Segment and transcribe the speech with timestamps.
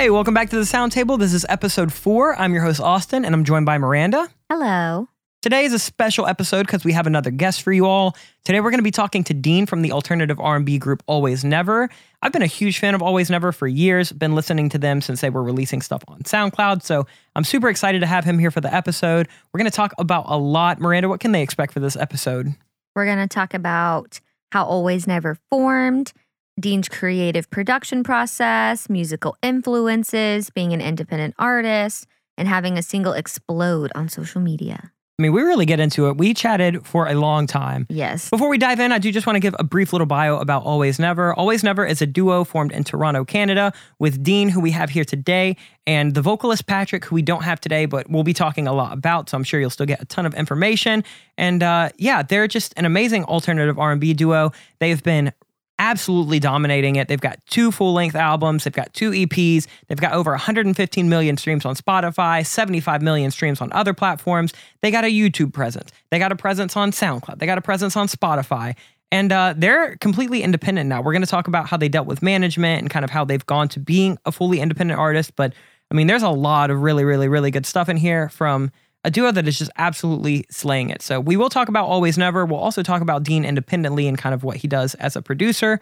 [0.00, 1.18] Hey, welcome back to the Sound Table.
[1.18, 2.34] This is episode four.
[2.40, 4.30] I'm your host, Austin, and I'm joined by Miranda.
[4.48, 5.08] Hello.
[5.42, 8.16] Today is a special episode because we have another guest for you all.
[8.46, 11.90] Today we're going to be talking to Dean from the alternative R&B group Always Never.
[12.22, 15.20] I've been a huge fan of Always Never for years, been listening to them since
[15.20, 18.62] they were releasing stuff on SoundCloud, so I'm super excited to have him here for
[18.62, 19.28] the episode.
[19.52, 20.80] We're going to talk about a lot.
[20.80, 22.54] Miranda, what can they expect for this episode?
[22.96, 24.18] We're going to talk about
[24.50, 26.14] how Always Never formed,
[26.60, 33.90] Dean's creative production process, musical influences, being an independent artist, and having a single explode
[33.94, 34.92] on social media.
[35.20, 36.16] I mean, we really get into it.
[36.16, 37.86] We chatted for a long time.
[37.90, 38.30] Yes.
[38.30, 40.64] Before we dive in, I do just want to give a brief little bio about
[40.64, 41.34] Always Never.
[41.34, 45.04] Always Never is a duo formed in Toronto, Canada, with Dean, who we have here
[45.04, 48.72] today, and the vocalist Patrick, who we don't have today, but we'll be talking a
[48.72, 49.28] lot about.
[49.28, 51.04] So I'm sure you'll still get a ton of information.
[51.36, 54.52] And uh, yeah, they're just an amazing alternative R&B duo.
[54.78, 55.34] They've been
[55.80, 57.08] absolutely dominating it.
[57.08, 61.36] They've got two full length albums, they've got two EPs, they've got over 115 million
[61.38, 64.52] streams on Spotify, 75 million streams on other platforms.
[64.82, 67.96] They got a YouTube presence, they got a presence on SoundCloud, they got a presence
[67.96, 68.76] on Spotify.
[69.10, 71.02] And uh, they're completely independent now.
[71.02, 73.44] We're going to talk about how they dealt with management and kind of how they've
[73.44, 75.34] gone to being a fully independent artist.
[75.34, 75.52] But
[75.90, 78.70] I mean, there's a lot of really, really, really good stuff in here from
[79.04, 81.02] a duo that is just absolutely slaying it.
[81.02, 82.44] So we will talk about Always Never.
[82.44, 85.80] We'll also talk about Dean independently and kind of what he does as a producer.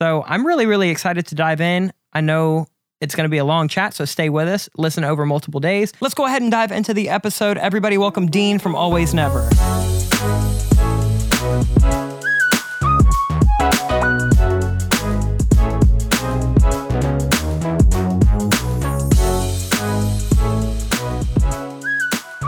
[0.00, 1.92] So I'm really, really excited to dive in.
[2.12, 2.66] I know
[3.00, 4.68] it's going to be a long chat, so stay with us.
[4.76, 5.92] Listen over multiple days.
[6.00, 7.58] Let's go ahead and dive into the episode.
[7.58, 9.48] Everybody, welcome Dean from Always Never.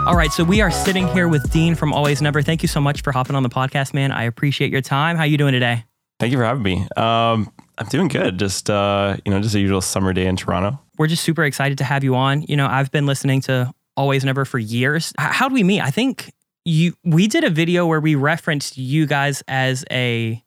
[0.05, 2.41] All right, so we are sitting here with Dean from Always Never.
[2.41, 4.11] Thank you so much for hopping on the podcast, man.
[4.11, 5.15] I appreciate your time.
[5.15, 5.85] How are you doing today?
[6.19, 6.85] Thank you for having me.
[6.97, 8.37] Um, I'm doing good.
[8.37, 10.77] Just uh, you know, just a usual summer day in Toronto.
[10.97, 12.41] We're just super excited to have you on.
[12.43, 15.13] You know, I've been listening to Always Never for years.
[15.17, 15.79] H- how do we meet?
[15.79, 16.33] I think
[16.65, 20.42] you we did a video where we referenced you guys as a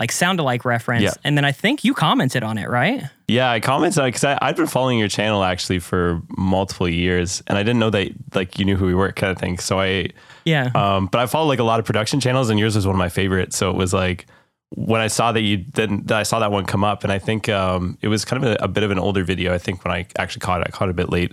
[0.00, 1.12] like sound alike reference, Yeah.
[1.22, 3.02] and then I think you commented on it, right?
[3.28, 7.62] Yeah, I commented because I'd been following your channel actually for multiple years, and I
[7.62, 9.58] didn't know that like you knew who we were, kind of thing.
[9.58, 10.08] So I,
[10.44, 10.70] Yeah.
[10.74, 12.98] um, but I follow like a lot of production channels, and yours was one of
[12.98, 13.56] my favorites.
[13.56, 14.26] So it was like
[14.74, 17.18] when I saw that you then that I saw that one come up, and I
[17.18, 19.52] think um, it was kind of a, a bit of an older video.
[19.54, 21.32] I think when I actually caught it, I caught it a bit late.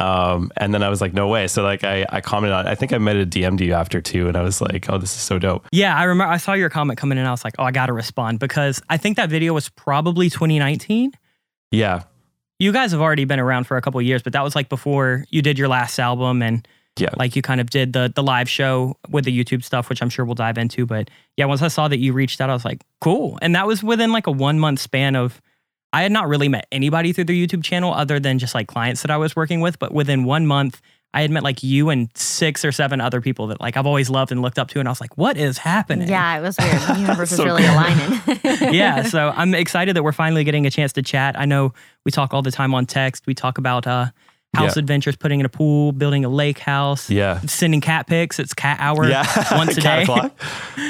[0.00, 1.46] Um, and then I was like, no way.
[1.48, 4.26] So like I, I commented on, I think I met a DM'd you after too.
[4.28, 5.66] And I was like, oh, this is so dope.
[5.70, 7.72] Yeah, I remember I saw your comment come in and I was like, oh, I
[7.72, 11.12] got to respond because I think that video was probably 2019.
[11.70, 12.04] Yeah.
[12.58, 14.68] You guys have already been around for a couple of years, but that was like
[14.68, 16.66] before you did your last album and
[16.98, 17.10] Yeah.
[17.18, 20.08] like you kind of did the the live show with the YouTube stuff, which I'm
[20.10, 20.86] sure we'll dive into.
[20.86, 23.38] But yeah, once I saw that you reached out, I was like, cool.
[23.42, 25.40] And that was within like a one month span of
[25.92, 29.02] I had not really met anybody through their YouTube channel other than just like clients
[29.02, 29.78] that I was working with.
[29.78, 30.80] But within one month,
[31.14, 34.08] I had met like you and six or seven other people that like I've always
[34.08, 34.78] loved and looked up to.
[34.80, 36.08] And I was like, what is happening?
[36.08, 36.80] Yeah, it was weird.
[36.80, 38.20] The universe is So really aligning.
[38.74, 41.38] yeah, so I'm excited that we're finally getting a chance to chat.
[41.38, 41.74] I know
[42.06, 43.26] we talk all the time on text.
[43.26, 44.06] We talk about uh,
[44.54, 44.80] house Yeah.
[44.80, 47.40] adventures, putting in a pool, building a lake house, Yeah.
[47.40, 48.38] sending cat pics.
[48.38, 49.26] It's cat hour Yeah.
[49.58, 50.02] once a Cat day.
[50.04, 50.32] o'clock.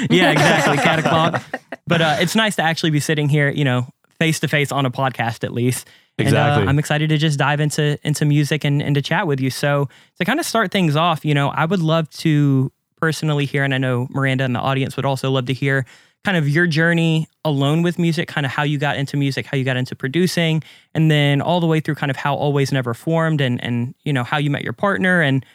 [0.09, 1.43] yeah, exactly, cat o'clock.
[1.85, 3.87] But uh, it's nice to actually be sitting here, you know,
[4.19, 5.87] face to face on a podcast at least.
[6.17, 6.65] And, Exactly.
[6.65, 9.49] uh, I'm excited to just dive into into music and, and to chat with you.
[9.49, 13.63] So to kind of start things off, you know, I would love to personally hear,
[13.63, 15.85] and I know Miranda and the audience would also love to hear
[16.23, 19.57] kind of your journey alone with music, kind of how you got into music, how
[19.57, 20.63] you got into producing,
[20.93, 24.13] and then all the way through kind of how Always Never formed and and you
[24.13, 25.45] know how you met your partner and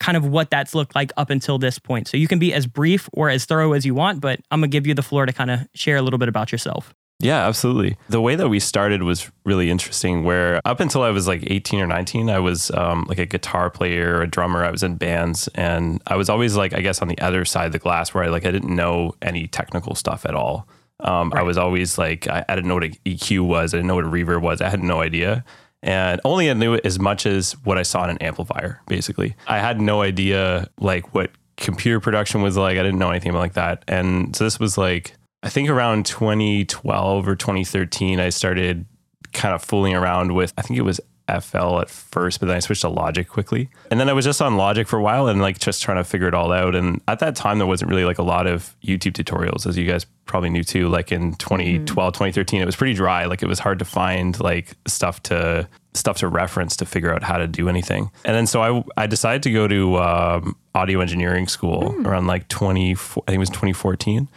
[0.00, 2.08] kind of what that's looked like up until this point.
[2.08, 4.68] So you can be as brief or as thorough as you want, but I'm gonna
[4.68, 6.94] give you the floor to kind of share a little bit about yourself.
[7.18, 7.96] Yeah, absolutely.
[8.10, 10.22] The way that we started was really interesting.
[10.24, 13.70] Where up until I was like 18 or 19, I was um, like a guitar
[13.70, 14.64] player, a drummer.
[14.64, 17.66] I was in bands, and I was always like, I guess, on the other side
[17.66, 20.68] of the glass, where I like I didn't know any technical stuff at all.
[21.00, 23.72] Um, I was always like, I, I didn't know what an EQ was.
[23.72, 24.60] I didn't know what a reverb was.
[24.60, 25.44] I had no idea.
[25.82, 29.36] And only I knew as much as what I saw in an amplifier, basically.
[29.46, 32.78] I had no idea like what computer production was like.
[32.78, 33.84] I didn't know anything about like that.
[33.86, 35.14] And so this was like,
[35.46, 38.84] I think around 2012 or 2013, I started
[39.32, 42.58] kind of fooling around with, I think it was FL at first, but then I
[42.58, 43.70] switched to Logic quickly.
[43.92, 46.04] And then I was just on Logic for a while and like just trying to
[46.04, 46.74] figure it all out.
[46.74, 49.86] And at that time, there wasn't really like a lot of YouTube tutorials, as you
[49.86, 50.88] guys probably knew too.
[50.88, 53.26] Like in 2012, 2013, it was pretty dry.
[53.26, 57.22] Like it was hard to find like stuff to stuff to reference to figure out
[57.22, 58.10] how to do anything.
[58.24, 58.62] And then so
[58.96, 63.28] I I decided to go to um, audio engineering school around like 20, I think
[63.28, 64.28] it was 2014.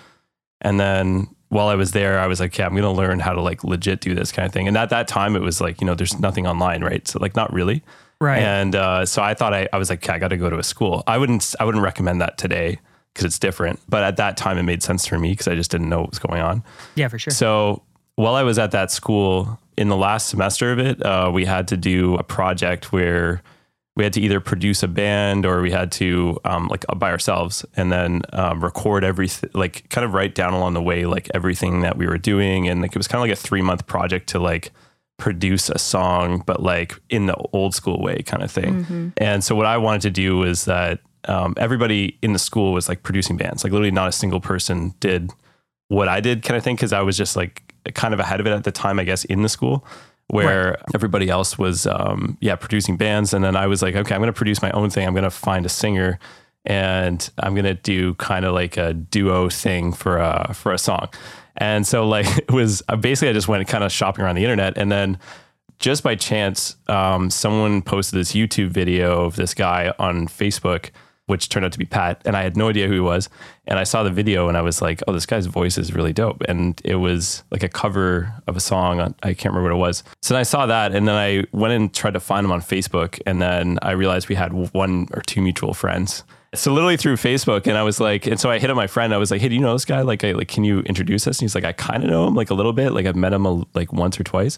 [0.62, 3.34] And then while I was there, I was like, yeah, I'm going to learn how
[3.34, 4.68] to like legit do this kind of thing.
[4.68, 7.08] And at that time, it was like, you know, there's nothing online, right?
[7.08, 7.84] So like, not really.
[8.22, 8.42] Right.
[8.42, 10.58] And uh, so I thought I, I was like, okay, I got to go to
[10.58, 11.04] a school.
[11.08, 12.80] I wouldn't, I wouldn't recommend that today
[13.14, 13.80] because it's different.
[13.88, 16.10] But at that time, it made sense for me because I just didn't know what
[16.12, 16.64] was going on.
[16.96, 17.32] yeah, for sure.
[17.32, 17.84] So
[18.16, 21.70] while I was at that school, in the last semester of it, uh, we had
[21.70, 23.42] to do a project where
[24.00, 27.66] we had to either produce a band or we had to um, like by ourselves
[27.75, 31.81] and then um, record everything, like kind of write down along the way like everything
[31.81, 34.30] that we were doing, and like it was kind of like a three month project
[34.30, 34.72] to like
[35.18, 39.12] produce a song, but like in the old school way kind of thing.
[39.18, 42.88] And so what I wanted to do was that um, everybody in the school was
[42.88, 45.30] like producing bands, like literally not a single person did
[45.90, 48.48] what I did kind of thing because I was just like kind of ahead of
[48.48, 49.86] it at the time, I guess, in the school
[50.30, 53.34] where everybody else was, um, yeah, producing bands.
[53.34, 55.08] And then I was like, okay, I'm going to produce my own thing.
[55.08, 56.20] I'm going to find a singer
[56.66, 60.78] and I'm going to do kind of like a duo thing for a, for a
[60.78, 61.10] song.
[61.58, 64.44] And so like it was uh, basically I just went kind of shopping around the
[64.44, 65.18] internet and then
[65.80, 70.92] just by chance, um, someone posted this YouTube video of this guy on Facebook,
[71.30, 73.30] which turned out to be Pat, and I had no idea who he was.
[73.68, 76.12] And I saw the video, and I was like, "Oh, this guy's voice is really
[76.12, 79.00] dope." And it was like a cover of a song.
[79.00, 80.04] On, I can't remember what it was.
[80.22, 82.62] So then I saw that, and then I went and tried to find him on
[82.62, 86.24] Facebook, and then I realized we had one or two mutual friends.
[86.56, 89.14] So literally through Facebook, and I was like, and so I hit up my friend.
[89.14, 90.02] I was like, "Hey, do you know this guy?
[90.02, 92.34] Like, I, like, can you introduce us?" And he's like, "I kind of know him,
[92.34, 92.92] like a little bit.
[92.92, 94.58] Like, I've met him a, like once or twice."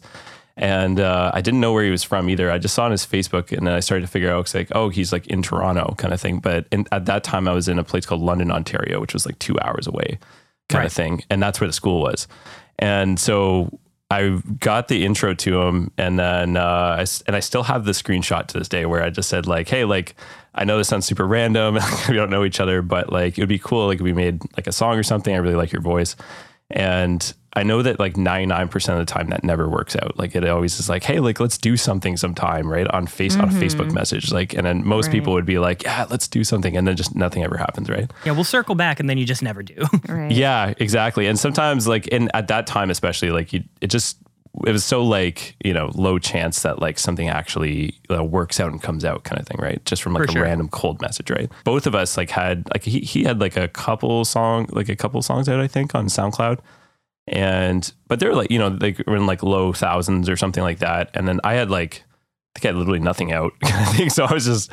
[0.61, 2.49] And uh, I didn't know where he was from either.
[2.51, 4.69] I just saw on his Facebook, and then I started to figure out, it's like,
[4.73, 6.37] oh, he's like in Toronto, kind of thing.
[6.39, 9.25] But in, at that time, I was in a place called London, Ontario, which was
[9.25, 10.19] like two hours away,
[10.69, 10.85] kind Right.
[10.85, 12.27] of thing, and that's where the school was.
[12.79, 13.79] And so
[14.11, 17.91] I got the intro to him, and then uh, I and I still have the
[17.93, 20.15] screenshot to this day where I just said like, hey, like.
[20.53, 21.77] I know this sounds super random.
[22.09, 24.41] we don't know each other, but like it would be cool like if we made
[24.57, 25.33] like a song or something.
[25.33, 26.17] I really like your voice.
[26.71, 30.17] And I know that like 99% of the time that never works out.
[30.17, 32.87] Like it always is like, hey, like let's do something sometime, right?
[32.87, 34.31] On face on a Facebook message.
[34.31, 36.77] Like and then most people would be like, Yeah, let's do something.
[36.77, 38.09] And then just nothing ever happens, right?
[38.25, 39.75] yeah, we'll circle back, and then you just never do.
[40.07, 40.31] Right.
[40.31, 41.27] Yeah, exactly.
[41.27, 44.17] And sometimes like in at that time especially, like you it just
[44.65, 48.71] it was so like, you know, low chance that like something actually uh, works out
[48.71, 49.83] and comes out kind of thing, right?
[49.85, 50.43] Just from like For a sure.
[50.43, 51.49] random cold message, right?
[51.63, 54.95] Both of us like had like he, he had like a couple song like a
[54.95, 56.59] couple songs out I think on SoundCloud.
[57.27, 60.79] And but they're like, you know, they were in like low thousands or something like
[60.79, 61.09] that.
[61.13, 62.03] And then I had like
[62.55, 63.53] I think I had literally nothing out.
[63.63, 64.25] I think so.
[64.25, 64.69] I was just,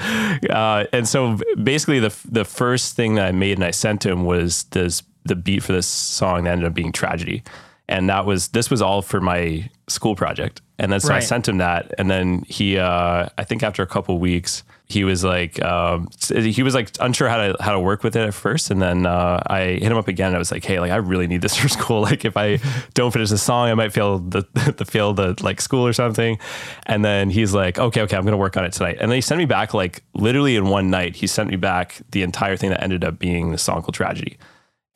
[0.50, 4.10] uh, and so basically the the first thing that I made and I sent to
[4.10, 7.44] him was this the beat for this song that ended up being tragedy,
[7.88, 10.60] and that was this was all for my school project.
[10.78, 13.86] And then so I sent him that, and then he, uh, I think after a
[13.86, 17.80] couple of weeks, he was like, um, he was like unsure how to how to
[17.80, 20.28] work with it at first, and then uh, I hit him up again.
[20.28, 22.02] And I was like, hey, like I really need this for school.
[22.02, 22.60] Like if I
[22.94, 24.46] don't finish the song, I might fail the
[24.76, 26.38] the fail the like school or something.
[26.86, 28.98] And then he's like, okay, okay, I'm gonna work on it tonight.
[29.00, 31.16] And then he sent me back like literally in one night.
[31.16, 34.38] He sent me back the entire thing that ended up being the song called Tragedy.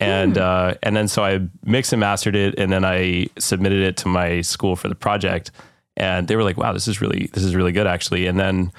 [0.09, 3.97] And uh, and then so I mixed and mastered it, and then I submitted it
[3.97, 5.51] to my school for the project,
[5.97, 8.71] and they were like, "Wow, this is really this is really good, actually." And then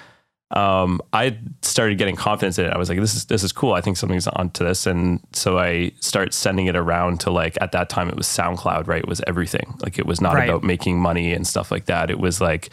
[0.50, 2.72] um, I started getting confidence in it.
[2.72, 3.72] I was like, "This is this is cool.
[3.72, 7.72] I think something's onto this." And so I start sending it around to like at
[7.72, 9.02] that time it was SoundCloud, right?
[9.02, 9.74] It was everything.
[9.82, 10.48] Like it was not Right.
[10.48, 12.10] about making money and stuff like that.
[12.10, 12.70] It was like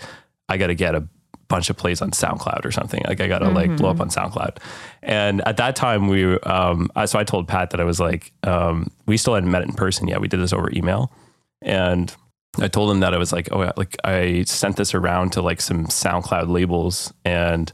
[0.49, 1.07] I got to get a
[1.51, 3.03] bunch of plays on SoundCloud or something.
[3.07, 4.57] Like I got to like blow up on SoundCloud.
[5.03, 8.31] And at that time we, um, I- so I told Pat that I was like,
[8.43, 10.21] um, we still hadn't met in person yet.
[10.21, 11.11] We did this over email.
[11.61, 12.15] And
[12.59, 15.41] I told him that I was like, oh, yeah, like I sent this around to
[15.41, 17.71] like some SoundCloud labels and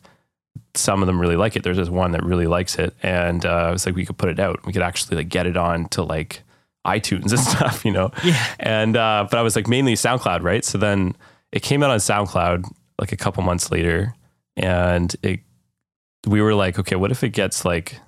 [0.76, 1.64] some of them really like it.
[1.64, 2.94] There's this one that really likes it.
[3.02, 4.66] And uh, I was like, we could put it out.
[4.66, 6.44] We could actually like get it on to like
[6.86, 8.12] iTunes and stuff, you know?
[8.24, 8.44] Yeah.
[8.60, 10.64] And, uh, but I was like mainly SoundCloud, right?
[10.64, 11.16] So then
[11.52, 12.66] it came out on SoundCloud
[13.00, 14.14] like a couple months later
[14.58, 15.40] and it,
[16.26, 18.00] we were like, okay, what if it gets like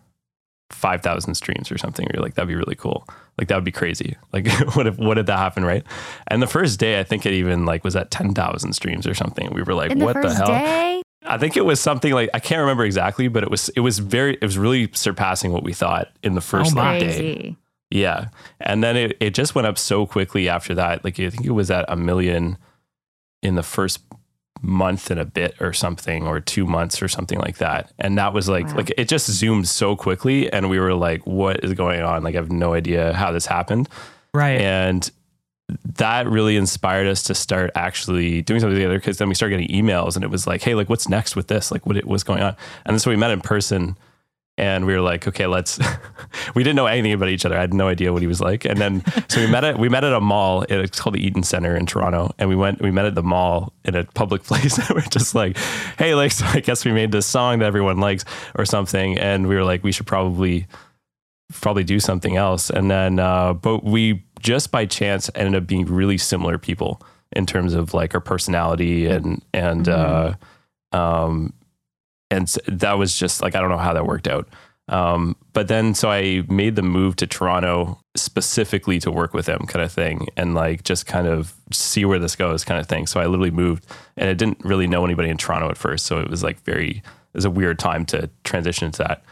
[0.71, 2.07] 5,000 streams or something?
[2.11, 3.07] We were like, that'd be really cool.
[3.37, 4.17] Like that would be crazy.
[4.33, 5.63] Like what if, what did that happen?
[5.63, 5.83] Right.
[6.27, 9.51] And the first day, I think it even like was at 10,000 streams or something.
[9.53, 10.47] We were like, In the what the first hell?
[10.47, 11.01] day?
[11.23, 13.99] I think it was something like, I can't remember exactly, but it was, it was
[13.99, 16.97] very, it was really surpassing what we thought in the first oh, my.
[16.97, 17.55] like, day.
[17.91, 18.29] Yeah.
[18.59, 21.03] And then it, it just went up so quickly after that.
[21.03, 22.57] Like I think it was at a million
[23.41, 23.99] in the first
[24.61, 27.91] month and a bit or something or two months or something like that.
[27.99, 28.75] And that was like Wow.
[28.77, 32.23] like it just zoomed so quickly and we were like, what is going on?
[32.23, 33.87] Like I have no idea how this happened.
[34.33, 34.59] Right.
[34.61, 35.09] And
[35.97, 39.85] that really inspired us to start actually doing something together because then we started getting
[39.85, 41.71] emails and it was like, hey, like what's next with this?
[41.71, 42.55] Like what what's going on?
[42.85, 43.95] And so we met in person
[44.59, 45.79] and we were like, okay, let's.
[46.55, 47.57] we didn't know anything about each other.
[47.57, 48.65] I had no idea what he was like.
[48.65, 50.63] And then so we met at we met at a mall.
[50.67, 53.71] It's called the Eaton Center in Toronto, and we went we met at the mall
[53.85, 54.77] in a public place.
[54.77, 55.57] and we're just like,
[55.97, 58.25] hey, like so I guess we made this song that everyone likes
[58.55, 60.67] or something, and we were like, we should probably
[61.53, 62.69] probably do something else.
[62.69, 67.01] And then, uh, but we just by chance ended up being really similar people
[67.31, 70.33] in terms of like our personality and and uh,
[70.91, 71.53] um,
[72.31, 74.47] and that was just like I don't know how that worked out.
[74.87, 79.59] Um, but then so I made the move to Toronto specifically to work with him,
[79.67, 83.05] kind of thing, and like just kind of see where this goes, kind of thing.
[83.05, 83.85] So I literally moved,
[84.17, 86.97] and I didn't really know anybody in Toronto at first, so it was like very
[86.97, 89.23] it was a weird time to transition into that.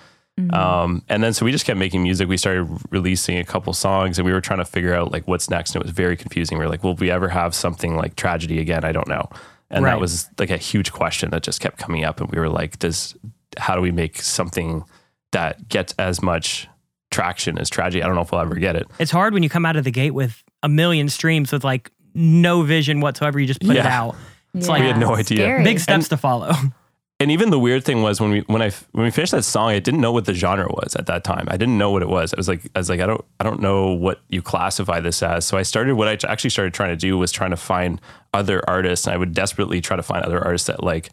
[0.51, 2.27] Um, and then so we just kept making music.
[2.27, 5.49] We started releasing a couple songs, and we were trying to figure out like what's
[5.49, 5.73] next.
[5.73, 6.59] And it was very confusing.
[6.59, 8.83] We were like, will we ever have something like tragedy again?
[8.83, 9.27] I don't know.
[9.69, 9.91] And Right.
[9.91, 12.19] that was like a huge question that just kept coming up.
[12.21, 13.15] And we were like, does
[13.57, 14.83] how do we make something
[15.31, 16.67] that gets as much
[17.11, 18.01] traction as tragedy?
[18.03, 18.87] I don't know if we'll ever get it.
[18.99, 21.91] It's hard when you come out of the gate with a million streams with like
[22.13, 23.39] no vision whatsoever.
[23.39, 24.15] You just put it out.
[24.53, 25.37] It's like We had no idea.
[25.39, 25.63] Scary.
[25.63, 26.51] big steps to follow.
[27.19, 29.69] and even the weird thing was when we when I when we finished that song,
[29.69, 31.45] I didn't know what the genre was at that time.
[31.49, 32.33] I didn't know what it was.
[32.33, 35.21] I was like I was like I don't I don't know what you classify this
[35.21, 35.45] as.
[35.45, 38.01] So I started what I actually started trying to do was trying to find
[38.37, 41.09] other artists, and I would desperately try to find other artists that like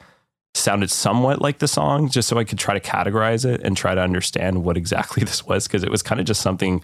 [0.55, 3.95] sounded somewhat like the song, just so I could try to categorize it and try
[3.95, 6.83] to understand what exactly this was because it was kind of just something.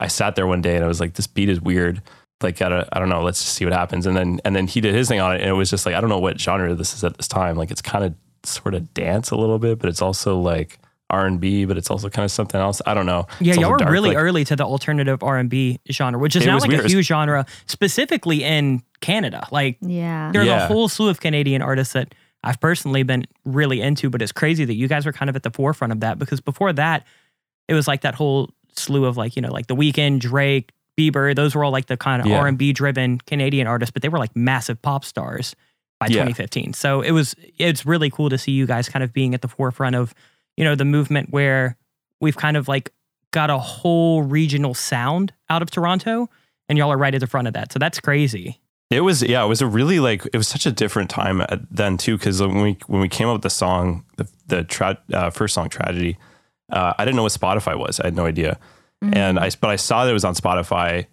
[0.00, 2.02] I sat there one day and I was like, this beat is weird.
[2.42, 3.22] Like I don't, I don't know.
[3.22, 4.06] Let's just see what happens.
[4.06, 5.94] And then and then he did his thing on it, and it was just like
[5.94, 7.56] I don't know what genre this is at this time.
[7.56, 10.78] Like it's kind of sort of dance a little bit, but it's also like
[11.12, 12.80] R and B, but it's also kind of something else.
[12.86, 13.26] I don't know.
[13.40, 16.34] Yeah, y'all were dark, really like- early to the alternative R and B genre, which
[16.34, 19.46] is It now was like a huge genre, specifically in Canada.
[19.52, 20.30] Like Yeah.
[20.32, 22.14] there's a whole slew of Canadian artists that
[22.44, 25.42] I've personally been really into, but it's crazy that you guys were kind of at
[25.44, 27.06] the forefront of that because before that,
[27.68, 31.34] it was like that whole slew of like you know like The Weeknd, Drake, Bieber.
[31.36, 32.38] Those were all like the kind of Yeah.
[32.38, 35.54] R and B driven Canadian artists, but they were like massive pop stars
[36.00, 36.24] by Yeah.
[36.24, 36.72] 2015.
[36.72, 39.48] So it was it's really cool to see you guys kind of being at the
[39.48, 40.12] forefront of
[40.56, 41.76] you know the movement where
[42.20, 42.92] we've kind of like
[43.32, 46.28] got a whole regional sound out of Toronto,
[46.68, 47.72] and y'all are right at the front of that.
[47.72, 48.60] So that's crazy.
[48.90, 51.60] It was yeah, it was a really like it was such a different time at,
[51.70, 54.98] then too because when we when we came up with the song the the tra-
[55.12, 56.18] uh, first song tragedy,
[56.70, 58.00] uh, I didn't know what Spotify was.
[58.00, 58.58] I had no idea,
[59.00, 61.06] and I but I saw that it was on Spotify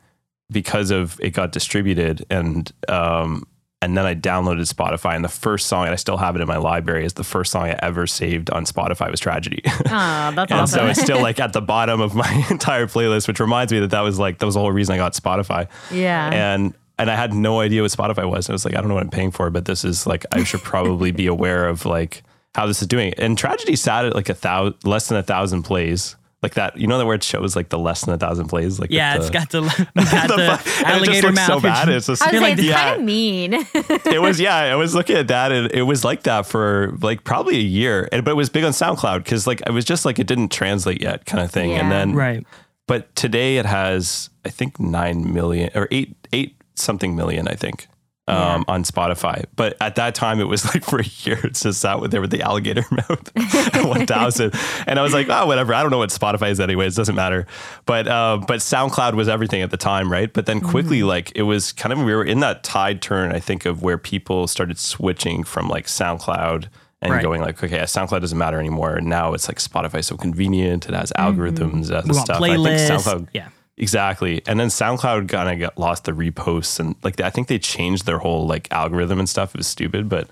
[0.51, 3.45] because of it got distributed and um
[3.81, 6.47] and then I downloaded Spotify and the first song and I still have it in
[6.47, 9.61] my library is the first song I ever saved on Spotify was tragedy.
[9.91, 10.79] Oh, that's and awesome.
[10.79, 13.91] so it's still like at the bottom of my entire playlist, which reminds me that
[13.91, 16.29] that was like that was the whole reason I got Spotify yeah.
[16.31, 18.49] and and I had no idea what Spotify was.
[18.49, 20.43] I was like, I don't know what I'm paying for, but this is like I
[20.43, 22.23] should probably be aware of like
[22.55, 23.13] how this is doing.
[23.17, 26.77] And Tragedy sat at like a thousand, less than a thousand plays, like that.
[26.77, 29.17] You know that where it shows like the less than a thousand plays, like Yeah,
[29.17, 29.61] with it's the, got the,
[29.95, 31.47] the the, it just alligator looks mouth.
[31.47, 31.89] so bad.
[31.89, 32.83] It's just I was like, like, it's yeah.
[32.83, 33.53] kind of mean.
[34.13, 34.55] it was yeah.
[34.55, 38.07] I was looking at that, and it was like that for like probably a year.
[38.11, 40.49] And but it was big on SoundCloud because like it was just like it didn't
[40.49, 41.71] translate yet, kind of thing.
[41.73, 42.45] And then right.
[42.87, 47.87] but today it has I think nine million or eight eight something million I think
[48.29, 49.45] um, on Spotify.
[49.55, 52.21] But at that time it was like for a year it's just sat with there
[52.21, 53.31] with the alligator mouth
[53.85, 54.53] one thousand,
[54.87, 57.15] and I was like oh whatever I don't know what Spotify is anyways it doesn't
[57.15, 57.47] matter.
[57.85, 60.31] But uh, but SoundCloud was everything at the time right.
[60.31, 63.39] But then quickly like it was kind of we were in that tide turn I
[63.39, 66.67] think of where people started switching from like SoundCloud.
[67.01, 67.23] And Right.
[67.23, 68.95] going like, okay, SoundCloud doesn't matter anymore.
[68.95, 70.85] And now it's like Spotify so convenient.
[70.89, 72.41] It has algorithms, it has We stuff.
[72.41, 72.89] I think playlists.
[72.89, 73.47] SoundCloud Yeah.
[73.79, 74.41] Exactly.
[74.45, 78.05] And then SoundCloud kind of got lost the reposts and like I think they changed
[78.05, 79.55] their whole like algorithm and stuff.
[79.55, 80.29] It was stupid, but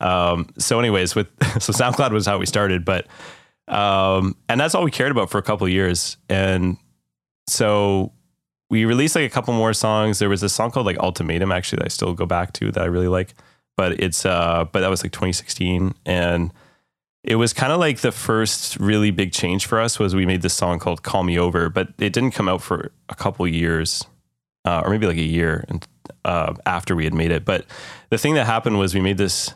[0.00, 1.28] um so anyways with
[1.62, 3.06] so SoundCloud was how we started, but
[3.68, 6.16] um and that's all we cared about for a couple years.
[6.28, 6.76] And
[7.46, 8.12] so
[8.68, 10.18] we released like a couple more songs.
[10.18, 12.82] There was a song called like Ultimatum actually that I still go back to that
[12.82, 13.34] I really like.
[13.76, 16.52] But it's uh but that was like 2016 and
[17.24, 20.42] it was kind of like the first really big change for us was we made
[20.42, 24.04] this song called call me over but it didn't come out for a couple years
[24.64, 25.86] uh, or maybe like a year and,
[26.24, 27.44] uh, after we had made it.
[27.44, 27.66] But
[28.10, 29.54] the thing that happened was we made this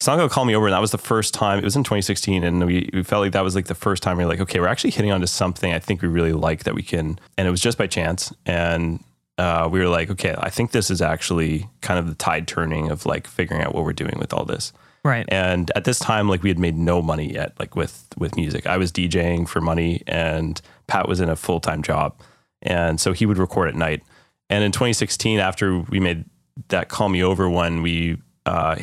[0.00, 2.42] song called call me over and that was the first time it was in 2016
[2.42, 4.58] and we, we felt like that was like the first time we were like okay
[4.58, 7.50] we're actually hitting onto something i think we really like that we can and it
[7.50, 9.04] was just by chance and
[9.36, 12.90] uh, we were like okay i think this is actually kind of the tide turning
[12.90, 15.24] of like figuring out what we're doing with all this Right.
[15.28, 18.66] and at this time like we had made no money yet like with with music
[18.66, 22.20] i was djing for money and pat was in a full-time job
[22.62, 24.02] and so he would record at night
[24.50, 26.24] and in 2016 after we made
[26.68, 28.76] that call me over one we uh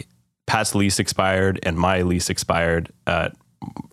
[0.48, 3.36] pat's lease expired and my lease expired at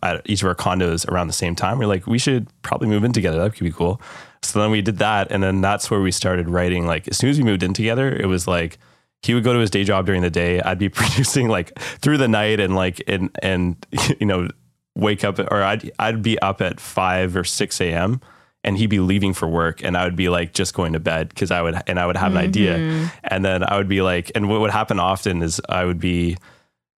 [0.02, 1.78] at each of our condos around the same time.
[1.78, 3.38] We are like, we should probably move in together.
[3.38, 4.00] That could be cool.
[4.42, 5.32] So then we did that.
[5.32, 6.86] And then that's where we started writing.
[6.86, 8.78] Like, as soon as we moved in together, it was like,
[9.24, 10.60] he would go to his day job during the day.
[10.60, 13.86] I'd be producing like through the night and like, and, and,
[14.20, 14.48] you know,
[14.94, 18.20] wake up or I'd, I'd be up at 5 or 6 a.m
[18.64, 21.28] and he'd be leaving for work and I would be like just going to bed
[21.28, 22.48] because I would and I would have an mm-hmm.
[22.48, 26.00] idea and then I would be like and what would happen often is I would
[26.00, 26.36] be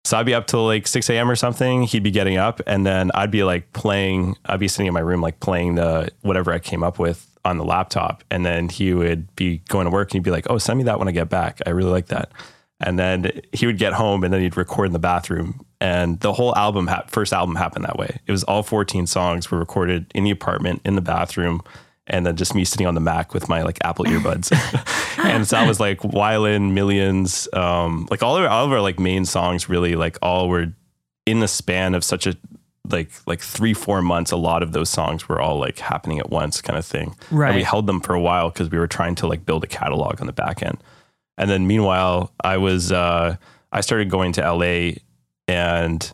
[0.05, 1.31] so I'd be up till like 6 a.m.
[1.31, 1.85] or something.
[1.85, 5.01] He'd be getting up and then I'd be like playing, I'd be sitting in my
[5.01, 8.25] room like playing the whatever I came up with on the laptop.
[8.31, 10.85] And then he would be going to work and he'd be like, Oh, send me
[10.85, 11.61] that when I get back.
[11.67, 12.33] I really like that.
[12.81, 15.65] And then he would get home and then he'd record in the bathroom.
[15.81, 18.19] And the whole album, ha- first album happened that way.
[18.27, 21.63] It was all 14 songs were recorded in the apartment, in the bathroom,
[22.07, 24.53] and then just me sitting on the Mac with my like Apple earbuds.
[25.25, 28.81] and so I was like Violin, Millions, um, like all of, our, all of our
[28.81, 30.73] like main songs really like all were
[31.27, 32.37] in the span of such a
[32.91, 36.29] like like three four months a lot of those songs were all like happening at
[36.29, 38.87] once kind of thing right and we held them for a while because we were
[38.87, 40.79] trying to like build a catalog on the back end
[41.37, 43.37] and then meanwhile, I was uh,
[43.73, 44.93] I started going to LA
[45.49, 46.13] and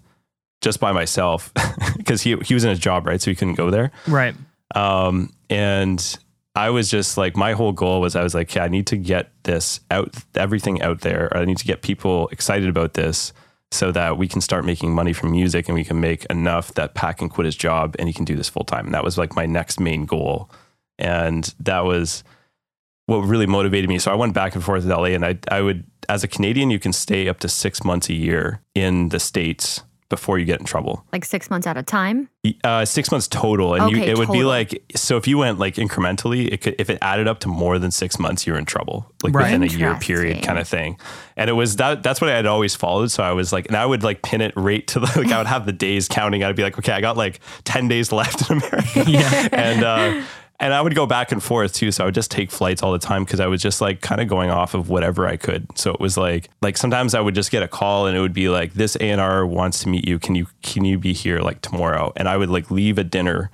[0.61, 1.53] just by myself
[1.97, 3.91] because he he was in his job right, so he couldn't go there.
[4.07, 4.35] Right.
[4.75, 6.19] Um, and
[6.55, 8.97] I was just like my whole goal was I was like, yeah, I need to
[8.97, 11.35] get this out, everything out there.
[11.37, 13.33] I need to get people excited about this
[13.73, 16.95] so that we can start making money from music and we can make enough that
[16.95, 18.87] Pat can quit his job and he can do this full time.
[18.87, 20.51] And that was like my next main goal.
[20.99, 22.25] And that was
[23.07, 23.99] what really motivated me.
[23.99, 26.71] So I went back and forth with LA, and I I would as a Canadian,
[26.71, 30.61] you can stay up to six months a year in the states before you get
[30.61, 31.07] in trouble.
[31.13, 32.29] Like six months at a time.
[32.65, 34.27] Uh, six months total, and okay, you, it total.
[34.27, 35.17] would be like so.
[35.17, 38.19] If you went like incrementally, it could if it added up to more than six
[38.19, 39.45] months, you're in trouble, like right.
[39.45, 40.99] within a year period, kind of thing.
[41.37, 43.11] And it was that that's what I had always followed.
[43.11, 45.39] So I was like, and I would like pin it right to the like I
[45.39, 46.45] would have the days counting.
[46.45, 49.85] I'd be like, okay, I got like ten days left in America, yeah, and.
[49.85, 50.23] uh
[50.61, 51.91] and I would go back and forth too.
[51.91, 54.21] So I would just take flights all the time because I was just like kind
[54.21, 55.67] of going off of whatever I could.
[55.77, 58.35] So it was like like sometimes I would just get a call and it would
[58.35, 60.19] be like this A&R wants to meet you.
[60.19, 62.13] Can you can you be here like tomorrow?
[62.15, 63.51] And I would like leave a dinner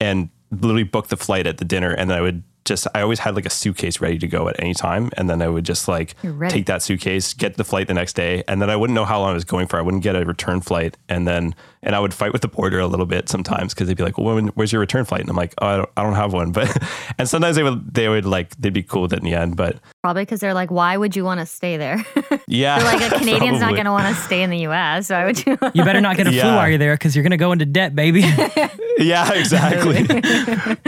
[0.00, 3.18] and literally book the flight at the dinner and then I would just I always
[3.18, 5.88] had like a suitcase ready to go at any time, and then I would just
[5.88, 6.14] like
[6.48, 9.18] take that suitcase, get the flight the next day, and then I wouldn't know how
[9.20, 9.78] long I was going for.
[9.78, 12.78] I wouldn't get a return flight, and then and I would fight with the border
[12.78, 15.30] a little bit sometimes because they'd be like, "Well, when, where's your return flight?" And
[15.30, 16.76] I'm like, "Oh, I don't, I don't have one." But
[17.18, 19.56] and sometimes they would they would like they'd be cool with it in the end,
[19.56, 22.04] but probably because they're like, "Why would you want to stay there?"
[22.46, 25.06] Yeah, they're like a Canadian's not going to want to stay in the U.S.
[25.06, 25.46] So I would.
[25.46, 26.42] You, you better not get a yeah.
[26.42, 28.20] flu while you're there because you're going to go into debt, baby.
[28.98, 30.04] yeah, exactly.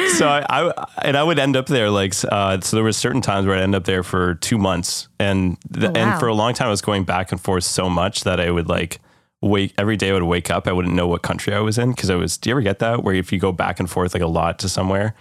[0.09, 3.21] so I, I, and I would end up there like uh, so there were certain
[3.21, 5.97] times where I'd end up there for two months, and the, oh, wow.
[5.97, 8.51] and for a long time I was going back and forth so much that I
[8.51, 9.01] would like
[9.41, 11.91] wake every day I would wake up I wouldn't know what country I was in
[11.93, 12.39] because I was.
[12.39, 14.59] Do you ever get that where if you go back and forth like a lot
[14.61, 15.15] to somewhere?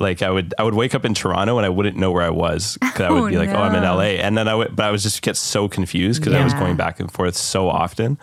[0.00, 2.30] Like I would, I would wake up in Toronto and I wouldn't know where I
[2.30, 3.56] was because I would be like, no.
[3.56, 6.20] "Oh, I'm in LA," and then I would, but I was just get so confused
[6.20, 6.40] because yeah.
[6.40, 8.18] I was going back and forth so often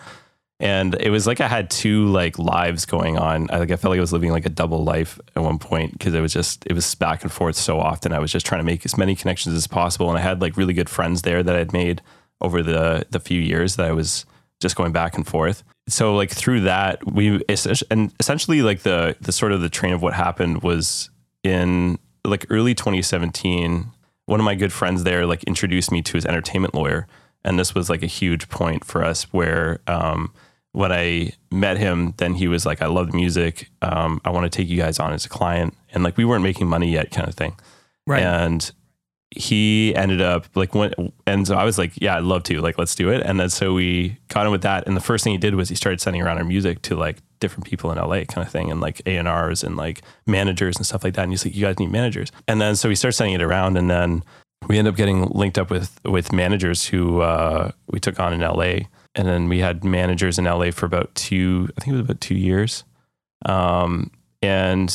[0.62, 3.50] and it was like I had two like lives going on.
[3.50, 5.92] I like I felt like I was living like a double life at one point
[5.92, 8.12] because it was just it was back and forth so often.
[8.12, 10.56] I was just trying to make as many connections as possible, and I had like
[10.56, 12.00] really good friends there that I'd made
[12.40, 14.24] over the the few years that I was
[14.60, 15.64] just going back and forth.
[15.88, 17.42] So like through that, we
[17.90, 21.10] and essentially like the the sort of the train of what happened was
[21.42, 23.86] in like early 2017.
[24.26, 27.08] One of my good friends there like introduced me to his entertainment lawyer,
[27.44, 29.80] and this was like a huge point for us where.
[29.88, 30.32] Um,
[30.72, 33.70] when I met him, then he was like, I love the music.
[33.82, 35.76] Um, I want to take you guys on as a client.
[35.92, 37.54] And like, we weren't making money yet, kind of thing.
[38.06, 38.22] Right.
[38.22, 38.70] And
[39.30, 40.92] he ended up like, when,
[41.26, 43.22] and so I was like, yeah, I'd love to, like, let's do it.
[43.22, 44.86] And then so we got him with that.
[44.86, 47.18] And the first thing he did was he started sending around our music to like
[47.38, 51.04] different people in LA kind of thing and like A&Rs and like managers and stuff
[51.04, 51.22] like that.
[51.22, 52.32] And he's like, you guys need managers.
[52.48, 54.24] And then so we started sending it around and then
[54.68, 58.40] we ended up getting linked up with, with managers who uh, we took on in
[58.40, 62.04] LA and then we had managers in LA for about two, I think it was
[62.04, 62.84] about two years.
[63.44, 64.94] Um, and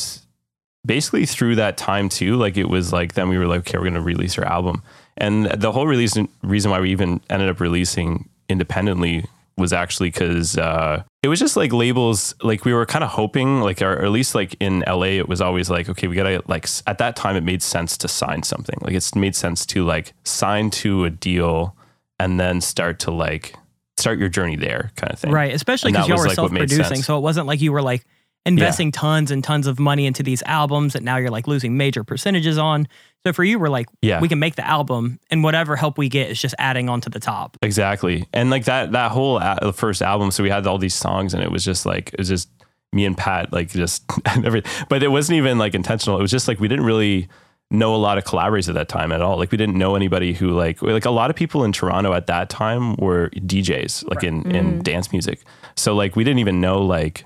[0.84, 3.90] basically through that time too, like it was like, then we were like, okay, we're
[3.90, 4.82] to release our album.
[5.16, 9.24] And the whole release reason why we even ended up releasing independently
[9.56, 12.34] was actually because uh, it was just like labels.
[12.42, 15.40] Like we were kind of hoping, like or, at least like in LA, it was
[15.40, 18.78] always like, okay, we gotta like at that time it made sense to sign something.
[18.80, 21.76] Like it's made sense to like sign to a deal
[22.20, 23.54] and then start to like
[23.98, 25.32] start your journey there kind of thing.
[25.32, 25.52] Right.
[25.52, 27.02] Especially because y'all were like self producing.
[27.02, 28.04] So it wasn't like you were like
[28.46, 29.00] investing yeah.
[29.00, 32.58] tons and tons of money into these albums that now you're like losing major percentages
[32.58, 32.88] on.
[33.26, 34.20] So for you, we're like, yeah.
[34.20, 37.10] we can make the album and whatever help we get is just adding on to
[37.10, 37.58] the top.
[37.62, 38.26] Exactly.
[38.32, 40.30] And like that, that whole the first album.
[40.30, 42.48] So we had all these songs and it was just like, it was just,
[42.92, 46.18] me and Pat like just everything, but it wasn't even like intentional.
[46.18, 47.28] It was just like we didn't really
[47.70, 49.36] know a lot of collaborators at that time at all.
[49.36, 52.26] Like we didn't know anybody who like like a lot of people in Toronto at
[52.26, 55.42] that time were DJs like in in dance music.
[55.76, 57.24] So like we didn't even know like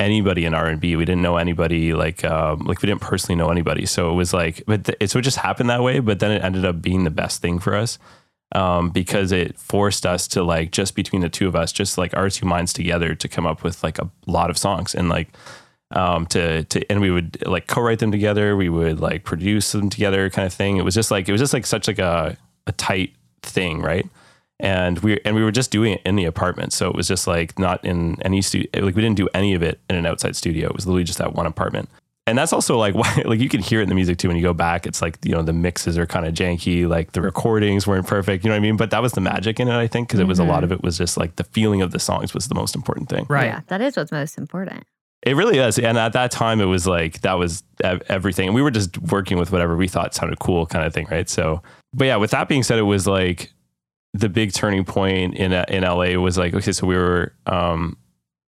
[0.00, 0.96] anybody in R&B.
[0.96, 3.86] We didn't know anybody like um like we didn't personally know anybody.
[3.86, 6.32] So it was like but th- it so it just happened that way, but then
[6.32, 7.98] it ended up being the best thing for us.
[8.52, 12.16] Um, because it forced us to like just between the two of us, just like
[12.16, 15.28] our two minds together to come up with like a lot of songs and like
[15.92, 18.56] um to to and we would like co-write them together.
[18.56, 20.76] We would like produce them together kind of thing.
[20.76, 24.06] It was just like it was just like such like a, a tight thing right?
[24.60, 26.72] And we and we were just doing it in the apartment.
[26.72, 29.62] So it was just like not in any studio like we didn't do any of
[29.62, 30.68] it in an outside studio.
[30.68, 31.88] It was literally just that one apartment.
[32.26, 34.36] And that's also like why like you can hear it in the music too when
[34.36, 34.86] you go back.
[34.86, 38.44] It's like you know the mixes are kind of janky like the recordings weren't perfect.
[38.44, 38.76] You know what i mean?
[38.76, 40.72] But that was the magic in it i think because it was a lot of
[40.72, 43.24] it was just like the feeling of the songs was the most important thing.
[43.30, 43.46] Right.
[43.46, 44.84] Yeah, that is what's most important.
[45.22, 45.78] It really is.
[45.78, 47.62] And at that time, it was like, that was
[48.08, 48.46] everything.
[48.48, 51.06] And we were just working with whatever we thought sounded cool kind of thing.
[51.10, 51.28] Right.
[51.28, 53.52] So, but yeah, with that being said, it was like
[54.14, 57.96] the big turning point in, in LA was like, okay, so we were, um,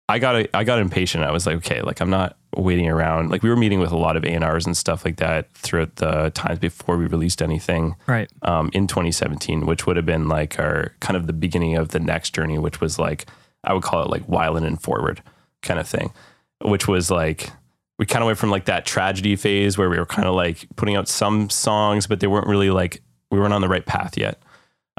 [0.10, 1.24] I got, I got impatient.
[1.24, 3.30] I was like, okay, like I'm not waiting around.
[3.32, 6.60] Like we were meeting with a lot of A&Rs stuff like that throughout the times
[6.60, 8.30] before we released anything Right.
[8.44, 12.00] um, in 2017, which would have been like our kind of the beginning of the
[12.00, 13.26] next journey, which was like,
[13.64, 15.22] I would call it like Wyland and Forward
[15.62, 16.12] kind of thing,
[16.64, 17.50] which was like,
[18.00, 20.68] we kind of went from like that tragedy phase where we were kind of like
[20.76, 24.18] putting out some songs, but they weren't really like, we weren't on the right path
[24.18, 24.42] yet.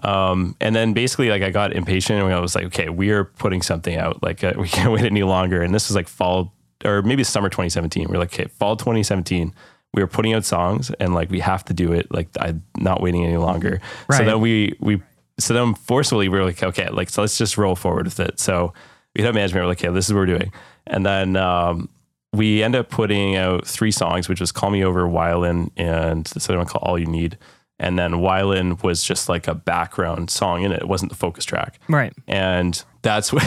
[0.03, 3.24] Um, and then basically like I got impatient and I was like, okay, we are
[3.24, 4.22] putting something out.
[4.22, 5.62] Like uh, we can't wait any longer.
[5.62, 8.09] And this was like fall or maybe summer 2017.
[8.09, 9.55] We are like, okay, fall 2017.
[9.94, 12.12] We were putting out songs and like we have to do it.
[12.12, 13.81] Like I'm not waiting any longer.
[14.18, 15.00] So then we we
[15.38, 18.40] so then forcefully we were like, okay, like so let's just roll forward with it.
[18.40, 18.72] So
[19.14, 19.64] we had management.
[19.64, 20.53] We're like, okay, this is what we're doing.
[20.86, 21.88] And then um,
[22.32, 26.48] we end up putting out three songs, which was "Call Me Over," "Wyland," and this
[26.48, 27.38] other one called "All You Need."
[27.80, 30.82] And then "Wyland" was just like a background song in it.
[30.82, 32.12] It wasn't the focus track Right.
[32.28, 33.42] and that's what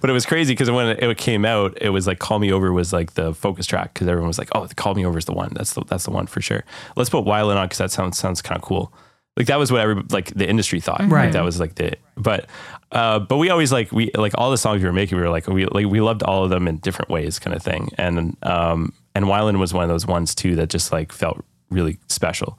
[0.00, 2.70] but it was crazy because when it came out it was like call me over
[2.72, 5.24] was like the focus track because everyone was like oh the call me over is
[5.24, 6.64] the one that's the that's the one for sure
[6.96, 8.92] let's put Wyland on because that sounds sounds kind of cool
[9.38, 11.26] like that was what every like the industry thought Right.
[11.26, 12.44] like that was like the but
[12.92, 15.30] uh but we always like we like all the songs we were making we were
[15.30, 18.36] like we like we loved all of them in different ways kind of thing and
[18.42, 22.58] um and Wyland was one of those ones too that just like felt really special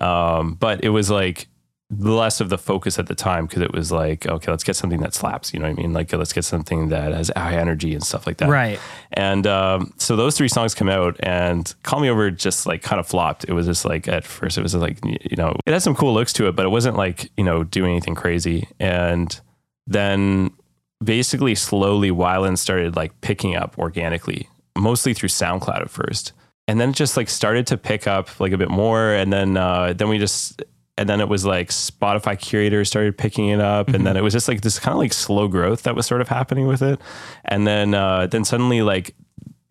[0.00, 1.48] um, but it was like
[1.90, 5.00] less of the focus at the time because it was like, okay, let's get something
[5.00, 5.52] that slaps.
[5.52, 5.92] You know what I mean?
[5.92, 8.48] Like, let's get something that has high energy and stuff like that.
[8.48, 8.80] Right.
[9.12, 12.98] And um, so those three songs come out, and "Call Me Over" just like kind
[12.98, 13.44] of flopped.
[13.44, 16.14] It was just like at first, it was like you know, it had some cool
[16.14, 18.68] looks to it, but it wasn't like you know doing anything crazy.
[18.80, 19.38] And
[19.86, 20.50] then
[21.02, 26.32] basically, slowly, Wyland started like picking up organically, mostly through SoundCloud at first,
[26.66, 29.56] and then it just like started to pick up like a bit more, and then
[29.56, 30.62] uh, then we just.
[30.96, 34.32] And then it was like Spotify curators started picking it up, and then it was
[34.32, 37.00] just like this kind of like slow growth that was sort of happening with it.
[37.44, 39.16] And then uh, then suddenly like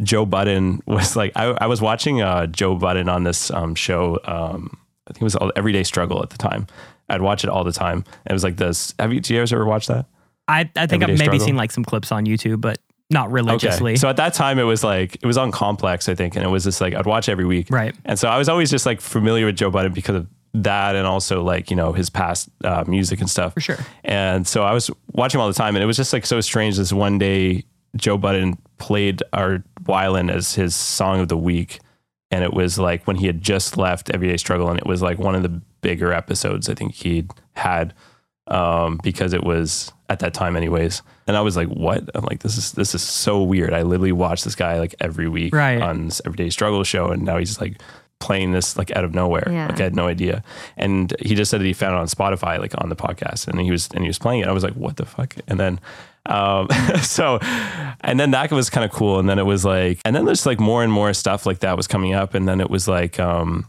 [0.02, 4.20] Joe Budden was like, I, I was watching uh, Joe Budden on this um, show.
[4.26, 6.68] Um, I think it was Everyday Struggle at the time.
[7.10, 8.06] I'd watch it all the time.
[8.26, 8.94] It was like this.
[9.00, 10.06] Have you, do you guys ever watch that?
[10.48, 11.40] I, I think I've maybe struggle?
[11.40, 13.96] seen like some clips on YouTube, but not religiously.
[13.98, 16.36] So at that time, it was like, it was on Complex, I think.
[16.36, 17.68] And it was just like, I'd watch every week.
[17.70, 17.96] Right.
[18.06, 21.06] And so I was always just like familiar with Joe Budden because of that and
[21.06, 23.54] also like, you know, his past uh, music and stuff.
[23.54, 23.78] For sure.
[24.04, 26.78] And so I was watching all the time, and it was just like so strange.
[26.78, 31.80] This one day, Joe Budden played our Wyland as his song of the week,
[32.34, 35.20] and it was like when he had just left Everyday Struggle, and it was like
[35.20, 37.94] one of the bigger episodes I think he'd had
[38.48, 41.02] um, because it was at that time, anyways.
[41.28, 44.12] And I was like, "What?" I'm like, "This is this is so weird." I literally
[44.12, 45.82] watch this guy like every week Right.
[45.82, 47.82] on this Everyday Struggle show, and now he's like
[48.20, 49.48] playing this like out of nowhere.
[49.52, 49.68] Yeah.
[49.68, 50.44] Like I had no idea.
[50.78, 53.60] And he just said that he found it on Spotify, like on the podcast, and
[53.62, 54.48] he was and he was playing it.
[54.48, 55.36] I was like, what the fuck?
[55.48, 55.80] And then
[56.26, 56.68] um
[57.02, 57.40] so
[58.02, 59.20] and then that was kind of cool.
[59.20, 61.78] And then it was like and then there's like more and more stuff like that
[61.78, 62.34] was coming up.
[62.34, 63.66] And then it was like um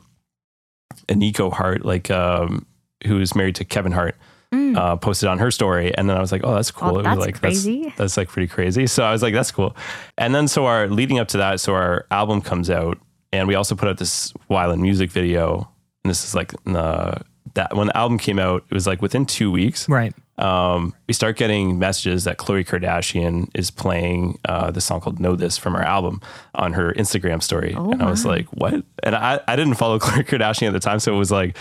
[1.09, 2.67] Eniko Hart, like um
[3.07, 4.17] who's married to Kevin Hart.
[4.53, 4.77] Mm.
[4.77, 6.97] Uh, posted on her story, and then I was like, "Oh, that's cool." Oh, It
[6.99, 7.83] was that's like crazy.
[7.85, 8.87] That's, that's like pretty crazy.
[8.87, 9.75] So I was like, "That's cool."
[10.17, 12.99] And then so our leading up to that, so our album comes out,
[13.33, 15.69] and we also put out this Wyland music video.
[16.05, 17.21] And this is like the
[17.55, 19.88] that when the album came out, it was like within two weeks.
[19.88, 20.14] Right.
[20.37, 25.37] Um, we start getting messages that Khloe Kardashian is playing uh, the song called "Know
[25.37, 26.20] This" from her album
[26.55, 29.99] on her Instagram story, Oh and I was like, "What?" And I I didn't follow
[30.01, 31.57] Khloe Kardashian at the time, so it was like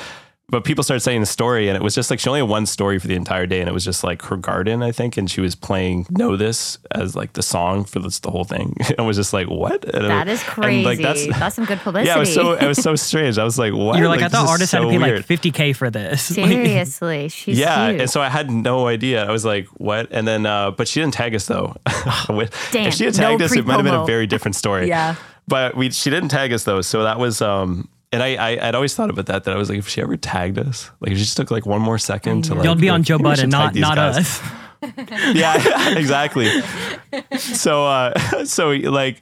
[0.53, 2.67] but people started saying the story, and it was just like she only had one
[2.67, 5.29] story for the entire day, and it was just like her garden, I think, and
[5.29, 8.75] she was playing "Know This" as like the song for this, the whole thing.
[8.79, 9.83] it was just like what?
[9.85, 10.85] And That it- is and, crazy.
[10.85, 10.99] like,
[11.39, 12.07] that's, some good publicity.
[12.09, 13.39] yeah, it was so it was so strange.
[13.39, 13.97] I was like, what?
[13.97, 15.27] You're like, I thought is artists had to pay weird.
[15.27, 16.37] like 50k for this.
[16.43, 18.01] Like, Seriously, she's yeah, huge.
[18.01, 19.25] and so I had no idea.
[19.25, 21.75] I was like, "What?" And then, uh, but she didn't tag us though.
[21.87, 24.87] Damn, if she had no tagged us, it might have been a very different story.
[24.87, 25.15] Yeah.
[25.47, 27.41] but we she didn't tag us though, so that was.
[27.41, 29.43] um and I, I I'd always thought about that.
[29.43, 31.65] That I was like, if she ever tagged us, like if she just took like
[31.65, 34.17] one more second to like, You'll be on like, Joe maybe Budden, not not guys.
[34.19, 34.41] us.
[35.33, 36.49] yeah, exactly.
[37.37, 39.21] So, uh, so like,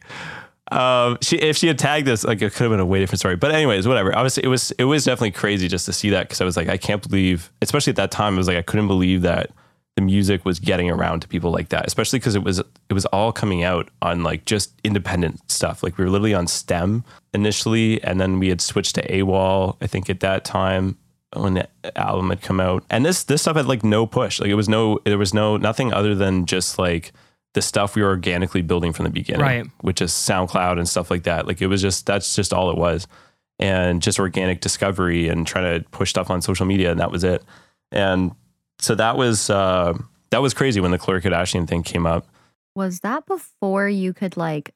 [0.71, 3.19] um, she if she had tagged us, like it could have been a way different
[3.19, 3.35] story.
[3.35, 4.15] But anyways, whatever.
[4.15, 6.57] I was it was it was definitely crazy just to see that because I was
[6.57, 9.51] like, I can't believe, especially at that time, I was like, I couldn't believe that
[9.95, 13.05] the music was getting around to people like that, especially because it was it was
[13.07, 15.83] all coming out on like just independent stuff.
[15.83, 19.77] Like we were literally on STEM initially, and then we had switched to AWAL.
[19.81, 20.97] I think at that time
[21.35, 21.67] when the
[21.97, 24.39] album had come out, and this this stuff had like no push.
[24.39, 27.13] Like it was no there was no nothing other than just like
[27.53, 29.65] the stuff we were organically building from the beginning, Right.
[29.81, 31.47] Which is SoundCloud and stuff like that.
[31.47, 33.07] Like it was just that's just all it was,
[33.59, 37.23] and just organic discovery and trying to push stuff on social media, and that was
[37.23, 37.43] it.
[37.91, 38.31] And
[38.79, 39.97] so that was uh,
[40.31, 42.27] that was crazy when the Khloe Kardashian thing came up.
[42.75, 44.73] was that before you could like,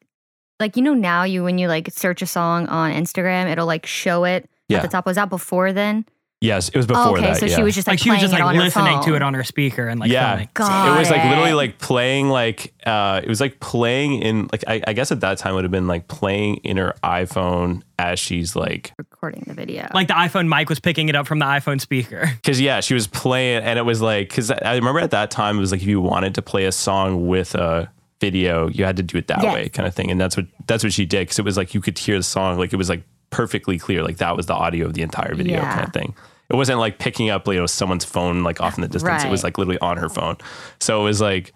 [0.60, 3.86] like you know now you when you like search a song on Instagram, it'll like
[3.86, 4.78] show it Yeah.
[4.78, 5.06] at the top.
[5.06, 6.06] Was that before then?
[6.42, 7.38] Yes, it was before oh, okay, that.
[7.38, 7.56] so yeah.
[7.56, 9.88] she was just like, Like she was just like listening to it on her speaker
[9.88, 10.50] and like yeah, filming.
[10.96, 14.82] It was like literally like playing like uh, it was like playing in like I,
[14.86, 18.56] I guess at that time would have been like playing in her iPhone as she's
[18.56, 19.88] like recording the video.
[19.94, 22.30] Like the iPhone mic was picking it up from the iPhone speaker.
[22.36, 25.58] because yeah she was playing and it was like because I remember at that time
[25.58, 27.90] it was like if you wanted to play a song with a
[28.22, 29.54] video you had to do it that Yes.
[29.54, 30.10] way kind of thing.
[30.12, 32.24] And that's what that's what she did because it was like you could hear the
[32.24, 35.36] song like it was like perfectly clear like that was the audio of the entire
[35.36, 35.74] video Yeah.
[35.76, 36.16] kind of thing.
[36.50, 39.24] It wasn't like picking up you know someone's phone like off in the distance.
[39.24, 40.38] It was like literally on her phone.
[40.80, 41.54] So it was like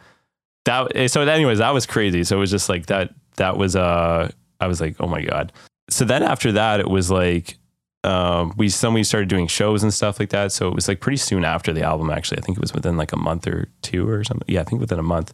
[0.65, 2.23] that eh, so anyways that was crazy.
[2.23, 5.53] So it was just like that that was uh i was like oh my god.
[5.89, 7.57] So then after that it was like
[8.03, 10.51] um we some we started doing shows and stuff like that.
[10.51, 12.39] So it was like pretty soon after the album actually.
[12.39, 14.45] I think it was within like a month or two or something.
[14.47, 15.33] Yeah i think within a month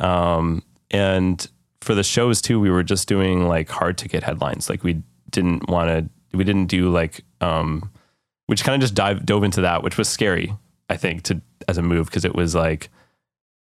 [0.00, 1.48] um and
[1.80, 4.70] for the shows too we were just doing like hard ticket headlines.
[4.70, 7.90] Like we didn't want to we didn't do like um
[8.46, 10.54] which kind of just dive dove into that which was scary
[10.90, 12.90] i think to as a move because it was like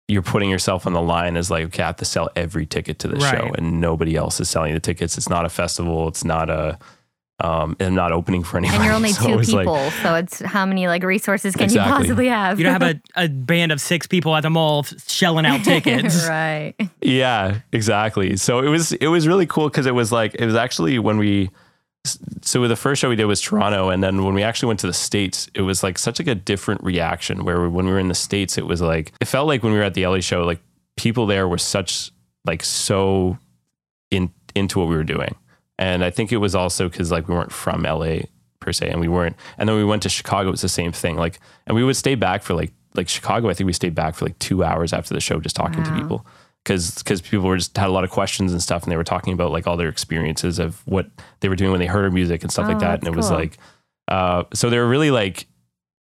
[0.08, 2.99] you're putting yourself on the line as like okay i have to sell every ticket
[2.99, 5.17] to the show and nobody else is selling the tickets.
[5.17, 6.08] It's not a festival.
[6.08, 6.78] It's not a
[7.44, 9.92] um and I'm not opening for anyone and you're only So two was like- people,
[10.02, 11.92] so it's how many like resources can Exactly.
[11.92, 12.58] you possibly have?
[12.60, 16.26] You don't have a, a band of six people at the mall shelling out tickets.
[16.30, 16.74] right.
[17.02, 18.38] Yeah, exactly.
[18.38, 21.18] So it was it was really cool because it was like it was actually when
[21.18, 21.50] we
[22.42, 24.88] so the first show we did was Toronto, and then when we actually went to
[24.88, 27.46] the states, it was like such like a different reaction.
[27.46, 29.78] Where when we were in the states, it was like it felt like when we
[29.80, 30.60] were at the LA show, like
[30.98, 32.12] people there were such
[32.46, 33.38] like so
[34.12, 35.34] in into what we were doing,
[35.80, 38.18] and I think it was also because like we weren't from LA
[38.60, 39.36] per se, and we weren't.
[39.58, 41.16] And then we went to Chicago, it was the same thing.
[41.18, 43.50] Like, and we would stay back for like like Chicago.
[43.50, 45.96] I think we stayed back for like two hours after the show, just talking to
[45.96, 46.26] people
[46.64, 49.04] because because people were just had a lot of questions and stuff, and they were
[49.04, 51.08] talking about like all their experiences of what
[51.42, 53.00] they were doing when they heard our music and stuff Oh, like that.
[53.00, 53.58] And it was like,
[54.08, 55.48] uh, so they were really like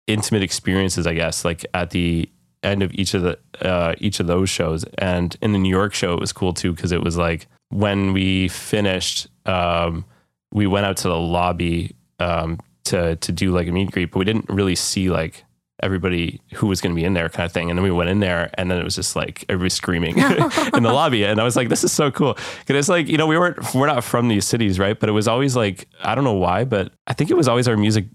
[0.08, 1.44] intimate experiences, I guess.
[1.44, 2.30] Like at the
[2.64, 5.94] end of each of the uh, each of those shows, and in the New York
[5.94, 10.06] show, it was cool too because it was like when we finished, um,
[10.52, 14.12] we went out to the lobby um, to to do like a meet and greet,
[14.12, 15.44] but we didn't really see like
[15.84, 17.70] everybody who was going to be in there kind of thing.
[17.70, 20.18] And then we went in there and then it was just like everybody screaming
[20.74, 21.24] in the lobby.
[21.24, 22.34] And I was like, this is so cool.
[22.34, 25.00] Cause it's like, you know, we weren't, we're not from these cities, right?
[25.00, 27.68] But it was always like, I don't know why, but I think it was always
[27.68, 28.06] our music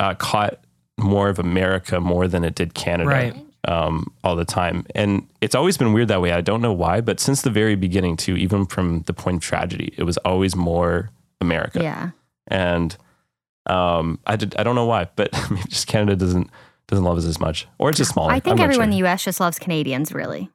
[0.00, 0.58] uh, caught
[0.98, 3.08] more of America more than it did Canada.
[3.08, 3.36] Right.
[3.66, 4.84] Um, all the time.
[4.94, 6.32] And it's always been weird that way.
[6.32, 9.42] I don't know why, but since the very beginning too, even from the point of
[9.42, 12.10] tragedy, it was always more America Yeah.
[12.48, 12.94] and
[13.66, 16.50] um, I did, I don't know why, but I mean, just Canada doesn't
[16.88, 18.30] doesn't love us as much, or it's just smaller.
[18.30, 20.50] I think I'm not everyone in the US just loves Canadians, really.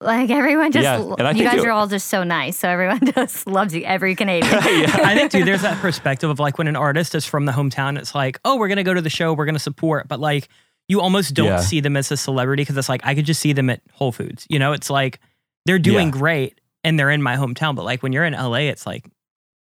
[0.00, 2.56] Like everyone just, Yeah, and I you think guys it- are all just so nice.
[2.58, 4.52] So everyone just loves you, every Canadian.
[4.54, 7.98] I think too, there's that perspective of like when an artist is from the hometown,
[7.98, 10.48] it's like, oh, we're gonna go to the show, we're gonna support, but like
[10.88, 11.60] you almost don't Yeah.
[11.60, 14.12] see them as a celebrity because it's like I could just see them at Whole
[14.12, 14.46] Foods.
[14.50, 15.20] You know, it's like
[15.66, 16.12] they're doing Yeah.
[16.12, 19.06] great and they're in my hometown, but like when you're in LA, it's like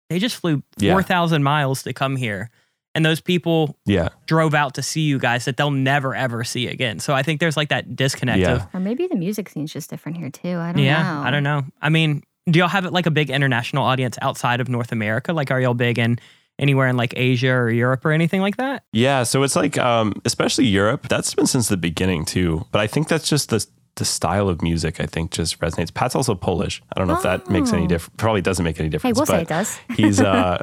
[0.09, 0.93] they just flew Yeah.
[0.93, 2.49] four thousand miles to come here,
[2.93, 6.67] and those people yeah, drove out to see you guys that they'll never ever see
[6.67, 6.99] again.
[6.99, 8.51] So I think there's like that disconnect Yeah.
[8.53, 10.57] of or maybe the music scene's just different here too.
[10.57, 11.21] I don't yeah, know.
[11.23, 11.65] I don't know.
[11.81, 15.33] I mean, do y'all have like a big international audience outside of North America?
[15.33, 16.19] Like, are y'all big in
[16.59, 18.83] anywhere in like Asia or Europe or anything like that?
[18.93, 21.07] Yeah, so it's like, um, especially Europe.
[21.07, 22.65] That's been since the beginning too.
[22.71, 23.65] But I think that's just the
[23.95, 24.99] the style of music.
[24.99, 25.93] I think just resonates.
[25.93, 26.81] Pat's also Polish.
[26.95, 27.87] I don't know if that makes any Oh.
[27.87, 28.13] difference.
[28.17, 29.17] Probably doesn't make any Hey, difference.
[29.17, 29.79] we'll say it does.
[29.95, 30.61] he's uh,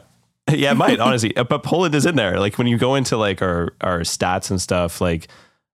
[0.51, 1.35] yeah, it might honestly.
[1.37, 2.39] Uh, But Poland is in there.
[2.39, 5.29] Like when you go into like our our stats and stuff, like.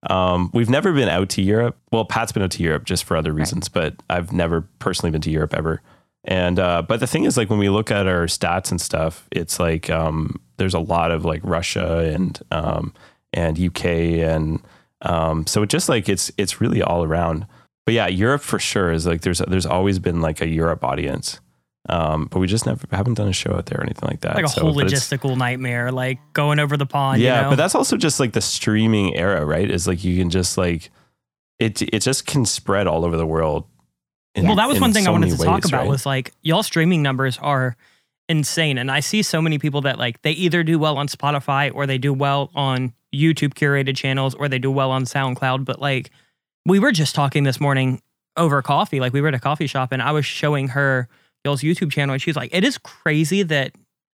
[0.09, 1.77] Um, we've never been out to Europe.
[1.91, 5.21] Well, Pat's been out to Europe just for other reasons, but I've never personally been
[5.23, 5.83] to Europe ever.
[6.29, 9.27] And uh, but the thing is, like when we look at our stats and stuff,
[9.33, 12.93] it's like um, there's a lot of like Russia and um,
[13.33, 14.61] and UK and
[15.03, 17.47] um, so it just like it's it's really all around.
[17.87, 21.41] But yeah, Europe for sure is like there's there's always been like a Europe audience,
[21.89, 24.35] um, but we just never haven't done a show out there or anything like that.
[24.37, 27.23] Like a So, whole logistical nightmare, like going over the pond.
[27.23, 27.51] yeah, you know?
[27.51, 29.71] but that's also just like the streaming era, right?
[29.71, 30.91] Is like you can just like
[31.59, 33.65] it it just can spread all over the world.
[34.39, 35.89] In- Well, that was one thing so I wanted to talk about right?
[35.89, 37.77] was like y'all streaming numbers are
[38.29, 38.77] insane.
[38.79, 41.87] And I see so many people that like they either do well on Spotify or
[41.87, 45.65] they do well on YouTube curated channels or they do well on SoundCloud.
[45.65, 46.11] But like
[46.67, 48.03] we were just talking this morning
[48.37, 51.09] over coffee, like we were at a coffee shop and I was showing her
[51.45, 53.73] y'all's YouTube channel and she's like, it is crazy that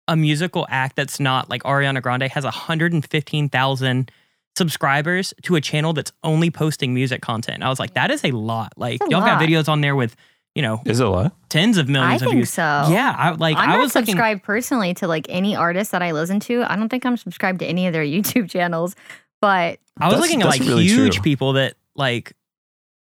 [0.08, 4.10] a musical act that's not like Ariana Grande has 115,000
[4.56, 7.62] subscribers to a channel that's only posting music content.
[7.62, 8.72] I was like, that is a lot.
[8.76, 10.14] Like a y'all got videos on there with,
[10.54, 11.34] you know, Is it a lot?
[11.48, 12.50] tens of I millions of think views.
[12.50, 12.62] so.
[12.62, 16.02] Yeah, I like I'm I not was looking subscribed personally to like any artist that
[16.02, 16.62] I listen to.
[16.70, 18.94] I don't think I'm subscribed to any of their YouTube channels,
[19.40, 21.22] but I was looking at like really huge true.
[21.22, 22.32] people that like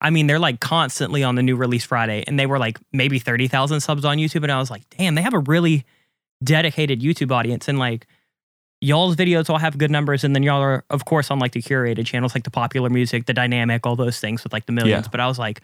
[0.02, 3.19] I mean, they're like constantly on the new release Friday and they were like maybe
[3.19, 5.86] 30,000 subs on YouTube and I was like, "Damn, they have a really
[6.43, 8.08] dedicated YouTube audience and like
[8.82, 11.62] y'all's videos all have good numbers and then y'all are of course on like the
[11.62, 15.06] curated channels like the popular music, the dynamic, all those things with like the millions
[15.06, 15.10] Yeah.
[15.12, 15.62] But I was like,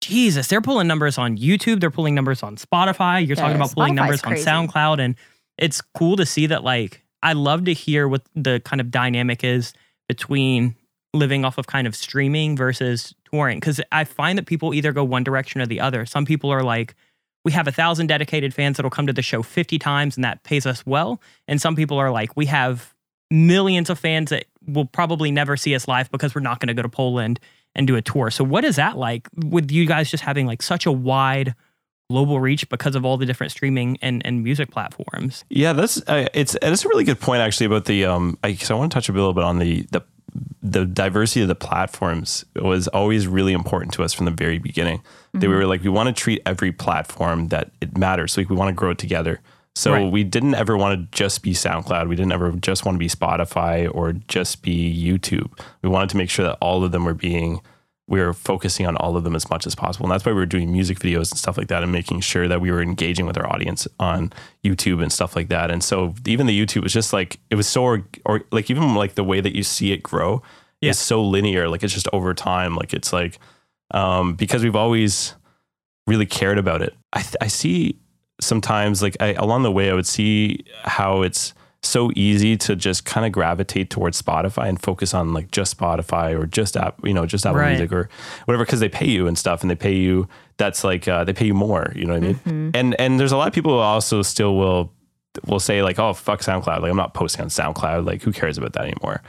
[0.00, 3.94] Jesus, they're pulling numbers on YouTube, they're pulling numbers on Spotify, you're talking about pulling
[3.94, 4.48] Spotify's numbers crazy.
[4.48, 5.14] on SoundCloud and
[5.56, 9.42] it's cool to see that like I love to hear what the kind of dynamic
[9.42, 9.72] is
[10.08, 10.74] between
[11.14, 15.04] living off of kind of streaming versus touring because I find that people either go
[15.04, 16.06] one direction or the other.
[16.06, 16.94] Some people are like,
[17.48, 20.42] we have a thousand dedicated fans that'll come to the show 50 times and that
[20.42, 21.18] pays us well.
[21.46, 22.92] And some people are like, we have
[23.30, 26.74] millions of fans that will probably never see us live because we're not going to
[26.74, 27.40] go to Poland
[27.74, 28.30] and do a tour.
[28.30, 31.54] So what is that like with you guys just having like such a wide
[32.10, 35.46] global reach because of all the different streaming and, and music platforms?
[35.48, 38.36] Yeah, that's uh, it's it's a really good point actually about the um.
[38.44, 40.04] I, I want to touch a little bit on the the
[40.62, 45.02] the diversity of the platforms was always really important to us from the very beginning.
[45.32, 45.56] That we mm-hmm.
[45.56, 48.36] were like, we want to treat every platform that it matters.
[48.36, 49.40] Like we want to grow it together.
[49.74, 50.10] So Right.
[50.10, 52.08] we didn't ever want to just be SoundCloud.
[52.08, 55.58] We didn't ever just want to be Spotify or just be YouTube.
[55.82, 57.60] We wanted to make sure that all of them were being
[58.08, 60.06] we were focusing on all of them as much as possible.
[60.06, 62.48] And that's why we were doing music videos and stuff like that and making sure
[62.48, 64.32] that we were engaging with our audience on
[64.64, 65.70] YouTube and stuff like that.
[65.70, 68.94] And so even the YouTube was just like, it was so, or, or like even
[68.94, 70.42] like the way that you see it grow
[70.80, 70.90] Yeah.
[70.90, 71.68] is so linear.
[71.68, 72.74] Like it's just over time.
[72.76, 73.38] Like it's like,
[73.92, 75.34] um, because we've always
[76.06, 76.94] really cared about it.
[77.12, 77.98] I, th- I see
[78.40, 83.04] sometimes like I, along the way, I would see how it's so easy to just
[83.04, 87.14] kind of gravitate towards Spotify and focus on like just Spotify or just app, you
[87.14, 87.70] know, just Apple Right.
[87.70, 88.08] Music or
[88.46, 90.28] whatever, because they pay you and stuff, and they pay you.
[90.56, 91.92] That's like uh, they pay you more.
[91.94, 92.34] You know what I mean?
[92.34, 92.70] Mm-hmm.
[92.74, 94.92] And and there's a lot of people who also still will
[95.46, 98.58] will say like, oh fuck SoundCloud, like I'm not posting on SoundCloud, like who cares
[98.58, 99.22] about that anymore?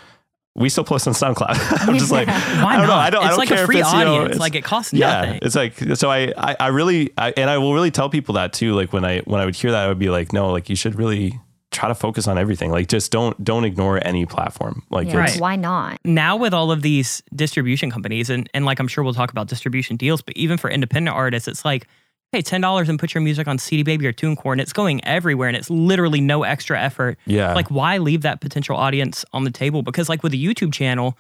[0.56, 1.56] We still post on SoundCloud.
[1.88, 2.88] I'm just like, Why I don't not?
[2.88, 2.94] know.
[2.96, 3.22] I don't.
[3.22, 4.26] it's I don't like care a free if it's, you know, audience.
[4.32, 5.40] it's- like it costs yeah, nothing.
[5.44, 6.10] it's like so.
[6.10, 8.74] I, I, I really, I, and I will really tell people that too.
[8.74, 10.76] Like when I when I would hear that, I would be like, no, like you
[10.76, 11.40] should really
[11.72, 12.72] try to focus on everything.
[12.72, 14.84] Like just don't don't ignore any platform.
[14.90, 15.40] Like yeah, Right.
[15.40, 16.00] why not?
[16.04, 19.48] now with all of these distribution companies and, and like i'm sure we'll talk about
[19.48, 21.88] distribution deals but even for independent artists it's like
[22.32, 25.48] pay $10 and put your music on cd baby or tunecore and it's going everywhere
[25.48, 29.52] and it's literally no extra effort yeah, like why leave that potential audience on the
[29.52, 31.18] table because like with a youtube channel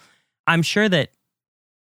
[0.48, 1.12] i'm sure that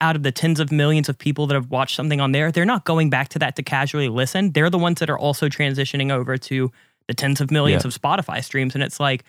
[0.02, 2.66] out of the tens of millions of people that have watched something on there they're
[2.66, 6.12] not going back to that to casually listen they're the ones that are also transitioning
[6.12, 6.72] over to
[7.08, 7.88] the tens of millions Yeah.
[7.88, 9.24] of spotify streams and it's like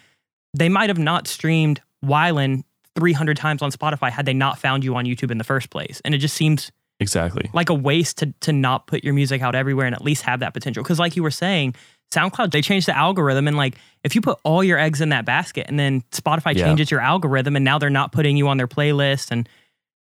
[0.55, 2.65] they might have not streamed Wylan
[2.97, 6.03] 300 times on Spotify had they not found you on YouTube in the first place.
[6.05, 6.71] And it just seems
[7.01, 7.49] exactly.
[7.55, 10.41] like a waste to to not put your music out everywhere and at least have
[10.41, 10.83] that potential.
[10.83, 11.75] Because like you were saying,
[12.13, 15.25] SoundCloud they changed the algorithm and like if you put all your eggs in that
[15.25, 16.65] basket and then Spotify Yeah.
[16.67, 19.49] changes your algorithm and now they're not putting you on their playlist and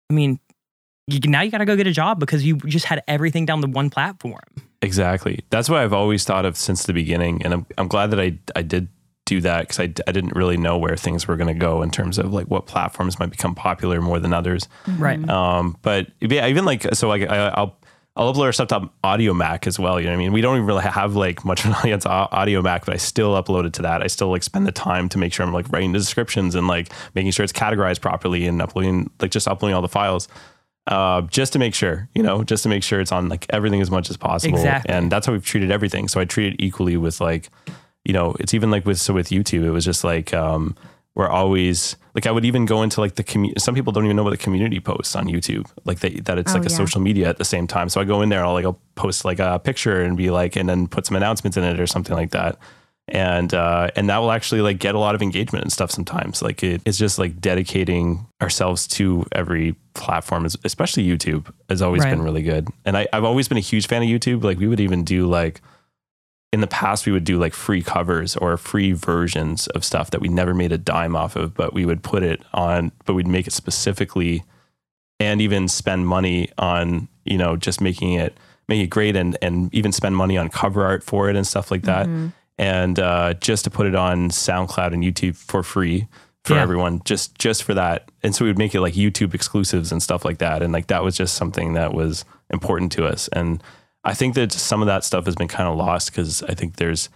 [0.10, 0.40] I mean
[1.08, 3.60] you, now you got to go get a job because you just had everything down
[3.60, 4.40] the one platform.
[4.82, 5.44] Exactly.
[5.50, 8.40] That's what I've always thought of since the beginning, and I'm I'm glad that I
[8.56, 8.88] I did
[9.26, 11.92] do that because I, I didn't really know where things were going to go in
[11.92, 14.68] terms of like what platforms might become popular more than others.
[14.98, 15.28] Right.
[15.30, 17.78] Um, but yeah, even like so, like I, I'll
[18.16, 20.00] I'll upload our stuff to Audiomack as well.
[20.00, 20.34] You know what I mean?
[20.34, 23.42] We don't even really have like much of an audience on Audiomack, but I still
[23.42, 24.02] upload it to that.
[24.02, 26.68] I still like spend the time to make sure I'm like writing the descriptions and
[26.68, 30.28] like making sure it's categorized properly and uploading like just uploading all the files.
[30.90, 33.80] Uh, just to make sure, you know, just to make sure it's on like everything
[33.80, 34.58] as much as possible.
[34.58, 34.94] Exactly.
[34.94, 36.08] And that's how we've treated everything.
[36.08, 37.50] So I treat it equally with like,
[38.04, 40.76] you know, it's even like with so with YouTube, it was just like um
[41.16, 43.60] we're always like I would even go into like the community.
[43.60, 46.52] Some people don't even know what the community posts on YouTube, like they, that it's
[46.54, 46.78] Oh, like a yeah.
[46.78, 47.90] social media at the same time.
[47.90, 50.32] So I go in there, and I'll like I'll post like a picture and be
[50.32, 52.58] like, and then put some announcements in it or something like that.
[53.12, 56.42] And uh, and that will actually like get a lot of engagement and stuff sometimes.
[56.42, 62.12] Like it, it's just like dedicating ourselves to every platform, especially YouTube, has always Right.
[62.12, 62.68] been really good.
[62.86, 64.44] And I, I've always been a huge fan of YouTube.
[64.44, 65.62] Like we would even do like
[66.52, 70.20] in the past we would do like free covers or free versions of stuff that
[70.22, 73.28] we never made a dime off of, but we would put it on, but we'd
[73.28, 74.44] make it specifically
[75.20, 78.36] and even spend money on, you know, just making it
[78.68, 81.72] make it great and and even spend money on cover art for it and stuff
[81.72, 82.08] like that.
[82.08, 82.34] Mhm.
[82.60, 86.08] And uh, just to put it on SoundCloud and YouTube for free
[86.44, 86.62] for Yeah.
[86.62, 88.12] everyone, just just for that.
[88.22, 90.62] And so we would make it like YouTube exclusives and stuff like that.
[90.62, 93.30] And like that was just something that was important to us.
[93.30, 93.64] And
[94.04, 96.76] I think that some of that stuff has been kind of lost because I think
[96.76, 97.10] there's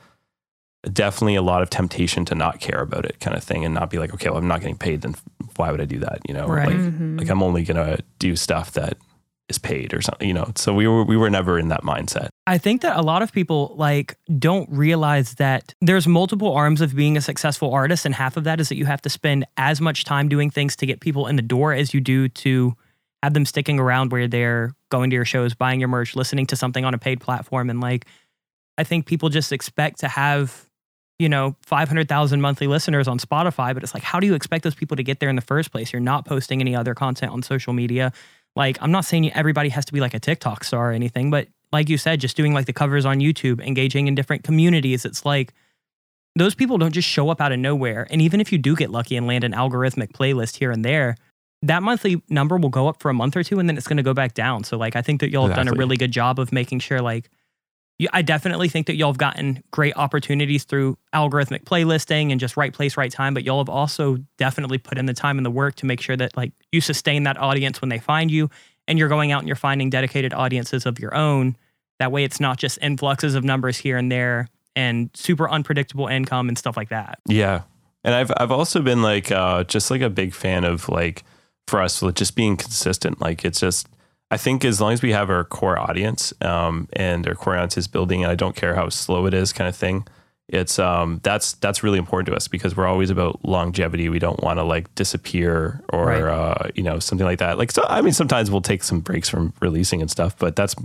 [0.91, 3.89] definitely a lot of temptation to not care about it kind of thing and not
[3.89, 5.15] be like, okay, well, I'm not getting paid, then
[5.55, 6.19] why would I do that?
[6.27, 6.67] You know, Right.
[6.67, 7.19] like, Mhm.
[7.19, 8.97] like I'm only gonna do stuff that
[9.49, 10.51] is paid or something, you know.
[10.55, 12.29] So we were we were never in that mindset.
[12.47, 16.95] I think that a lot of people like don't realize that there's multiple arms of
[16.95, 19.81] being a successful artist and half of that is that you have to spend as
[19.81, 22.75] much time doing things to get people in the door as you do to
[23.21, 26.55] have them sticking around where they're going to your shows, buying your merch, listening to
[26.55, 28.05] something on a paid platform and like
[28.77, 30.69] I think people just expect to have
[31.19, 34.75] you know 500,000 monthly listeners on Spotify, but it's like how do you expect those
[34.75, 35.91] people to get there in the first place?
[35.91, 38.13] You're not posting any other content on social media.
[38.55, 41.47] Like I'm not saying everybody has to be like a TikTok star or anything, but
[41.71, 45.05] like you said, just doing like the covers on YouTube, engaging in different communities.
[45.05, 45.53] It's like
[46.35, 48.07] those people don't just show up out of nowhere.
[48.09, 51.15] And even if you do get lucky and land an algorithmic playlist here and there,
[51.63, 53.97] that monthly number will go up for a month or two and then it's going
[53.97, 54.63] to go back down.
[54.63, 57.01] So like I think that y'all have done a really good job of making sure
[57.01, 57.29] like
[58.11, 62.73] I definitely think that y'all have gotten great opportunities through algorithmic playlisting and just right
[62.73, 63.33] place, right time.
[63.33, 66.17] But y'all have also definitely put in the time and the work to make sure
[66.17, 68.49] that like you sustain that audience when they find you
[68.87, 71.55] and you're going out and you're finding dedicated audiences of your own.
[71.99, 76.49] That way it's not just influxes of numbers here and there and super unpredictable income
[76.49, 77.19] and stuff like that.
[77.27, 77.61] Yeah.
[78.03, 81.23] And I've I've also been like uh just like a big fan of like
[81.67, 83.21] for us like, just being consistent.
[83.21, 83.87] Like it's just
[84.33, 87.77] I think as long as we have our core audience um and our core audience
[87.77, 90.05] is building and I don't care how slow it is kind of thing.
[90.49, 94.09] It's um that's that's really important to us because we're always about longevity.
[94.09, 96.23] We don't want to like disappear or Right.
[96.23, 97.57] uh you know something like that.
[97.57, 100.75] Like so I mean sometimes we'll take some breaks from releasing and stuff, but that's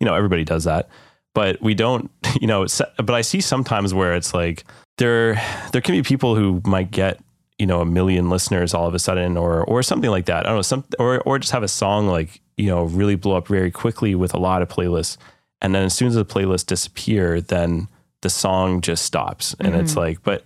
[0.00, 0.88] you know everybody does that.
[1.34, 4.64] But we don't you know but I see sometimes where it's like
[4.98, 5.40] there
[5.72, 7.18] there can be people who might get
[7.58, 10.40] you know a million listeners all of a sudden or or something like that.
[10.44, 13.36] I don't know some or or just have a song like you know really blow
[13.36, 15.16] up very quickly with a lot of playlists,
[15.62, 17.88] and then as soon as the playlists disappear, then
[18.20, 20.00] the song just stops, and it's mm-hmm.
[20.00, 20.44] like but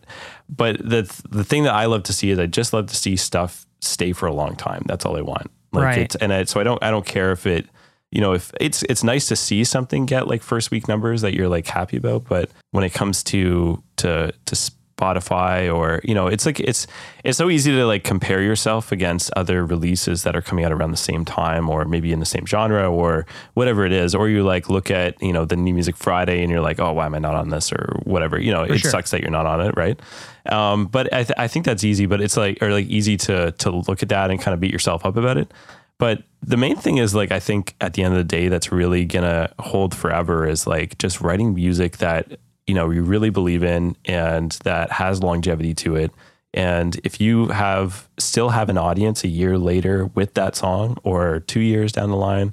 [0.48, 3.16] but the the thing that I love to see is I just love to see
[3.16, 4.82] stuff stay for a long time.
[4.86, 5.50] That's all I want.
[5.72, 5.98] Like Right.
[5.98, 7.66] it's and I, so I don't I don't care if it
[8.10, 11.34] you know if it's it's nice to see something get like first week numbers that
[11.34, 14.70] you're like happy about, but when it comes to to to
[15.02, 16.86] Spotify or you know it's like it's
[17.24, 20.90] it's so easy to like compare yourself against other releases that are coming out around
[20.90, 24.42] the same time or maybe in the same genre or whatever it is or you
[24.42, 27.14] like look at you know the new music Friday and you're like oh why am
[27.14, 27.72] I not on this?
[27.72, 28.90] or whatever you know it sure.
[28.90, 29.98] sucks that you're not on it right?
[30.46, 33.52] Um, but I, th- I think that's easy but it's like or like easy to
[33.52, 35.52] to look at that and kind of beat yourself up about it.
[35.98, 38.72] But the main thing is like I think at the end of the day that's
[38.72, 43.62] really gonna hold forever is like just writing music that you know you really believe
[43.62, 46.10] in and that has longevity to it.
[46.54, 51.40] And if you have still have an audience a year later with that song or
[51.40, 52.52] two years down the line,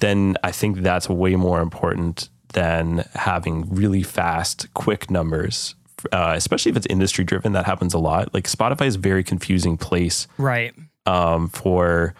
[0.00, 5.74] then I think that's way more important than having really fast, quick numbers.
[6.10, 8.32] Uh, especially if it's industry driven, that happens a lot.
[8.34, 10.74] Like Spotify is a very confusing place Right.
[11.06, 12.14] um, for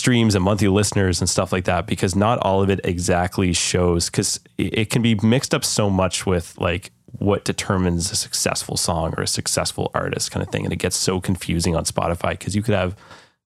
[0.00, 4.08] streams and monthly listeners and stuff like that because not all of it exactly shows
[4.10, 9.12] because it, can be mixed up so much with like what determines a successful song
[9.16, 12.56] or a successful artist kind of thing and it gets so confusing on spotify because
[12.56, 12.96] you could have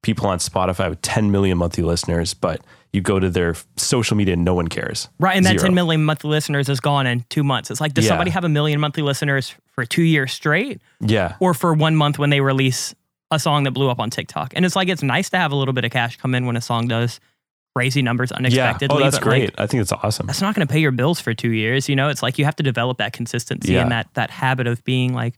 [0.02, 2.60] people on spotify with 10 million monthly listeners but
[2.92, 5.36] you go to their social media and no one cares Right.
[5.36, 5.64] And that Zero.
[5.64, 7.68] 10 million monthly listeners is gone in two months.
[7.70, 8.10] It's like, does Yeah.
[8.10, 12.18] somebody have a million monthly listeners for two years straight yeah or for one month
[12.20, 12.94] when they release
[13.34, 14.52] a song that blew up on TikTok?
[14.56, 16.56] And it's like, it's nice to have a little bit of cash come in when
[16.56, 17.20] a song does
[17.76, 18.38] crazy numbers Yeah.
[18.38, 18.96] unexpectedly.
[18.96, 19.54] Oh, that's but, like, great.
[19.58, 20.26] I think it's awesome.
[20.26, 21.88] that's not going to pay your bills for two years.
[21.88, 23.82] You know, it's like you have to develop that consistency Yeah.
[23.82, 25.34] and that that habit of being like,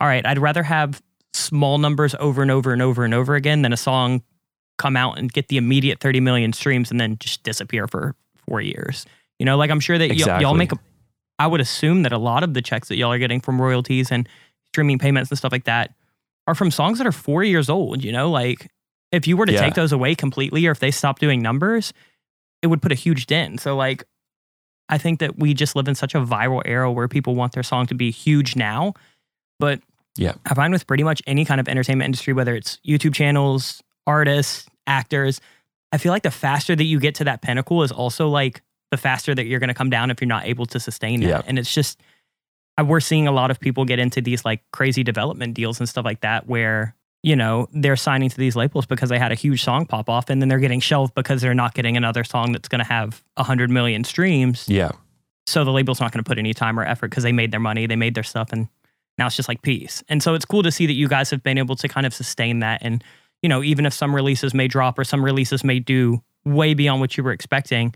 [0.00, 1.00] all right, I'd rather have
[1.32, 4.22] small numbers over and over and over and over again than a song
[4.78, 8.14] come out and get the immediate 30 million streams and then just disappear for
[8.48, 9.06] four years.
[9.38, 10.78] You know, like I'm sure that y- y'all make a,
[11.38, 14.10] I would assume that a lot of the checks that y'all are getting from royalties
[14.10, 14.28] and
[14.68, 15.92] streaming payments and stuff like that
[16.46, 18.04] are from songs that are four years old.
[18.04, 18.68] You know, like
[19.12, 19.60] if you were to Yeah.
[19.60, 21.92] take those away completely or if they stopped doing numbers,
[22.62, 23.60] it would put a huge dent.
[23.60, 24.04] So like
[24.88, 27.62] I think that we just live in such a viral era where people want their
[27.64, 28.94] song to be huge now.
[29.58, 29.80] But
[30.16, 30.34] Yeah.
[30.46, 34.66] I find with pretty much any kind of entertainment industry, whether it's YouTube channels, artists,
[34.86, 35.40] actors,
[35.92, 38.96] I feel like the faster that you get to that pinnacle is also like the
[38.96, 41.28] faster that you're going to come down if you're not able to sustain it.
[41.28, 41.42] Yeah.
[41.46, 42.00] And it's just,
[42.84, 46.04] we're seeing a lot of people get into these like crazy development deals and stuff
[46.04, 49.64] like that where, you know, they're signing to these labels because they had a huge
[49.64, 52.68] song pop off and then they're getting shelved because they're not getting another song that's
[52.68, 54.68] going to have 100 million streams.
[54.68, 54.90] Yeah.
[55.46, 57.60] So the label's not going to put any time or effort because they made their
[57.60, 58.68] money, they made their stuff, and
[59.16, 60.02] now it's just like peace.
[60.08, 62.12] And so it's cool to see that you guys have been able to kind of
[62.12, 62.82] sustain that.
[62.82, 63.02] And,
[63.42, 67.00] you know, even if some releases may drop or some releases may do way beyond
[67.00, 67.94] what you were expecting,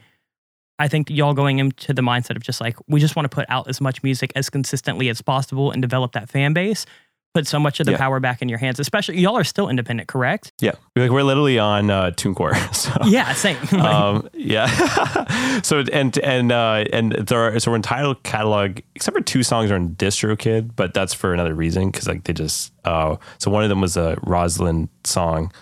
[0.80, 3.44] I think y'all going into the mindset of just like, we just want to put
[3.50, 6.86] out as much music as consistently as possible and develop that fan base.
[7.34, 7.98] Put so much of the Yeah.
[7.98, 10.52] power back in your hands, especially y'all are still independent, correct?
[10.60, 10.72] Yeah.
[10.96, 12.56] Like we're literally on uh, TuneCore.
[12.74, 12.90] So.
[13.06, 13.56] Yeah, same.
[13.80, 15.60] um, yeah.
[15.62, 19.70] so and and uh, and there are so our entire catalog, except for two songs,
[19.70, 23.62] are in DistroKid, but that's for another reason because like they just uh, so one
[23.62, 25.52] of them was a Rosalind song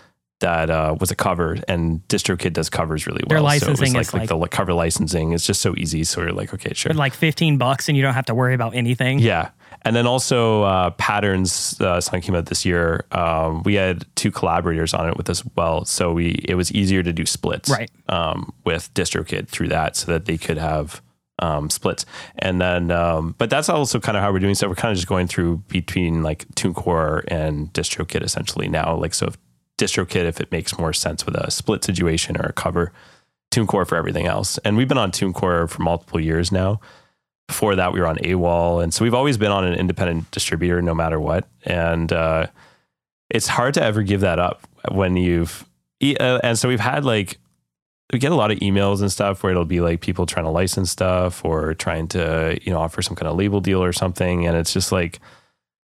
[0.41, 3.29] that uh, was a cover, and DistroKid does covers really well.
[3.29, 6.05] Their so licensing it is was like, like the cover licensing is just so easy.
[6.05, 6.93] So you're like, okay, sure.
[6.95, 9.19] Like 15 bucks and you don't have to worry about anything.
[9.19, 9.51] Yeah.
[9.83, 13.05] And then also uh, Patterns uh, song came out this year.
[13.13, 16.73] Um, we had two collaborators on it with us as well, so we it was
[16.73, 17.91] easier to do splits Right.
[18.09, 21.01] um, with DistroKid through that, so that they could have
[21.39, 22.05] um, splits.
[22.39, 24.57] And then, um, but that's also kind of how we're doing.
[24.57, 28.97] So we're kind of just going through between like TuneCore and DistroKid essentially now.
[28.97, 29.39] Like so, if
[29.79, 32.93] DistroKid if it makes more sense with a split situation or a cover.
[33.51, 36.81] TuneCore for everything else, and we've been on TuneCore for multiple years now
[37.47, 38.83] before that we were on AWAL.
[38.83, 41.49] And so we've always been on an independent distributor no matter what.
[41.65, 42.49] And uh,
[43.31, 45.65] it's hard to ever give that up when you've,
[46.03, 47.39] uh, and so we've had like,
[48.13, 50.51] we get a lot of emails and stuff where it'll be like people trying to
[50.51, 54.47] license stuff or trying to, you know, offer some kind of label deal or something.
[54.47, 55.19] And it's just like,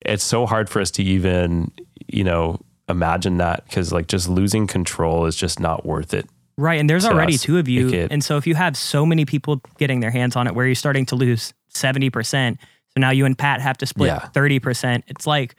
[0.03, 1.71] it's so hard for us to even,
[2.07, 2.59] you know,
[2.91, 6.27] imagine that because like just losing control is just not worth it.
[6.57, 6.79] Right.
[6.79, 7.89] And there's already that's two of you.
[7.89, 10.65] it- And so if you have so many people getting their hands on it where
[10.65, 14.27] you're starting to lose 70%, so now you and Pat have to split Yeah.
[14.33, 15.55] 30%, it's like,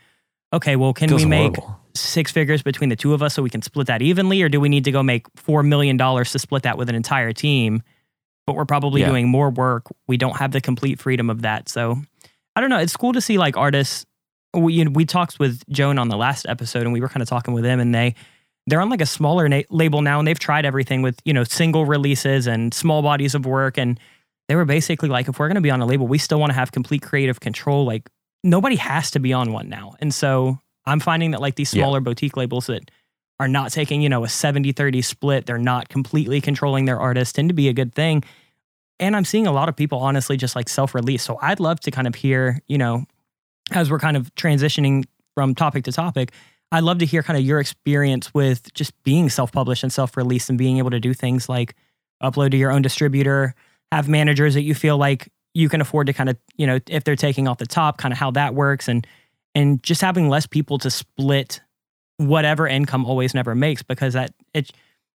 [0.52, 1.80] okay, well, can we make horrible.
[1.94, 4.42] six figures between the two of us so we can split that evenly?
[4.42, 7.32] Or do we need to go make $4 million to split that with an entire
[7.32, 7.82] team?
[8.46, 9.08] But we're probably Yeah.
[9.08, 9.84] doing more work.
[10.08, 11.68] We don't have the complete freedom of that.
[11.68, 12.02] So
[12.54, 12.78] I don't know.
[12.78, 14.04] It's cool to see like artists.
[14.54, 17.22] We, you know, we talked with Joan on the last episode and we were kind
[17.22, 18.14] of talking with them and they,
[18.66, 21.42] they're on like a smaller na- label now and they've tried everything with you know
[21.44, 23.98] single releases and small bodies of work and
[24.48, 26.50] they were basically like if we're going to be on a label we still want
[26.50, 28.08] to have complete creative control like
[28.44, 29.94] nobody has to be on one now.
[30.00, 31.82] And so i'm finding that like these Yeah.
[31.82, 32.90] smaller boutique labels that
[33.40, 37.48] are not taking you know a 70-30 split they're not completely controlling their artists tend
[37.48, 38.22] to be a good thing.
[39.00, 41.22] And i'm seeing a lot of people honestly just like self-release.
[41.24, 43.06] So i'd love to kind of hear you know
[43.70, 45.04] as we're kind of transitioning
[45.34, 46.32] from topic to topic
[46.72, 50.56] I'd love to hear kind of your experience with just being self-published and self-released and
[50.56, 51.74] being able to do things like
[52.22, 53.54] upload to your own distributor,
[53.92, 57.04] have managers that you feel like you can afford to kind of, you know, if
[57.04, 59.06] they're taking off the top, kind of how that works and
[59.54, 61.60] and just having less people to split
[62.16, 64.72] whatever income always never makes because that it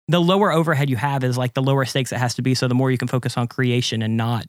[0.08, 2.66] the lower overhead you have is like the lower stakes it has to be so
[2.66, 4.46] the more you can focus on creation and not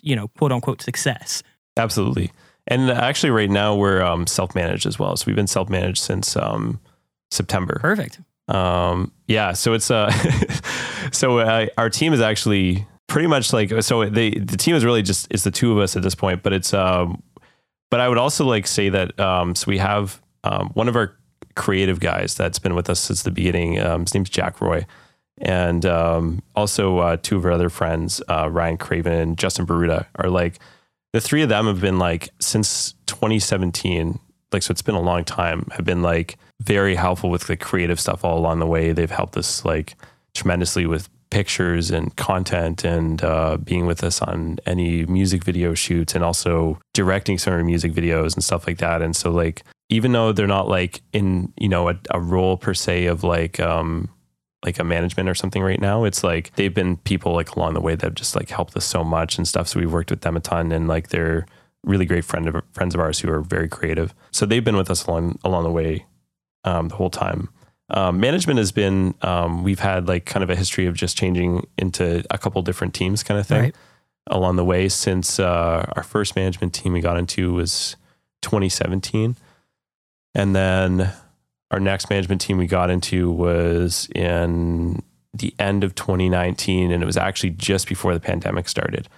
[0.00, 1.42] you know, quote unquote success.
[1.76, 2.30] Absolutely.
[2.66, 5.16] And actually, right now we're um, self-managed as well.
[5.16, 6.80] So we've been self-managed since um,
[7.30, 7.78] September.
[7.80, 8.20] Perfect.
[8.48, 9.52] Um, yeah.
[9.52, 10.10] So it's uh,
[11.12, 14.08] so uh, our team is actually pretty much like so.
[14.08, 16.42] They the team is really just it's the two of us at this point.
[16.42, 17.22] But it's um,
[17.90, 21.16] but I would also like say that um, so we have um, one of our
[21.54, 23.80] creative guys that's been with us since the beginning.
[23.80, 24.86] Um, his name's Jack Roy.
[25.38, 30.06] And um, also uh, two of our other friends, uh, Ryan Craven and Justin Baruda,
[30.16, 30.58] are like
[31.12, 34.18] the three of them have been like since 2017
[34.52, 37.98] like so it's been a long time have been like very helpful with the creative
[37.98, 38.92] stuff all along the way.
[38.92, 39.96] They've helped us like
[40.34, 46.14] tremendously with pictures and content and uh, being with us on any music video shoots
[46.14, 49.02] and also directing some of our music videos and stuff like that.
[49.02, 52.74] And so like even though they're not like in you know a, a role per
[52.74, 54.08] se of like um
[54.64, 56.04] like a management or something right now.
[56.04, 58.84] It's like they've been people like along the way that have just like helped us
[58.84, 59.68] so much and stuff.
[59.68, 61.46] So we've worked with them a ton and like they're
[61.84, 64.14] really great friend of friends of ours who are very creative.
[64.30, 66.06] So they've been with us along along the way
[66.64, 67.48] um, the whole time.
[67.90, 71.66] Um, management has been um, we've had like kind of a history of just changing
[71.76, 73.74] into a couple different teams kind of thing Right.
[74.30, 77.96] along the way since uh, our first management team we got into was
[78.42, 79.36] 2017
[80.34, 81.12] and then
[81.72, 85.02] our next management team we got into was in
[85.34, 89.08] the end of 2019 and it was actually just before the pandemic started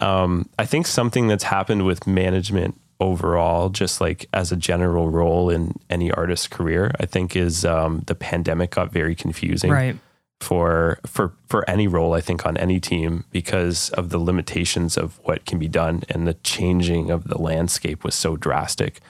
[0.00, 5.48] um, i think something that's happened with management overall just like as a general role
[5.50, 9.96] in any artist's career i think is um, the pandemic got very confusing Right.
[10.40, 15.18] for for for any role I think on any team because of the limitations of
[15.22, 19.00] what can be done and the changing of the landscape was so drastic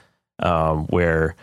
[0.40, 1.34] um, where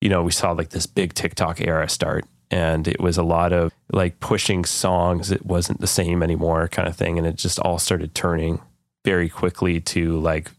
[0.00, 3.52] you know we saw like this big TikTok era start and it was a lot
[3.52, 7.58] of like pushing songs it wasn't the same anymore kind of thing and it just
[7.60, 8.60] all started turning
[9.04, 10.50] very quickly to like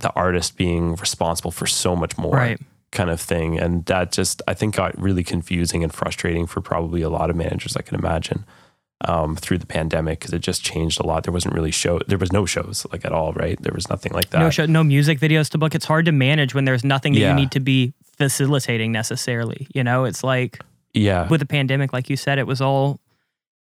[0.00, 2.60] the artist being responsible for so much more Right.
[2.90, 3.58] kind of thing.
[3.60, 7.36] And that just, I think, got really confusing and frustrating for probably a lot of
[7.36, 8.44] managers, I can imagine,
[9.06, 11.22] um, through the pandemic because it just changed a lot.
[11.22, 13.60] There wasn't really show, there was no shows like at all, right?
[13.62, 14.40] There was nothing like that.
[14.40, 15.74] No show, no music videos to book.
[15.76, 17.30] It's hard to manage when there's nothing that Yeah.
[17.30, 19.66] you need to be facilitating necessarily.
[19.74, 20.60] You know, it's like
[20.92, 21.28] yeah.
[21.28, 23.00] with the pandemic, like you said, it was all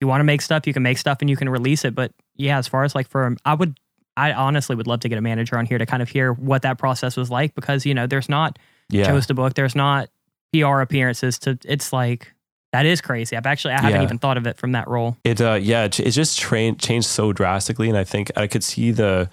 [0.01, 1.95] you want to make stuff, you can make stuff and you can release it.
[1.95, 3.79] But yeah, as far as like for I would
[4.17, 6.63] I honestly would love to get a manager on here to kind of hear what
[6.63, 9.05] that process was like because, you know, there's not yeah.
[9.05, 10.09] shows to book, there's not
[10.53, 12.33] PR appearances to it's like
[12.73, 13.37] that is crazy.
[13.37, 15.17] I've actually I haven't even thought of it from that role.
[15.25, 18.65] It uh yeah, it, it just train, changed so drastically, and I think I could
[18.65, 19.29] see the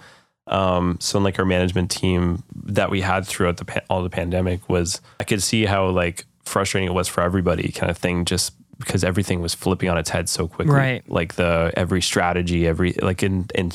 [0.50, 4.68] um so like our management team that we had throughout the pa- all the pandemic
[4.68, 8.54] was I could see how like frustrating it was for everybody, kind of thing, just
[8.78, 10.74] because everything was flipping on its head so quickly.
[10.74, 11.08] Right.
[11.10, 13.72] Like the every strategy, every like in in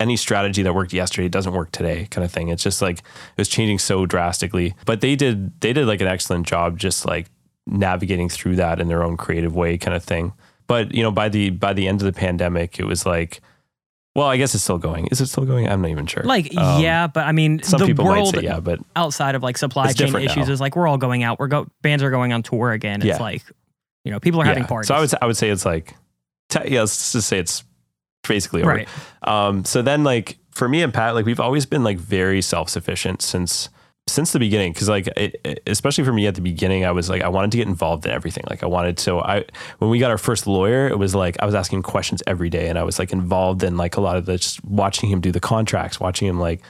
[0.00, 2.48] any strategy that worked yesterday doesn't work today, kind of thing.
[2.48, 4.74] It's just like it was changing so drastically.
[4.84, 7.26] But they did they did like an excellent job, just like
[7.66, 10.32] navigating through that in their own creative way, kind of thing
[10.66, 13.40] but you know by the by the end of the pandemic it was like
[14.16, 16.56] well i guess it's still going is it still going i'm not even sure Like
[16.56, 19.42] Um, yeah, but I mean some the people world might say yeah but outside of
[19.42, 20.52] like supply It's chain different issues now.
[20.54, 21.38] is like we're all going out.
[21.38, 23.00] We're go bands are going on tour again.
[23.02, 23.18] It's Yeah.
[23.22, 23.42] like
[24.04, 24.88] you know people are having parties.
[24.88, 25.94] so i would say, i would say it's like
[26.48, 27.62] te- yeah let's just say it's
[28.26, 28.70] basically over.
[28.70, 28.88] right.
[29.22, 33.22] Um, so then like for me and Pat, like we've always been like very self-sufficient
[33.22, 33.68] since
[34.08, 34.72] since the beginning.
[34.72, 37.50] Cause like it, it- especially for me at the beginning, I was like, I wanted
[37.52, 38.44] to get involved in everything.
[38.48, 39.44] Like I wanted to, I,
[39.78, 42.68] when we got our first lawyer, it was like, I was asking questions every day
[42.68, 45.32] and I was like involved in like a lot of the, just watching him do
[45.32, 46.62] the contracts, watching him like,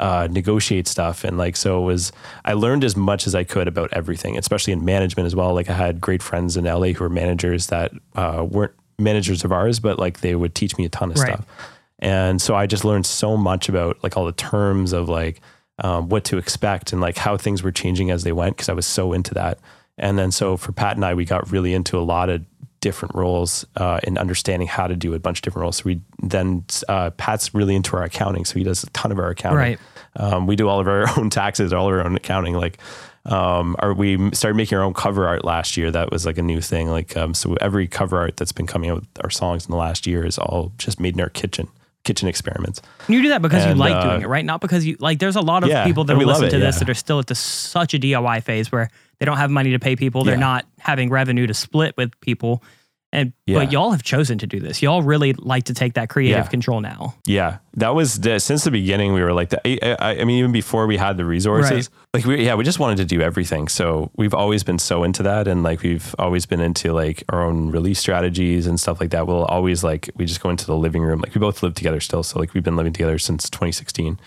[0.00, 1.24] uh, negotiate stuff.
[1.24, 2.12] And like, so it was,
[2.44, 5.52] I learned as much as I could about everything, especially in management as well.
[5.54, 9.50] Like I had great friends in LA who were managers that, uh, weren't managers of
[9.52, 11.32] ours, but like they would teach me a ton of Right.
[11.34, 11.46] stuff.
[12.00, 15.40] And so I just learned so much about like all the terms of like
[15.78, 18.72] um, what to expect and like how things were changing as they went because I
[18.74, 19.58] was so into that.
[19.98, 22.44] And then so for Pat and I, we got really into a lot of
[22.84, 25.76] different roles uh, and understanding how to do a bunch of different roles.
[25.76, 29.18] So we then uh, Pat's really into our accounting, so he does a ton of
[29.18, 29.58] our accounting.
[29.58, 29.78] Right.
[30.16, 32.54] Um, we do all of our own taxes, all of our own accounting.
[32.54, 32.78] Like,
[33.24, 35.90] um, our, we started making our own cover art last year.
[35.90, 36.90] That was like a new thing.
[36.90, 39.78] Like, um, so every cover art that's been coming out with our songs in the
[39.78, 41.68] last year is all just made in our kitchen,
[42.04, 42.80] kitchen experiments.
[43.08, 44.44] You do that because you like uh, doing it, right?
[44.44, 45.18] Not because you like.
[45.18, 46.78] There's a lot of Yeah, people that and will we love listen to this yeah.
[46.80, 49.78] that are still at the, such a DIY phase where they don't have money to
[49.78, 50.24] pay people.
[50.24, 50.40] They're Yeah.
[50.40, 52.62] not having revenue to split with people.
[53.14, 53.60] And Yeah.
[53.60, 54.82] but y'all have chosen to do this.
[54.82, 56.50] Y'all really like to take that creative Yeah.
[56.50, 57.14] control now.
[57.26, 59.12] Yeah, that was the, since the beginning.
[59.12, 59.60] We were like that.
[59.64, 62.80] I, I, I mean, even before we had the resources, like we, yeah, we just
[62.80, 63.68] wanted to do everything.
[63.68, 67.42] So we've always been so into that, and like we've always been into like our
[67.44, 69.26] own release strategies and stuff like that.
[69.28, 71.20] We'll always like we just go into the living room.
[71.20, 74.18] Like we both live together still, so like we've been living together since 2016,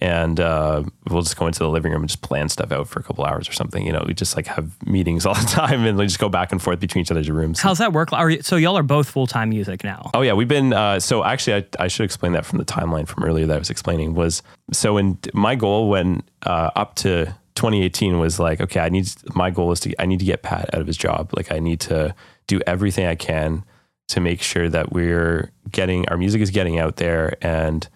[0.00, 3.00] and uh, we'll just go into the living room and just plan stuff out for
[3.00, 3.86] a couple hours or something.
[3.86, 6.52] You know, we just like have meetings all the time, and we just go back
[6.52, 7.60] and forth between each other's rooms.
[7.60, 8.12] How's that work?
[8.12, 10.10] Are you, so y'all are both full time music now.
[10.14, 10.72] Oh yeah, we've been.
[10.72, 13.58] Uh, so actually, I, I should explain that from the timeline from earlier that I
[13.58, 14.96] was explaining was so.
[14.96, 19.72] In my goal when uh, up to 2018 was like, okay, I need my goal
[19.72, 21.30] is to I need to get Pat out of his job.
[21.36, 22.14] Like I need to
[22.46, 23.64] do everything I can
[24.08, 27.88] to make sure that we're getting our music is getting out there and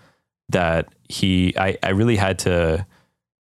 [0.50, 2.86] that he I, I really had to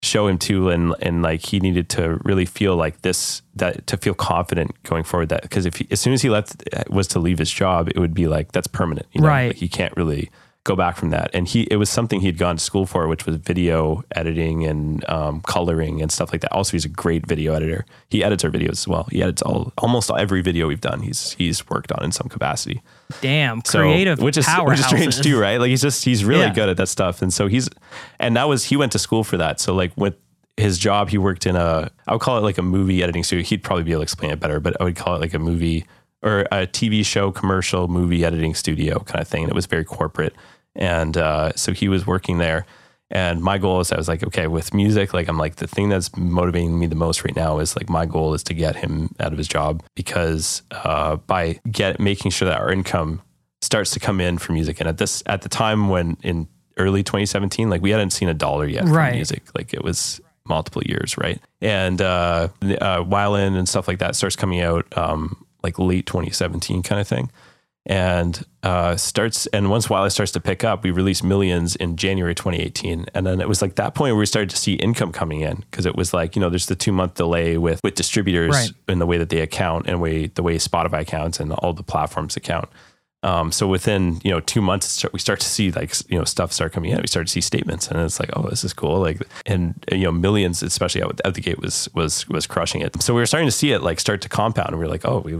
[0.02, 3.96] show him too and and like he needed to really feel like this that to
[3.96, 7.18] feel confident going forward that because if he, as soon as he left was to
[7.18, 9.46] leave his job it would be like that's permanent you know Right.
[9.48, 10.30] like he can't really
[10.64, 11.30] go back from that.
[11.34, 15.06] And he, it was something he'd gone to school for, which was video editing and
[15.10, 16.50] um, coloring and stuff like that.
[16.52, 17.84] Also, he's a great video editor.
[18.08, 19.06] He edits our videos as well.
[19.10, 21.02] He edits all almost every video we've done.
[21.02, 22.80] He's he's worked on in some capacity.
[23.20, 25.58] Damn, So- creative which is which is strange too, right?
[25.60, 26.54] Like he's just he's really Yeah.
[26.54, 27.22] good at that stuff.
[27.22, 27.68] And so he's,
[28.18, 29.60] and that was he went to school for that.
[29.60, 30.14] So like with
[30.56, 33.44] his job, he worked in a I would call it like a movie editing studio.
[33.44, 35.38] He'd probably be able to explain it better, but I would call it like a
[35.38, 35.84] movie
[36.22, 39.42] or a TV show, commercial movie editing studio kind of thing.
[39.42, 40.34] And it was very corporate.
[40.74, 42.64] And uh, so he was working there.
[43.10, 45.88] And my goal is I was like, okay, with music, like I'm like the thing
[45.88, 49.14] that's motivating me the most right now is like my goal is to get him
[49.20, 53.20] out of his job because uh, by get making sure that our income
[53.60, 54.80] starts to come in for music.
[54.80, 58.34] And at this at the time when in early 2017, like we hadn't seen a
[58.34, 59.14] dollar yet from Right.
[59.14, 59.42] music.
[59.54, 61.40] Like it was multiple years, right?
[61.60, 66.82] And uh, uh, Wyland and stuff like that starts coming out um, like late 2017
[66.82, 67.30] kind of thing.
[67.86, 72.34] And uh, starts and once Wildlife starts to pick up, we released Millions in January
[72.34, 75.42] 2018, and then it was like that point where we started to see income coming
[75.42, 78.52] in because it was like you know there's the two month delay with with distributors
[78.54, 78.70] Right.
[78.88, 81.82] in the way that they account and way the way Spotify accounts and all the
[81.82, 82.70] platforms account.
[83.22, 86.54] Um, so within you know two months, we start to see like you know stuff
[86.54, 87.00] start coming in.
[87.02, 88.98] We start to see statements, and it's like, oh, this is cool.
[88.98, 93.02] Like, and you know, millions, especially out, out the gate, was was was crushing it.
[93.02, 95.04] So we were starting to see it like start to compound, and we were like,
[95.06, 95.36] oh, we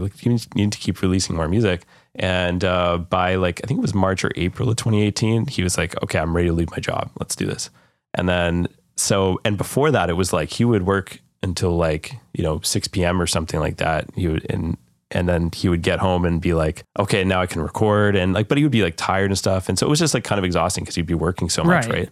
[0.55, 1.85] need to keep releasing more music.
[2.17, 5.77] And uh, by like I think it was March or April of 2018, he was
[5.77, 7.11] like, okay, I'm ready to leave my job.
[7.19, 7.69] Let's do this.
[8.13, 12.43] And then so and before that, it was like he would work until like you
[12.43, 13.21] know 6 p.m.
[13.21, 14.09] or something like that.
[14.15, 14.77] He would and
[15.11, 18.15] and then he would get home and be like, okay, now I can record.
[18.15, 19.69] And like, but he would be like tired and stuff.
[19.69, 21.85] And so it was just like kind of exhausting because he'd be working so much,
[21.85, 21.93] Right.
[21.93, 22.09] right?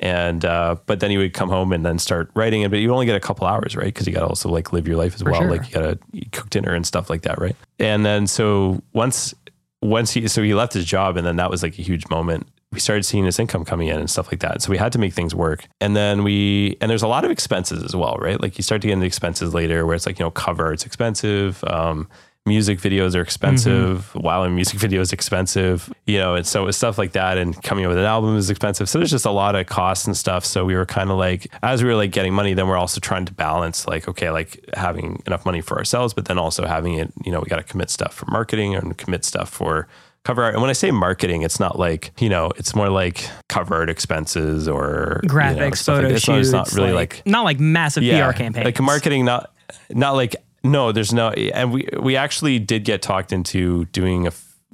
[0.00, 2.90] And, uh, but then he would come home and then start writing it, but you
[2.92, 3.84] only get a couple hours, right?
[3.86, 5.42] Because you got to also like live your life as For well.
[5.42, 5.50] sure.
[5.50, 5.98] Like you got to
[6.32, 7.54] cook dinner and stuff like that, right?
[7.78, 9.34] And then so once,
[9.82, 12.46] once he, so he left his job and then that was like a huge moment.
[12.72, 14.62] We started seeing his income coming in and stuff like that.
[14.62, 15.66] So we had to make things work.
[15.80, 18.40] And then we, and there's a lot of expenses as well, right?
[18.40, 20.86] Like you start to get into expenses later where it's like, you know, cover, it's
[20.86, 21.64] expensive.
[21.64, 22.08] Um,
[22.50, 23.98] music videos are expensive.
[23.98, 24.18] Mm-hmm.
[24.26, 27.38] While in music video is expensive, you know, and so it's stuff like that.
[27.38, 28.88] And coming up with an album is expensive.
[28.88, 30.44] So there's just a lot of costs and stuff.
[30.44, 33.00] So we were kind of like, as we were like getting money, then we're also
[33.00, 36.94] trying to balance like, okay, like having enough money for ourselves, but then also having
[36.94, 39.86] it, you know, we got to commit stuff for marketing and commit stuff for
[40.24, 40.54] cover art.
[40.54, 43.88] And when I say marketing, it's not like, you know, it's more like cover art
[43.88, 46.14] expenses or you know, graphics, stuff like photo.
[46.16, 46.48] It's not- shoots.
[46.48, 48.64] It's not really like not like massive PR campaigns.
[48.64, 49.52] like marketing, not
[49.90, 50.92] not like no.
[50.92, 54.32] There's no, and we we actually did get talked into doing a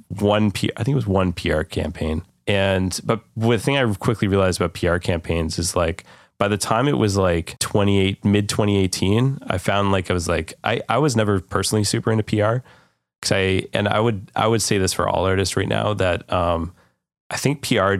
[0.09, 0.69] one P.
[0.77, 4.73] I think it was one PR campaign, and but the thing I quickly realized about
[4.73, 6.03] PR campaigns is like
[6.37, 10.53] by the time it was like 28 mid 2018 i found like i was like
[10.63, 12.57] i i was never personally super into pr
[13.19, 16.31] because i and i would i would say this for all artists right now that
[16.31, 16.75] um
[17.31, 17.95] i think pr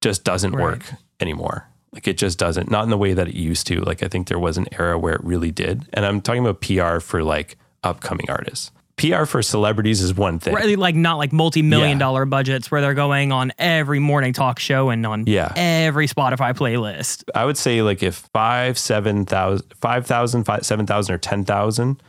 [0.00, 0.62] just doesn't Right.
[0.62, 0.82] work
[1.18, 4.08] anymore like it just doesn't not in the way that it used to like i
[4.08, 7.22] think there was an era where it really did and i'm talking about pr for
[7.22, 11.98] like upcoming artists pr for celebrities is one thing Right, like not like multi-million Yeah.
[11.98, 15.52] dollar budgets where they're going on every morning talk show and on Yeah.
[15.56, 17.24] every Spotify playlist.
[17.34, 21.44] I would say like if five, seven thousand, five thousand, five, seven thousand, or ten
[21.44, 22.02] thousand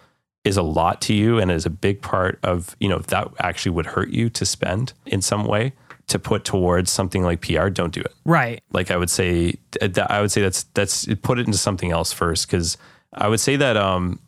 [0.43, 3.71] is a lot to you and is a big part of you know that actually
[3.71, 5.71] would hurt you to spend in some way
[6.07, 7.69] to put towards something like PR.
[7.69, 8.13] Don't do it.
[8.25, 8.61] Right.
[8.71, 12.47] Like I would say, I would say that's that's put it into something else first
[12.47, 12.77] because
[13.13, 14.19] I would say that um,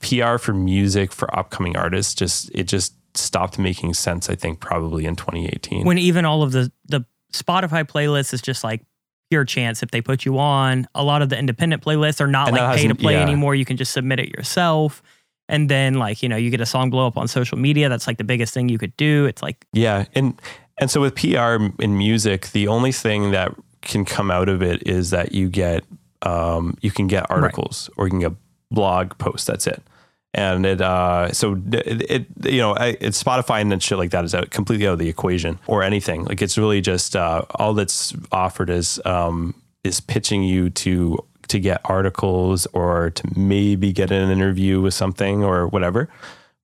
[0.00, 4.28] PR for music for upcoming artists just it just stopped making sense.
[4.28, 5.84] I think probably in 2018.
[5.84, 8.82] When even all of the the Spotify playlists is just like
[9.30, 10.86] pure chance if they put you on.
[10.94, 13.22] A lot of the independent playlists are not And like pay to play yeah.
[13.22, 13.54] anymore.
[13.54, 15.02] You can just submit it yourself.
[15.48, 17.88] And then like, you know, you get a song blow up on social media.
[17.88, 19.24] That's like the biggest thing you could do.
[19.24, 20.38] It's like Yeah, and
[20.78, 24.86] and so with PR in music, the only thing that can come out of it
[24.86, 25.84] is that you get
[26.22, 28.32] um, you can get articles or you can get
[28.70, 29.46] blog posts.
[29.46, 29.82] That's it.
[30.34, 34.12] And it uh, so it, it you know I, it's Spotify and then shit like
[34.12, 36.24] that is out completely out of the equation or anything.
[36.24, 39.54] Like it's really just uh, all that's offered is um,
[39.84, 41.18] is pitching you to
[41.48, 46.08] to get articles or to maybe get an interview with something or whatever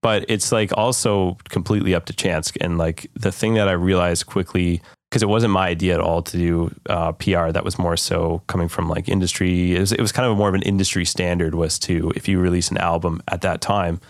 [0.03, 2.53] but it's like also completely up to chance.
[2.61, 4.81] And like the thing that I realized quickly,
[5.11, 8.43] because it wasn't my idea at all to do uh, PR, that was more so
[8.47, 9.75] coming from like industry.
[9.77, 12.39] It was, it was kind of more of an industry standard was to if you
[12.39, 14.01] release an album at that time,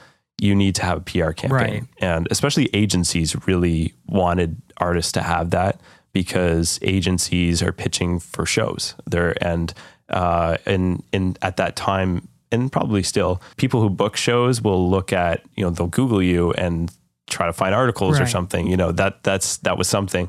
[0.40, 1.50] you need to have a PR campaign.
[1.50, 1.82] Right.
[1.98, 5.80] And especially agencies really wanted artists to have that
[6.12, 9.74] because agencies are pitching for shows there and
[10.08, 15.12] uh and and at that time and probably still people who book shows will look
[15.12, 16.90] at you know they'll google you and
[17.28, 20.28] try to find articles or something you know that that's that was something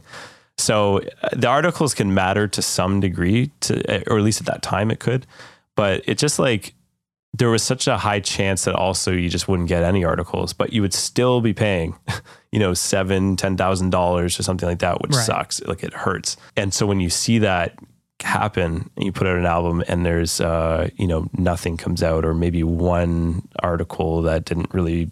[0.57, 3.73] So uh, the articles can matter to some degree, to
[4.11, 5.25] or at least at that time it could,
[5.75, 6.73] but it just like
[7.37, 10.73] there was such a high chance that also you just wouldn't get any articles, but
[10.73, 11.95] you would still be paying,
[12.51, 15.25] you know, seven, ten thousand dollars or something like that, which Right.
[15.25, 15.61] sucks.
[15.61, 16.35] Like it hurts.
[16.57, 17.75] And so when you see that
[18.23, 22.25] happen and you put out an album and there's uh, you know, nothing comes out
[22.25, 25.09] or maybe one article that didn't really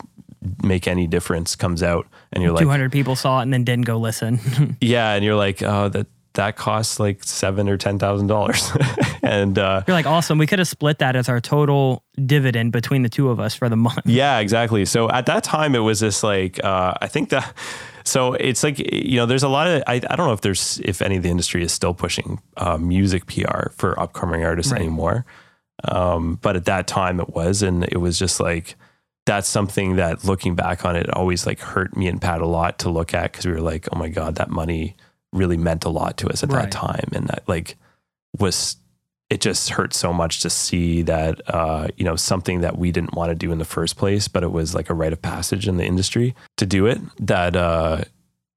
[0.64, 3.86] make any difference comes out and you're like 200 people saw it and then didn't
[3.86, 4.78] go listen.
[4.82, 8.72] yeah, and you're like, oh, that that costs like seven or ten thousand dollars,
[9.24, 10.38] and uh, You're like, awesome.
[10.38, 13.68] We could have split that as our total dividend between the two of us for
[13.70, 14.02] the month.
[14.06, 14.86] yeah, exactly.
[14.86, 17.54] So at that time, it was this like, uh, I think that.
[18.08, 20.80] So it's like you know, there's a lot of I, I don't know if there's
[20.84, 24.82] if any of the industry is still pushing uh, music PR for upcoming artists Right.
[24.82, 25.26] anymore,
[25.84, 28.76] um, but at that time it was, and it was just like
[29.26, 32.80] that's something that looking back on it always like hurt me and Pat a lot
[32.80, 34.96] to look at because we were like, oh my god, that money
[35.34, 36.64] really meant a lot to us at Right.
[36.64, 37.76] that time, and that like
[38.40, 38.78] was
[39.30, 43.14] it just hurt so much to see that uh, you know something that we didn't
[43.14, 45.68] want to do in the first place, but it was like a rite of passage
[45.68, 47.00] in the industry to do it.
[47.26, 48.04] That uh,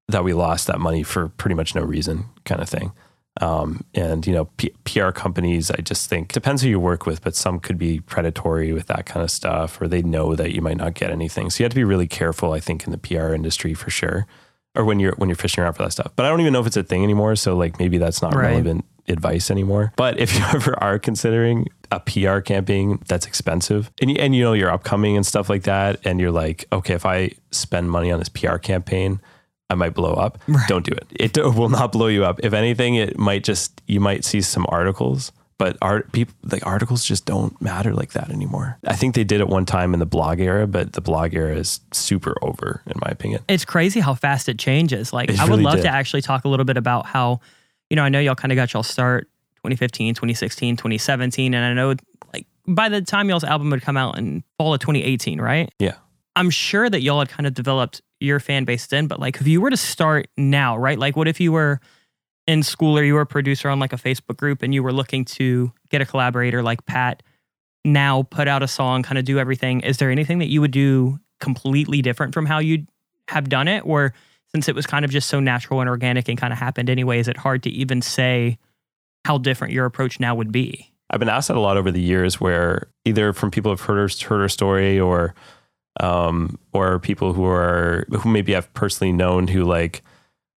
[0.09, 2.93] that we lost that money for pretty much no reason, kind of thing.
[3.41, 7.23] Um, and you know, P- PR companies, I just think depends who you work with,
[7.23, 10.61] but some could be predatory with that kind of stuff, or they know that you
[10.61, 11.49] might not get anything.
[11.49, 14.27] So you have to be really careful, I think, in the PR industry for sure,
[14.75, 16.13] or when you're when you're fishing around for that stuff.
[16.17, 17.37] But I don't even know if it's a thing anymore.
[17.37, 18.51] So like maybe that's not Right.
[18.51, 19.93] relevant advice anymore.
[19.97, 24.43] But if you ever are considering a PR campaign that's expensive and you, and you
[24.45, 28.11] know you're upcoming and stuff like that, and you're like, okay, if I spend money
[28.13, 29.21] on this PR campaign,
[29.69, 30.39] I might blow up.
[30.49, 30.67] Right.
[30.69, 31.07] Don't do it.
[31.11, 32.41] It will not blow you up.
[32.43, 35.33] If anything, it might just you might see some articles.
[35.59, 38.79] But art people like articles just don't matter like that anymore.
[38.87, 41.55] I think they did it one time in the blog era, but the blog era
[41.55, 43.43] is super over, in my opinion.
[43.47, 45.13] It's crazy how fast it changes.
[45.13, 45.83] Like, It I would really love did.
[45.83, 47.41] to actually talk a little bit about how,
[47.91, 49.25] you know, I know y'all kind of got y'all start
[49.57, 51.55] 2015, 2016, 2017.
[51.55, 51.95] And I know,
[52.33, 55.71] like, by the time y'all's album would come out in fall of 2018, right?
[55.79, 55.97] Yeah.
[56.37, 59.47] I'm sure that y'all had kind of developed your fan base then, but like if
[59.47, 60.99] you were to start now, right?
[60.99, 61.81] Like what if you were
[62.47, 64.93] in school or you were a producer on like a Facebook group and you were
[64.93, 67.23] looking to get a collaborator like Pat
[67.85, 69.81] now put out a song, kind of do everything.
[69.81, 72.87] Is there anything that you would do completely different from how you'd
[73.29, 73.81] have done it?
[73.87, 74.13] Or
[74.55, 77.19] since it was kind of just so natural and organic and kind of happened anyway,
[77.19, 78.59] is it hard to even say
[79.25, 80.91] how different your approach now would be?
[81.11, 83.97] I've been asked that a lot over the years, where either from people who've heard
[83.97, 85.35] her, heard her story, or
[85.99, 90.03] um, or people who are who maybe I've personally known who like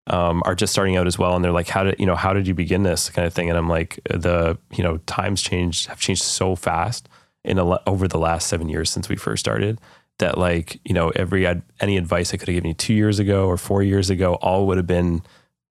[0.08, 2.16] um, are just starting out as well, and they're like, "How did you know?
[2.16, 5.42] How did you begin this kind of thing?" And I'm like, the you know times
[5.42, 7.10] changed have changed so fast
[7.44, 9.80] in a, over the last seven years since we first started
[10.20, 11.48] that like you know every
[11.80, 14.68] any advice I could have given you two years ago or four years ago all
[14.68, 15.22] would have been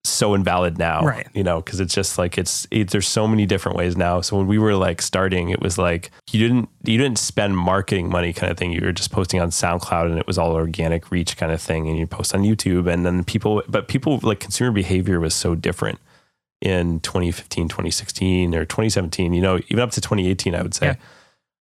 [0.05, 1.28] so invalid now Right.
[1.32, 4.20] you know because it's just like it's it, there's so many different ways now.
[4.20, 8.09] So when we were like starting it was like you didn't you didn't spend marketing
[8.09, 8.72] money kind of thing.
[8.72, 11.88] You were just posting on soundcloud and it was all organic reach kind of thing
[11.88, 15.55] and you post on youtube and then people but people like consumer behavior was so
[15.55, 16.01] different
[16.61, 20.97] in 2015 2016 or 2017 you know even up to 2018 i would say.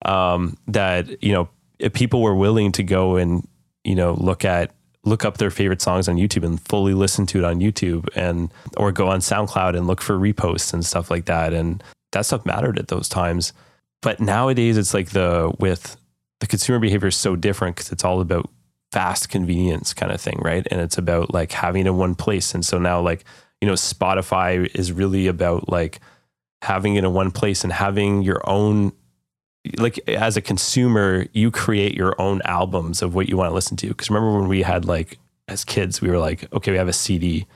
[0.05, 1.49] Um, that you know
[1.79, 3.47] if people were willing to go and
[3.83, 4.71] you know look at
[5.05, 8.51] look up their favorite songs on YouTube and fully listen to it on YouTube and
[8.77, 12.45] or go on SoundCloud and look for reposts and stuff like that and that stuff
[12.45, 13.53] mattered at those times.
[14.01, 15.97] But nowadays it's like the with
[16.39, 18.49] the consumer behavior is so different because it's all about
[18.91, 20.67] fast convenience kind of thing right?
[20.69, 22.53] And it's about like having it in one place.
[22.53, 23.23] And so now like
[23.61, 25.99] you know Spotify is really about like
[26.61, 28.91] having it in one place and having your own
[29.77, 33.77] like as a consumer, you create your own albums of what you want to listen
[33.77, 33.87] to.
[33.87, 36.93] Because remember when we had like as kids, we were like, okay, we have a
[36.93, 37.47] CD,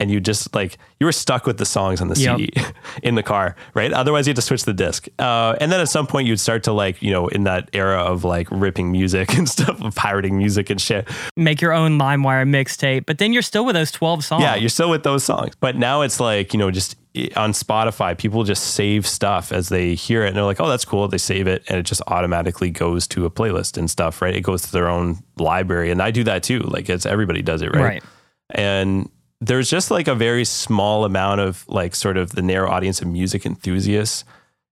[0.00, 2.36] and you just like you were stuck with the songs on the Yep.
[2.38, 2.52] CD
[3.02, 3.92] in the car, right?
[3.92, 5.06] Otherwise, you had to switch the disc.
[5.18, 7.98] Uh, and then at some point, you'd start to like you know in that era
[8.02, 11.08] of like ripping music and stuff, of pirating music and shit.
[11.36, 14.42] Make your own LimeWire mixtape, but then you're still with those 12 songs.
[14.42, 15.54] Yeah, you're still with those songs.
[15.60, 16.96] But now it's like, you know, just
[17.36, 20.84] on Spotify, people just save stuff as they hear it and they're like, oh, that's
[20.86, 21.06] cool.
[21.08, 24.34] They save it and it just automatically goes to a playlist and stuff, right?
[24.34, 25.90] It goes to their own library.
[25.90, 26.60] And I do that too.
[26.60, 27.82] Like it's everybody does it, right?
[27.82, 28.02] right.
[28.48, 29.10] And
[29.42, 33.08] there's just like a very small amount of like sort of the narrow audience of
[33.08, 34.24] music enthusiasts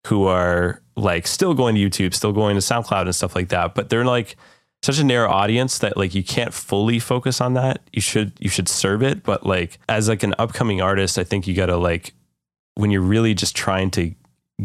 [0.06, 3.74] who are like still going to YouTube, still going to SoundCloud and stuff like that.
[3.74, 4.36] But they're like
[4.82, 7.80] such a narrow audience that like you can't fully focus on that.
[7.92, 11.48] You should you should serve it, but like as like an upcoming artist, I think
[11.48, 12.14] you gotta like
[12.76, 14.14] when you're really just trying to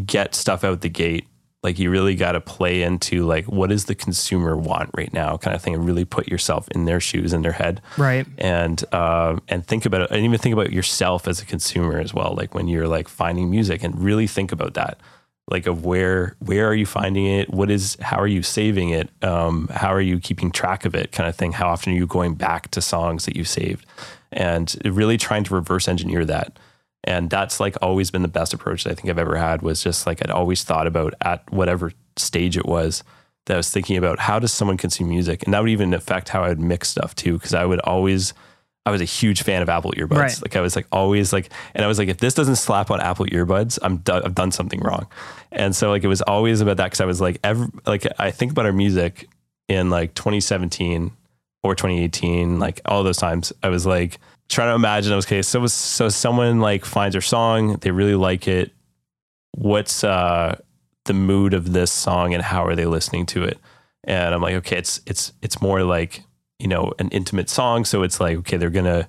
[0.06, 1.26] get stuff out the gate,
[1.66, 5.36] Like you really got to play into like what does the consumer want right now,
[5.38, 8.28] kind of thing, and really put yourself in their shoes, in their head, Right.
[8.38, 12.14] and uh, and think about it, and even think about yourself as a consumer as
[12.14, 12.36] well.
[12.38, 15.00] Like when you're like finding music, and really think about that,
[15.50, 17.50] like of where where are you finding it?
[17.50, 19.10] What is how are you saving it?
[19.24, 21.12] Um, how are you keeping track of it?
[21.12, 21.54] Kind of thing.
[21.54, 23.86] How often are you going back to songs that you saved,
[24.32, 26.60] and really trying to reverse engineer that.
[27.06, 29.82] And that's like always been the best approach that I think I've ever had was
[29.82, 33.04] just like I'd always thought about at whatever stage it was
[33.46, 35.44] that I was thinking about how does someone consume music?
[35.44, 37.38] And that would even affect how I would mix stuff too.
[37.38, 38.34] Cause I would always,
[38.88, 40.18] I was a huge fan of Apple earbuds.
[40.18, 40.42] Right.
[40.42, 43.00] Like I was like always like, and I was like, if this doesn't slap on
[43.00, 45.06] Apple earbuds, I'm do- I've done something wrong.
[45.52, 48.32] And so like it was always about that because I was like, every, like I
[48.32, 49.28] think about our music
[49.68, 51.12] in like 2017
[51.64, 54.20] or 2018, like all those times, I was like
[54.50, 55.14] trying to imagine.
[55.14, 55.42] I was okay.
[55.42, 58.72] So so someone like finds their song, they really like it.
[59.52, 60.60] What's uh,
[61.06, 63.58] the mood of this song, and how are they listening to it?
[64.04, 66.24] And I'm like, okay, it's it's it's more like
[66.60, 69.08] you know an intimate song, so it's like okay, they're gonna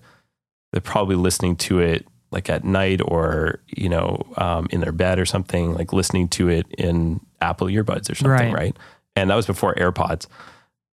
[0.72, 5.18] they're probably listening to it like at night or you know um, in their bed
[5.18, 8.54] or something, like listening to it in Apple earbuds or something, Right.
[8.54, 8.76] right?
[9.16, 10.26] And that was before AirPods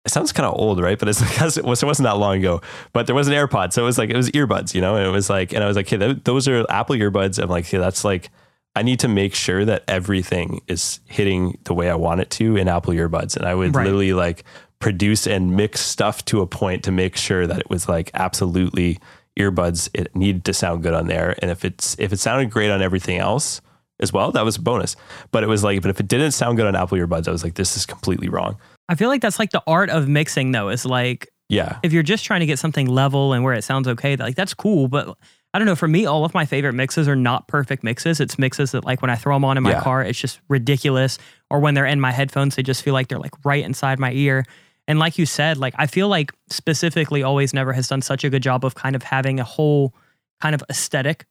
[0.08, 0.98] it sounds kind of old, right?
[0.98, 2.62] But it's because it, was, it wasn't that long ago.
[2.94, 4.96] But there was an AirPod, so it was like it was earbuds, you know.
[4.96, 7.38] And it was like, and I was like, hey, th- those are Apple earbuds.
[7.38, 8.30] I'm like, hey, that's like,
[8.76, 12.56] I need to make sure that everything is hitting the way I want it to
[12.58, 13.36] in Apple earbuds.
[13.38, 13.84] And I would Right.
[13.86, 14.44] literally like
[14.80, 19.00] produce and mix stuff to a point to make sure that it was like absolutely
[19.40, 19.90] earbuds.
[19.94, 22.82] It needed to sound good on there, and if it's if it sounded great on
[22.82, 23.62] everything else
[24.00, 24.96] as well, that was a bonus.
[25.32, 27.44] But it was like, but if it didn't sound good on Apple earbuds, I was
[27.44, 28.58] like, this is completely wrong.
[28.90, 31.80] I feel like that's like the art of mixing though, is like Yeah.
[31.84, 34.54] if you're just trying to get something level and where it sounds okay, like that's
[34.54, 34.88] cool.
[34.88, 35.18] But
[35.54, 35.76] I don't know.
[35.76, 38.20] For me, all of my favorite mixes are not perfect mixes.
[38.20, 39.82] It's mixes that like when I throw them on in my Yeah.
[39.82, 41.18] car, it's just ridiculous.
[41.50, 44.12] Or when they're in my headphones, they just feel like they're like right inside my
[44.12, 44.46] ear.
[44.88, 48.30] And like you said, like I feel like specifically Always Never has done such a
[48.30, 49.94] good job of kind of having a whole
[50.42, 51.26] kind of aesthetic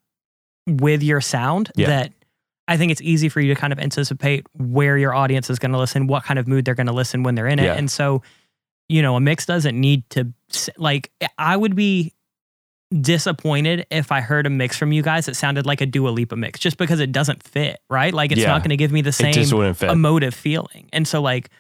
[0.67, 1.87] with your sound Yeah.
[1.89, 2.13] that
[2.69, 5.71] I think it's easy for you to kind of anticipate where your audience is going
[5.73, 7.65] to listen, what kind of mood they're going to listen when they're in it.
[7.65, 7.75] Yeah.
[7.75, 8.23] And so,
[8.89, 10.33] you know, a mix doesn't need to
[10.77, 12.13] like I would be
[13.01, 16.37] disappointed if I heard a mix from you guys that sounded like a Dua Lipa
[16.37, 18.15] mix just because it doesn't fit, right?
[18.15, 18.49] Like it's Yeah.
[18.49, 19.35] not going to give me the same
[19.83, 20.89] emotive feeling.
[20.93, 21.51] And so like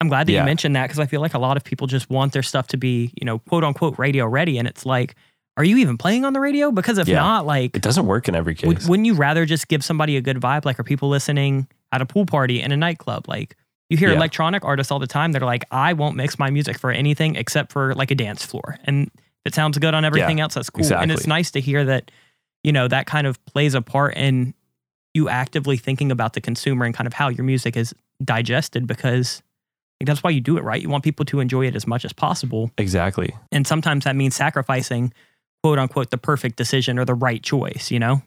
[0.00, 0.40] I'm glad that Yeah.
[0.40, 2.68] you mentioned that because I feel like a lot of people just want their stuff
[2.68, 5.14] to be, you know, quote unquote radio ready and it's like
[5.60, 6.70] are you even playing on the radio?
[6.72, 7.16] Because if Yeah.
[7.20, 8.66] not, like it doesn't work in every case.
[8.66, 10.64] would, wouldn't you rather just give somebody a good vibe?
[10.64, 13.28] Like, are people listening at a pool party in a nightclub?
[13.28, 13.56] Like,
[13.90, 14.16] you hear Yeah.
[14.16, 17.36] electronic artists all the time that are like, I won't mix my music for anything
[17.36, 18.78] except for like a dance floor.
[18.84, 20.92] And if it sounds good on everything else, that's cool.
[20.94, 22.10] And it's nice to hear that,
[22.64, 24.54] you know, that kind of plays a part in
[25.12, 27.92] you actively thinking about the consumer and kind of how your music is
[28.24, 29.42] digested because
[30.00, 30.80] like, that's why you do it, right?
[30.80, 32.70] You want people to enjoy it as much as possible.
[32.78, 33.34] exactly.
[33.52, 35.12] And sometimes that means sacrificing,
[35.62, 38.22] quote unquote, the perfect decision or the right choice, you know?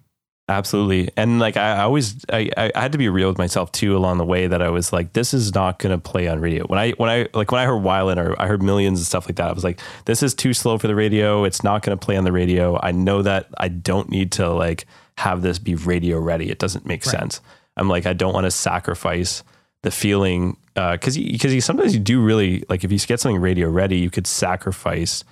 [0.50, 1.10] Absolutely.
[1.16, 4.18] And like I I always I, I had to be real with myself too along
[4.18, 6.66] the way that I was like, this is not gonna play on radio.
[6.68, 9.26] When I when I like when I heard Wyland or I heard millions and stuff
[9.26, 11.46] like that, I was like, this is too slow for the radio.
[11.46, 12.78] It's not gonna play on the radio.
[12.84, 14.86] I know that I don't need to like
[15.18, 16.50] have this be radio ready.
[16.50, 17.18] It doesn't make Right.
[17.20, 17.40] sense.
[17.78, 19.44] I'm like, I don't want to sacrifice
[19.84, 23.40] the feeling uh, because because you, sometimes you do really like if you get something
[23.40, 25.24] radio ready, you could sacrifice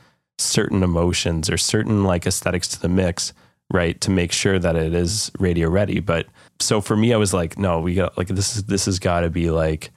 [0.41, 3.33] certain emotions or certain like aesthetics to the mix,
[3.71, 3.99] right?
[4.01, 5.99] To make sure that it is radio ready.
[5.99, 6.27] But
[6.59, 9.21] so for me, I was like, no, we got like this is this has got
[9.21, 9.91] to be like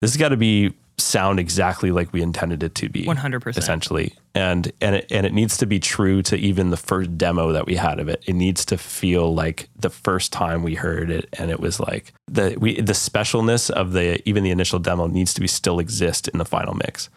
[0.00, 3.56] this has got to be sound exactly like we intended it to be 100%.
[3.56, 7.52] essentially and and it, and it needs to be true to even the first demo
[7.52, 11.10] that we had of it it needs to feel like the first time we heard
[11.10, 15.06] it and it was like the we the specialness of the even the initial demo
[15.06, 17.08] needs to be still exist in the final mix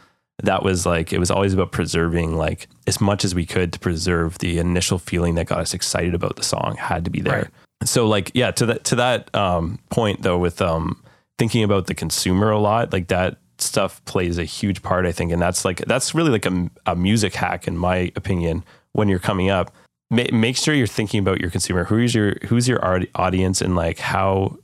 [0.44, 3.80] that was like it was always about preserving like as much as we could to
[3.80, 7.34] preserve the initial feeling that got us excited about the song had to be there.
[7.34, 7.88] Right.
[7.88, 11.02] so like yeah to that to that um point though with um
[11.38, 15.32] thinking about the consumer a lot like that stuff plays a huge part i think
[15.32, 18.64] and that's like that's really like a, a music hack in my opinion
[18.96, 19.76] when you're coming up.
[20.10, 21.84] Ma- make sure you're thinking about your consumer.
[21.84, 22.80] Who's your who's your
[23.16, 24.58] audience and like how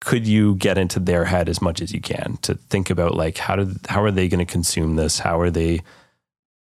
[0.00, 3.38] could you get into their head as much as you can to think about like
[3.38, 5.18] how did how are they going to consume this?
[5.20, 5.82] How are they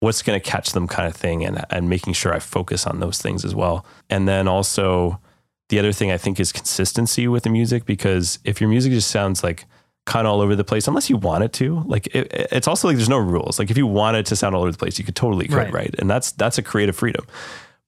[0.00, 3.00] what's going to catch them kind of thing and and making sure I focus on
[3.00, 3.86] those things as well.
[4.10, 5.20] And then also
[5.68, 9.10] the other thing I think is consistency with the music because if your music just
[9.10, 9.66] sounds like
[10.06, 12.88] kind of all over the place unless you want it to like it, it's also
[12.88, 13.58] like there's no rules.
[13.58, 15.56] Like if you want it to sound all over the place you could totally could
[15.56, 15.72] Right.
[15.72, 15.94] right?
[15.98, 17.24] And that's that's a creative freedom.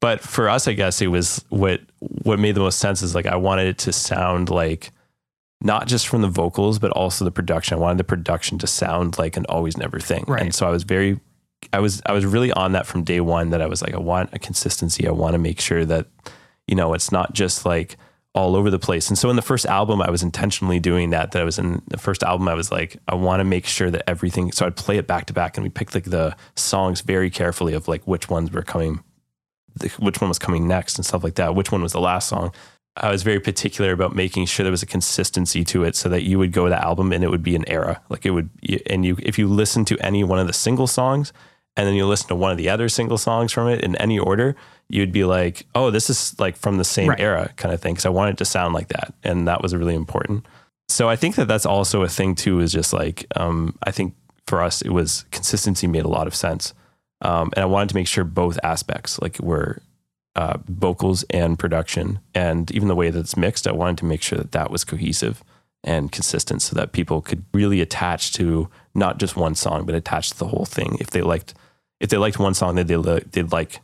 [0.01, 3.27] But for us i guess it was what what made the most sense is like
[3.27, 4.93] i wanted it to sound like
[5.61, 7.77] not just from the vocals, but also the production.
[7.77, 10.25] I wanted the production to sound like an always never thing.
[10.27, 10.43] Right.
[10.43, 11.21] And so I was very,
[11.73, 13.99] I was, I was really on that from day one that I was like, I
[13.99, 15.07] want a consistency.
[15.07, 16.07] I want to make sure that,
[16.67, 17.97] you know, it's not just like
[18.35, 19.09] all over the place.
[19.09, 21.33] And so in the first album, I was intentionally doing that.
[21.33, 23.91] That I was in the first album, I was like, I want to make sure
[23.91, 24.53] that everything.
[24.53, 27.75] So I'd play it back to back, and we picked like the songs very carefully
[27.75, 29.03] of like which ones were coming,
[29.99, 31.57] which one was coming next, and stuff like that.
[31.57, 32.53] Which one was the last song.
[32.97, 36.23] I was very particular about making sure there was a consistency to it, so that
[36.25, 38.01] you would go to the album and it would be an era.
[38.09, 38.51] Like it would,
[38.87, 41.33] and you if you listen to any one of the single songs,
[41.77, 44.19] and then you listen to one of the other single songs from it in any
[44.19, 44.57] order,
[44.89, 47.21] you'd be like, oh, this is like from the same Right.
[47.21, 47.95] era kind of thing.
[47.95, 49.15] Because I wanted it to sound like that.
[49.23, 50.45] And that was really important.
[50.89, 54.15] So I think that that's also a thing too, is just like, um, I think
[54.49, 56.75] for us, it was consistency made a lot of sense.
[57.23, 59.81] Um, and I wanted to make sure both aspects, like were
[60.37, 64.23] uh, vocals and production, and even the way that it's mixed, I wanted to make
[64.23, 65.43] sure that that was cohesive
[65.83, 70.31] and consistent so that people could really attach to not just one song, but attach
[70.31, 70.97] to the whole thing.
[71.01, 71.55] If they liked,
[72.01, 73.81] if they liked one song, they they'd like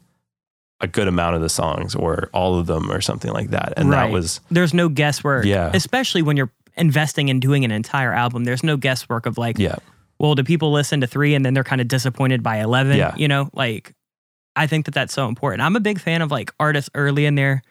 [0.80, 3.72] a good amount of the songs or all of them or something like that.
[3.78, 4.06] And Right.
[4.08, 5.46] that was, There's no guesswork.
[5.46, 5.70] Yeah.
[5.72, 8.44] Especially when you're investing in doing an entire album.
[8.44, 9.76] There's no guesswork of like, yeah,
[10.18, 12.98] well, do people listen to three and then they're kind of disappointed by 11?
[12.98, 13.14] Yeah.
[13.16, 13.94] You know, like,
[14.56, 15.60] I think that that's so important.
[15.62, 17.62] I'm a big fan of like artists early in their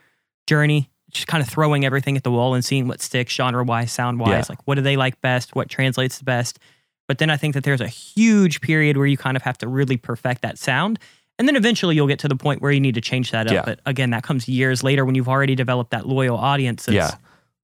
[0.48, 3.92] journey, just kind of throwing everything at the wall and seeing what sticks genre wise,
[3.92, 4.30] sound wise.
[4.30, 4.44] Yeah.
[4.50, 5.56] Like, what do they like best?
[5.56, 6.60] What translates the best?
[7.08, 9.68] But then I think that there's a huge period where you kind of have to
[9.68, 11.00] really perfect that sound.
[11.38, 13.54] And then eventually you'll get to the point where you need to change that up.
[13.54, 13.62] Yeah.
[13.66, 17.12] But again, that comes years later when you've already developed that loyal audience that's Yeah.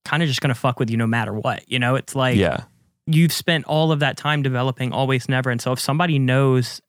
[0.06, 1.64] kind of just going to fuck with you no matter what.
[1.72, 2.66] You know, it's like, yeah,
[3.08, 6.82] you've spent all of that time developing always never and so if somebody knows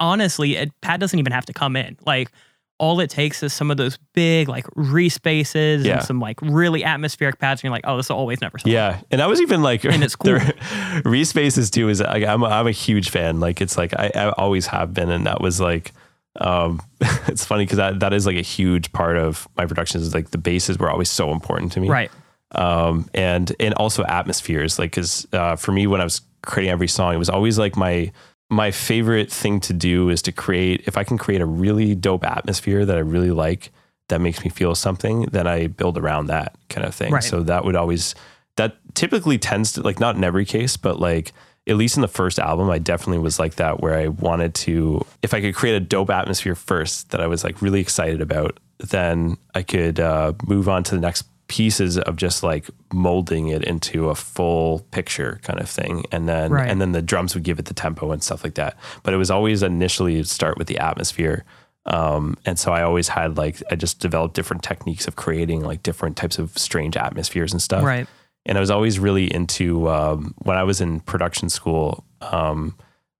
[0.00, 2.30] honestly it, pat doesn't even have to come in like
[2.78, 5.98] all it takes is some of those big like respaces Yeah.
[5.98, 8.72] and some like really atmospheric pads and you're like oh this will always never song.
[8.72, 10.38] Yeah, and I was even like, And it's cool.
[11.04, 13.40] Respaces too is like I'm a, I'm a huge fan.
[13.40, 15.92] Like it's like I, I always have been, and that was like,
[16.40, 16.80] um,
[17.28, 20.04] it's funny because that that is like a huge part of my productions.
[20.06, 22.10] Is like the bases were always so important to me, right
[22.52, 24.78] um, and and also atmospheres.
[24.78, 27.76] Like, because uh, for me, when I was creating every song, it was always like
[27.76, 28.10] my
[28.52, 30.82] my favorite thing to do is to create.
[30.86, 33.70] If I can create a really dope atmosphere that I really like,
[34.08, 37.12] that makes me feel something, then I build around that kind of thing.
[37.12, 37.24] Right.
[37.24, 38.14] So that would always
[38.56, 41.32] that typically tends to like not in every case, but like
[41.66, 45.06] at least in the first album, I definitely was like that where I wanted to
[45.22, 48.60] if I could create a dope atmosphere first that I was like really excited about,
[48.78, 53.62] then I could uh, move on to the next pieces of just like molding it
[53.64, 56.04] into a full picture kind of thing.
[56.10, 56.68] And then Right.
[56.68, 58.76] and then the drums would give it the tempo and stuff like that.
[59.02, 61.44] But it was always initially start with the atmosphere.
[61.84, 65.82] Um, and so I always had like I just developed different techniques of creating like
[65.82, 67.82] different types of strange atmospheres and stuff.
[67.84, 68.06] Right.
[68.46, 72.04] And I was always really into um, when I was in production school.
[72.20, 72.76] Um,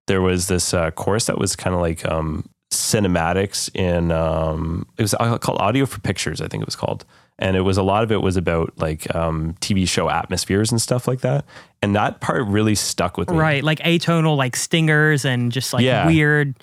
[0.06, 5.02] there was this uh, course that was kind of like um, cinematics in um, it
[5.02, 7.04] was uh, called audio for pictures, I think it was called,
[7.42, 10.80] and it was a lot of it was about like um, TV show atmospheres and
[10.80, 11.44] stuff like that,
[11.82, 13.36] and that part really stuck with me.
[13.36, 16.06] right like atonal like stingers and just like Yeah.
[16.06, 16.54] weird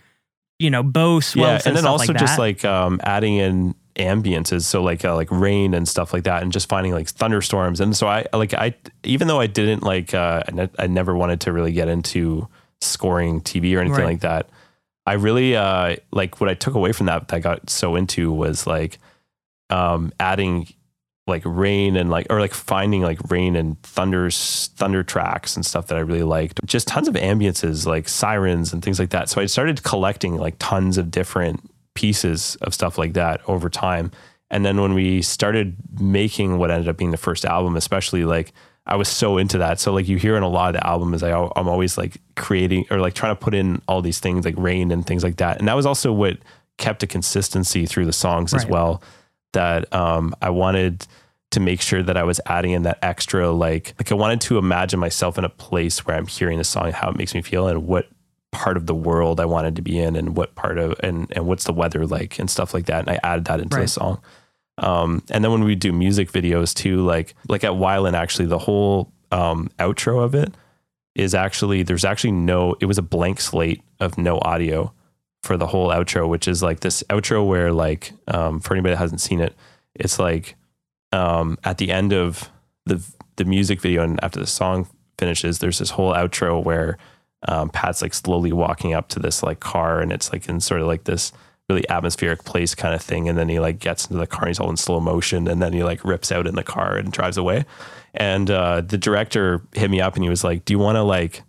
[0.58, 3.76] you know bow swells yeah, and then stuff also like just like um, adding in
[3.96, 7.80] ambiences, so like uh, like rain and stuff like that, and just finding like thunderstorms.
[7.82, 8.74] And so I like I
[9.04, 12.48] even though I didn't like uh, I, ne- I never wanted to really get into
[12.82, 14.06] scoring TV or anything Right.
[14.06, 14.50] like that.
[15.06, 18.32] I really uh, like what I took away from that that I got so into
[18.32, 19.00] was like
[19.70, 20.68] um, adding
[21.28, 25.88] like rain and like or like finding like rain and thunders thunder tracks and stuff
[25.88, 26.60] that I really liked.
[26.66, 29.30] Just tons of ambiances like sirens and things like that.
[29.30, 34.12] So I started collecting like tons of different pieces of stuff like that over time.
[34.52, 38.52] And then when we started making what ended up being the first album, especially like
[38.88, 39.80] I was so into that.
[39.80, 42.20] So like you hear in a lot of the album is I, I'm always like
[42.36, 45.38] creating or like trying to put in all these things like rain and things like
[45.38, 45.60] that.
[45.60, 46.40] And that was also what
[46.78, 49.04] kept a consistency through the songs as well.
[49.54, 51.08] That um, I wanted
[51.52, 54.58] to make sure that I was adding in that extra like like I wanted to
[54.58, 57.68] imagine myself in a place where I'm hearing the song, how it makes me feel,
[57.68, 58.08] and what
[58.52, 61.46] part of the world I wanted to be in, and what part of and and
[61.46, 63.08] what's the weather like and stuff like that.
[63.08, 64.22] And I added that into the song.
[64.78, 68.60] Um, and then when we do music videos too, like like at Wyland, actually the
[68.60, 70.54] whole um, outro of it
[71.16, 74.94] is actually there's actually no it was a blank slate of no audio
[75.44, 79.00] for the whole outro, which is like this outro where like um, for anybody that
[79.00, 79.56] hasn't seen it,
[79.96, 80.56] it's like
[81.12, 82.50] um, at the end of
[82.86, 83.04] the
[83.38, 84.88] the music video and after the song
[85.18, 86.98] finishes, there's this whole outro where
[87.48, 90.82] um, Pat's like slowly walking up to this like car and it's like in sort
[90.82, 91.32] of like this
[91.70, 93.30] really atmospheric place kind of thing.
[93.30, 95.62] And then he like gets into the car and he's all in slow motion and
[95.62, 97.66] then he like rips out in the car and drives away.
[98.14, 101.04] And uh, the director hit me up and he was like, Do you want to
[101.04, 101.44] like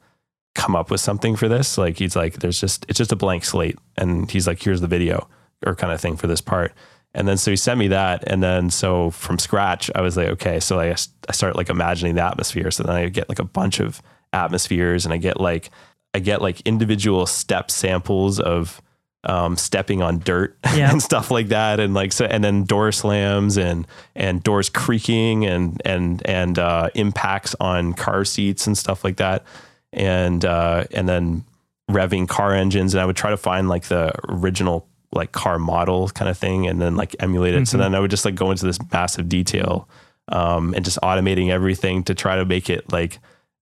[0.55, 1.79] come up with something for this?
[1.79, 3.79] Like he's like, there's just it's just a blank slate.
[3.97, 5.29] And he's like, here's the video
[5.67, 6.73] or kind of thing for this part.
[7.15, 8.25] And then so he sent me that.
[8.27, 10.95] And then so from scratch, I was like, okay, so I,
[11.29, 12.71] I start like imagining the atmosphere.
[12.71, 14.01] So then I get like a bunch of
[14.33, 15.71] atmospheres and I get like
[16.15, 18.81] I get like individual step samples of
[19.25, 20.91] um, stepping on dirt Yeah.
[20.91, 23.87] and stuff like that, and like so, and then door slams and
[24.17, 29.45] and doors creaking and and and uh, impacts on car seats and stuff like that,
[29.93, 31.45] and uh, and then
[31.91, 36.09] revving car engines, and I would try to find like the original like car model
[36.11, 37.67] kind of thing, and then like emulate it.
[37.69, 37.81] So Mhm.
[37.81, 39.89] then I would just like go into this massive detail,
[40.29, 43.19] um, and just automating everything to try to make it like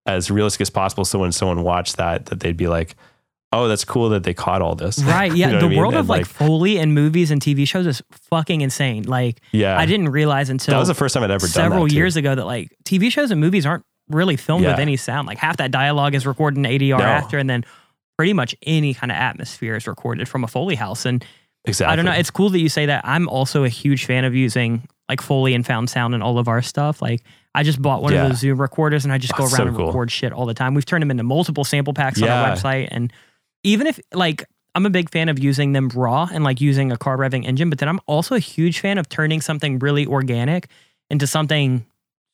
[0.07, 1.05] as realistic as possible.
[1.05, 2.95] So when someone watched that, that they'd be like,
[3.53, 5.33] "Oh, that's cool that they caught all this." Right.
[5.33, 5.47] Yeah.
[5.49, 5.79] You know the I mean?
[5.79, 9.05] world of And, like, Foley in movies and TV shows is fucking insane.
[9.05, 11.91] Like, yeah, I didn't realize until that was the first time I'd ever done several
[11.91, 15.27] years ago that like TV shows and movies aren't really filmed with any sound.
[15.29, 17.05] Like half that dialogue is recorded in ADR No.
[17.05, 17.65] after, and then
[18.17, 21.07] pretty much any kind of atmosphere is recorded from a Foley house.
[21.07, 21.25] And
[21.65, 21.93] Exactly.
[21.93, 22.13] I don't know.
[22.13, 23.05] It's cool that you say that.
[23.05, 26.49] I'm also a huge fan of using like Foley and found sound and all of
[26.49, 27.03] our stuff.
[27.03, 27.23] Like
[27.55, 28.23] I just bought one Yeah.
[28.23, 29.87] of those Zoom recorders and I just Oh, go around so and cool.
[29.89, 30.75] record shit all the time.
[30.75, 32.89] We've turned them into multiple sample packs on our website.
[32.91, 33.13] And
[33.65, 34.45] even if like
[34.75, 37.69] I'm a big fan of using them raw and like using a car revving engine,
[37.69, 40.69] but then I'm also a huge fan of turning something really organic
[41.11, 41.85] into something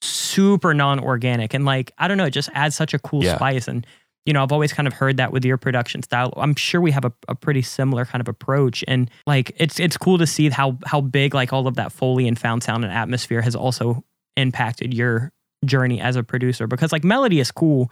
[0.05, 1.55] super non-organic.
[1.55, 3.37] And like, I don't know, it just adds such a cool Yeah.
[3.37, 3.69] spice.
[3.69, 3.87] And
[4.27, 6.33] you know, I've always kind of heard that with your production style.
[6.39, 8.83] I'm sure we have a, a pretty similar kind of approach.
[8.89, 12.27] And like it's it's cool to see how how big like all of that Foley
[12.27, 14.03] and found sound and atmosphere has also
[14.39, 15.31] impacted your
[15.67, 16.67] journey as a producer.
[16.67, 17.91] Because like melody is cool,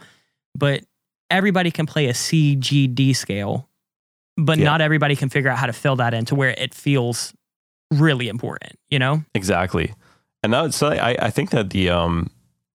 [0.55, 0.83] but
[1.29, 3.69] everybody can play a C G D scale,
[4.35, 4.65] but Yeah.
[4.65, 7.31] not everybody can figure out how to fill that in to where it feels
[7.91, 9.23] really important, you know?
[9.35, 9.93] Exactly.
[10.43, 12.29] And now so I, I think that the um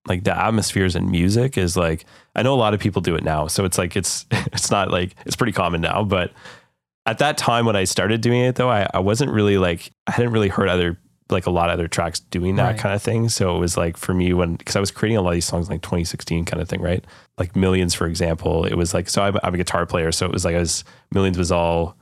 [0.06, 2.04] like the atmospheres in music is like
[2.34, 3.46] I know a lot of people do it now.
[3.46, 6.32] So it's like it's it's not like it's pretty common now, but
[7.06, 10.12] at that time when I started doing it though, I, I wasn't really like I
[10.12, 10.98] hadn't really heard other
[11.30, 12.78] like a lot of other tracks doing that Right.
[12.78, 13.28] kind of thing.
[13.28, 15.44] So it was like for me when because I was creating a lot of these
[15.44, 17.04] songs like 2016 kind of thing, right?
[17.36, 18.64] Like Millions, for example.
[18.64, 20.84] It was like so I'm, I'm a guitar player, so it was like I was
[21.12, 21.97] Millions was all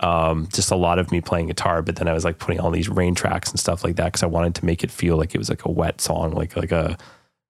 [0.00, 2.70] um, just a lot of me playing guitar, but then I was like putting all
[2.70, 5.34] these rain tracks and stuff like that because I wanted to make it feel like
[5.34, 6.96] it was like a wet song, like like a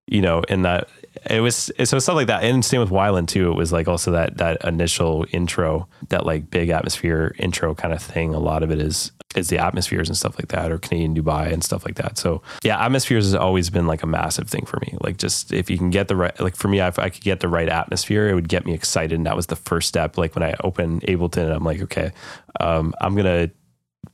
[0.09, 0.89] you know, and that
[1.29, 2.45] it was so stuff like that.
[2.45, 3.51] And same with Wyland too.
[3.51, 8.03] It was like also that that initial intro, that like big atmosphere intro kind of
[8.03, 8.35] thing.
[8.35, 11.53] A lot of it is is the atmospheres and stuff like that, or Canadian Dubai
[11.53, 12.17] and stuff like that.
[12.17, 14.97] So yeah, atmospheres has always been like a massive thing for me.
[15.01, 17.41] Like just if you can get the right, like for me, if I could get
[17.41, 20.17] the right atmosphere, it would get me excited, and that was the first step.
[20.17, 22.13] Like when I open Ableton, I'm like, okay,
[22.61, 23.51] um, I'm gonna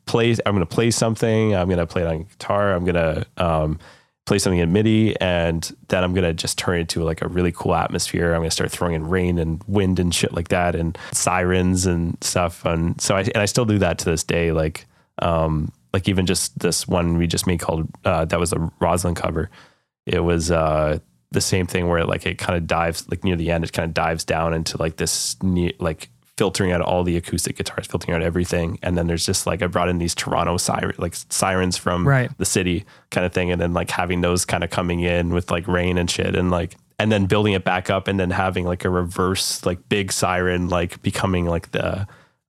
[0.06, 0.32] play.
[0.44, 1.54] I'm gonna play something.
[1.54, 2.74] I'm gonna play it on guitar.
[2.74, 3.78] I'm gonna um,
[4.26, 7.52] play something in MIDI, and then I'm gonna just turn it into like a really
[7.52, 8.32] cool atmosphere.
[8.32, 12.16] I'm gonna start throwing in rain and wind and shit like that, and sirens and
[12.22, 12.64] stuff.
[12.64, 14.52] And so I and I still do that to this day.
[14.52, 14.86] Like
[15.20, 19.16] um, like even just this one we just made called uh, that was a Rosyln
[19.16, 19.50] cover.
[20.06, 20.98] It was uh,
[21.30, 23.88] the same thing where like it kind of dives like near the end, it kind
[23.88, 28.14] of dives down into like this ne- like filtering out all the acoustic guitars, filtering
[28.16, 31.76] out everything, and then there's just like I brought in these Toronto siren like sirens
[31.76, 32.30] from Right.
[32.38, 35.50] the city kind of thing, and then like having those kind of coming in with
[35.50, 38.64] like rain and shit, and like and then building it back up, and then having
[38.64, 42.06] like a reverse like big siren like becoming like the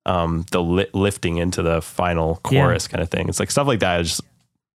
[0.07, 2.61] um the li- lifting into the final Yeah.
[2.63, 3.27] chorus kind of thing.
[3.29, 3.99] It's like stuff like that.
[3.99, 4.21] I just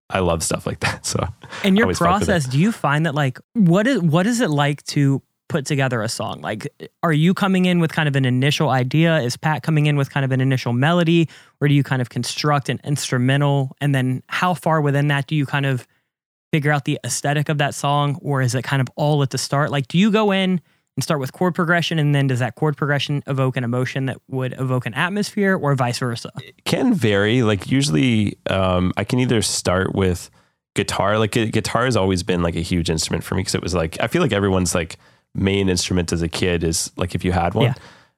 [0.08, 1.04] I love stuff like that.
[1.06, 1.24] So
[1.64, 2.26] In your always fuck with it.
[2.32, 6.00] process, do you find that like what is what is it like to put together
[6.00, 6.40] a song?
[6.40, 6.66] Like
[7.02, 9.18] are you coming in with kind of an initial idea?
[9.18, 11.28] Is Pat coming in with kind of an initial melody?
[11.60, 13.76] Or do you kind of construct an instrumental?
[13.80, 15.86] And then how far within that do you kind of
[16.52, 18.18] figure out the aesthetic of that song?
[18.22, 19.70] Or is it kind of all at the start?
[19.70, 20.60] Like do you go in
[20.96, 24.18] and start with chord progression and then does that chord progression evoke an emotion that
[24.28, 26.30] would evoke an atmosphere or vice versa?
[26.64, 27.42] can vary.
[27.42, 30.30] Like usually, um, I can either start with
[30.74, 31.18] guitar.
[31.18, 34.00] Like guitar has always been like a huge instrument for me because it was like
[34.00, 34.96] I feel like everyone's like
[35.34, 37.74] main instrument as a kid is like if you had one Yeah.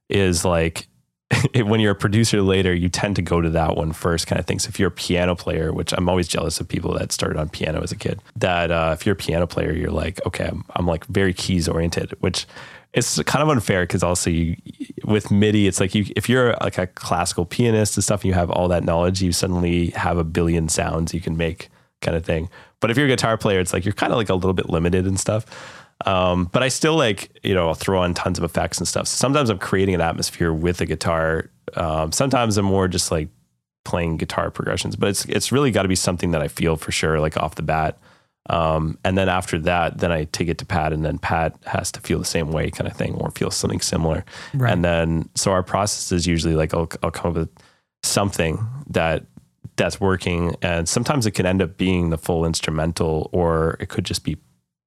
[0.09, 0.87] is like
[1.55, 4.45] when you're a producer later, you tend to go to that one first, kind of
[4.45, 4.59] thing.
[4.59, 7.49] So if you're a piano player, which I'm always jealous of people that started on
[7.49, 10.63] piano as a kid, that uh, if you're a piano player, you're like, okay, I'm,
[10.77, 12.47] I'm like very keys oriented, which
[12.93, 14.57] it's kind of unfair because also you
[15.05, 18.35] with MIDI, it's like you if you're like a classical pianist and stuff, and you
[18.35, 21.71] have all that knowledge, you suddenly have a billion sounds you can make,
[22.03, 22.51] kind of thing.
[22.81, 24.69] But if you're a guitar player, it's like you're kind of like a little bit
[24.69, 25.47] limited and stuff.
[26.07, 29.07] Um, but I still like, you know, I'll throw on tons of effects and stuff.
[29.07, 31.51] Sometimes I'm creating an atmosphere with a guitar.
[31.75, 33.29] Um, sometimes I'm more just like
[33.85, 36.93] playing guitar progressions, but it's it's really got to be something that I feel for
[36.93, 37.99] sure, like off the bat.
[38.51, 41.93] Um, and then after that, then I take it to Pat, and then Pat has
[41.93, 44.25] to feel the same way, kind of thing, or feel something similar.
[44.53, 44.73] Right.
[44.73, 47.51] And then so our process is usually like I'll I'll come up with
[48.03, 48.59] something
[48.89, 49.27] that
[49.77, 54.05] that's working, and sometimes it can end up being the full instrumental, or it could
[54.05, 54.37] just be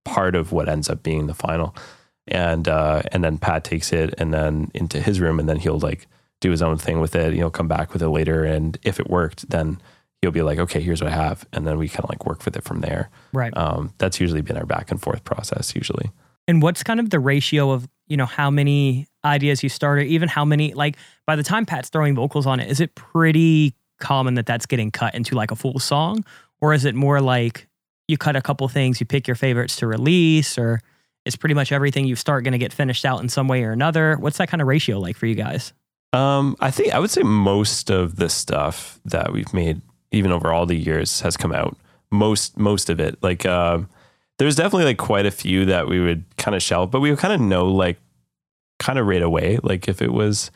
[0.06, 1.76] part of what ends up being the final.
[2.28, 5.78] And uh, and then Pat takes it and then into his room, and then he'll
[5.78, 6.08] like
[6.42, 7.34] do his own thing with it.
[7.34, 9.80] He'll come back with it later, and if it worked, then
[10.22, 12.44] he'll be like, okay, here's what I have, and then we kind of like work
[12.46, 13.10] with it from there.
[13.32, 13.56] Right.
[13.56, 15.76] Um, that's usually been our back and forth process.
[15.76, 16.10] Usually,
[16.48, 20.02] And what's kind of the ratio of, you know, how many ideas you start or
[20.02, 23.76] even how many, like by the time Pat's throwing vocals on it, is it pretty
[24.00, 26.24] common that that's getting cut into like a full song?
[26.62, 27.68] Or is it more like
[28.08, 30.82] you cut a couple things, you pick your favorites to release, or
[31.26, 33.72] is pretty much everything you start going to get finished out in some way or
[33.72, 34.16] another?
[34.18, 35.74] What's that kind of ratio like for you guys?
[36.14, 40.54] Um, I think I would say most of the stuff that we've made, even over
[40.54, 41.76] all the years, has come out.
[42.12, 43.90] Most most of it, like um,
[44.38, 47.20] there's definitely like quite a few that we would kind of shelve, but we would
[47.20, 47.98] kind of know like
[48.80, 50.52] kind of right away, like if it was.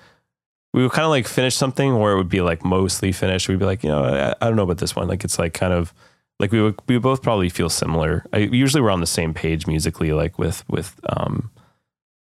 [0.72, 3.50] We would kind of like finish something, or it would be like mostly finished.
[3.50, 5.08] We'd be like, you know, I, I don't know about this one.
[5.08, 5.96] Like it's like kind of
[6.40, 8.26] like we would we would both probably feel similar.
[8.34, 11.52] I, usually we're on the same page musically, like with with um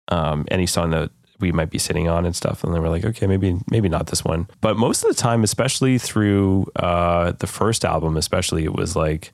[0.09, 2.65] um any song that we might be sitting on and stuff.
[2.65, 4.49] And then we're like, okay, maybe maybe not this one.
[4.61, 9.33] But most of the time, especially through uh the first album, especially, it was like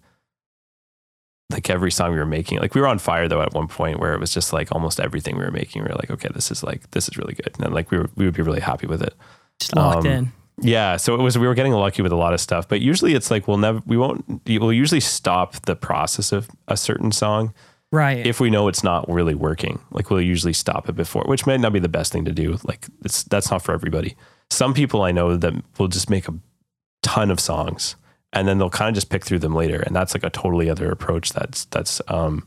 [1.50, 2.58] like every song we were making.
[2.58, 4.98] Like we were on fire though at one point where it was just like almost
[5.00, 5.82] everything we were making.
[5.82, 7.50] We were like, okay, this is like this is really good.
[7.54, 9.14] And then like we were we would be really happy with it.
[9.60, 10.32] Just locked Um, in.
[10.60, 13.14] Yeah, so it was we were getting lucky with a lot of stuff, but usually
[13.14, 17.52] it's like we'll never we won't we'll usually stop the process of a certain song
[17.90, 18.24] Right.
[18.26, 19.80] if we know it's not really working.
[19.90, 22.58] Like we'll usually stop it before, which may not be the best thing to do.
[22.64, 24.16] Like it's that's not for everybody.
[24.50, 26.34] Some people I know that will just make a
[27.02, 27.96] ton of songs
[28.32, 30.68] and then they'll kind of just pick through them later, and that's like a totally
[30.68, 31.32] other approach.
[31.32, 32.46] That's that's um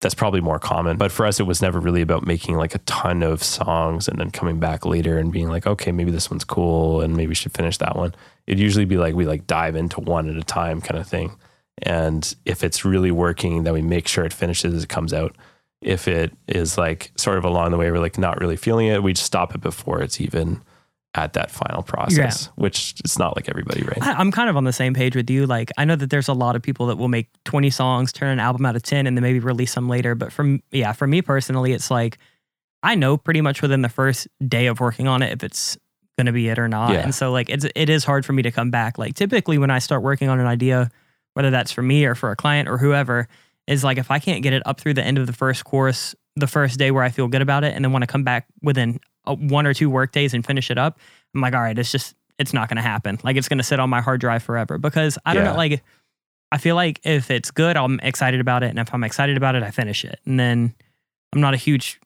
[0.00, 0.96] that's probably more common.
[0.96, 4.18] But for us, it was never really about making like a ton of songs and
[4.18, 7.34] then coming back later and being like, okay, maybe this one's cool and maybe we
[7.34, 8.14] should finish that one.
[8.46, 11.36] It'd usually be like we like dive into one at a time kind of thing.
[11.82, 15.36] And if it's really working, then we make sure it finishes as it comes out.
[15.82, 19.02] If it is like sort of along the way, we're like not really feeling it,
[19.02, 20.62] we just stop it before it's even
[21.14, 24.00] at that final process, which it's not like everybody, right?
[24.00, 25.44] I- I'm kind of on the same page with you.
[25.46, 28.28] Like, I know that there's a lot of people that will make 20 songs, turn
[28.30, 30.14] an album out of 10, and then maybe release them later.
[30.14, 32.18] But from, yeah, for me personally, it's like,
[32.84, 35.76] I know pretty much within the first day of working on it if it's
[36.16, 36.92] going to be it or not.
[36.92, 37.00] Yeah.
[37.00, 38.96] And so, like, it's, it is hard for me to come back.
[38.96, 40.90] Like, typically when I start working on an idea,
[41.34, 43.26] whether that's for me or for a client or whoever,
[43.66, 46.14] is like, if I can't get it up through the end of the first course,
[46.36, 48.46] the first day where I feel good about it, and then want to come back
[48.62, 50.98] within uh, one or two work days and finish it up,
[51.34, 53.18] I'm like, all right, it's just, it's not going to happen.
[53.22, 55.50] Like, it's going to sit on my hard drive forever because I don't Yeah.
[55.50, 55.82] know, like,
[56.52, 58.70] I feel like if it's good, I'm excited about it.
[58.70, 60.18] And if I'm excited about it, I finish it.
[60.24, 60.74] And then
[61.32, 62.00] I'm not a huge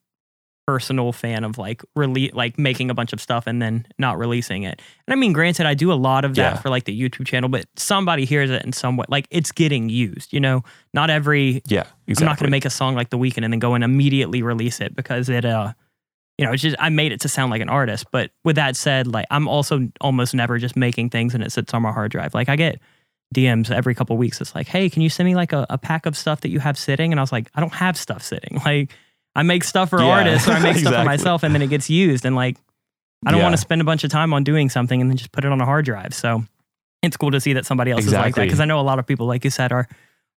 [0.66, 4.62] personal fan of like rele- like making a bunch of stuff and then not releasing
[4.62, 4.80] it.
[5.06, 6.60] And I mean, granted, I do a lot of that Yeah.
[6.60, 9.04] for like the YouTube channel, but somebody hears it in some way.
[9.08, 10.62] Like it's getting used, you know?
[10.94, 12.14] Not every Yeah, exactly.
[12.24, 14.42] I'm not going to make a song like The Weeknd and then go and immediately
[14.42, 15.72] release it because it, uh,
[16.38, 18.06] you know, it's just I made it to sound like an artist.
[18.10, 21.74] But with that said, like I'm also almost never just making things and it sits
[21.74, 22.32] on my hard drive.
[22.34, 22.80] Like I get
[23.34, 24.40] DMs every couple weeks.
[24.40, 26.58] It's like, hey, can you send me like a, a pack of stuff that you
[26.60, 27.12] have sitting?
[27.12, 28.60] And I was like, I don't have stuff sitting.
[28.64, 28.92] Like
[29.36, 31.68] I make stuff for Yeah, artists or I make stuff for myself and then it
[31.68, 32.24] gets used.
[32.24, 32.56] And like
[33.26, 33.44] I don't Yeah.
[33.44, 35.50] want to spend a bunch of time on doing something and then just put it
[35.52, 36.14] on a hard drive.
[36.14, 36.44] So
[37.02, 38.98] it's cool to see that somebody else is like that because I know a lot
[38.98, 39.88] of people, like you said, are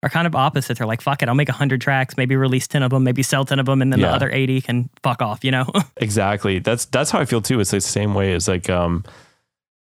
[0.03, 0.77] are kind of opposite.
[0.77, 3.45] They're like, fuck it, I'll make 100 tracks, maybe release 10 of them, maybe sell
[3.45, 5.65] 10 of them, and then the other 80 can fuck off, you know?
[5.97, 6.59] Exactly.
[6.59, 7.59] That's that's how I feel too.
[7.59, 9.03] It's the same way as like um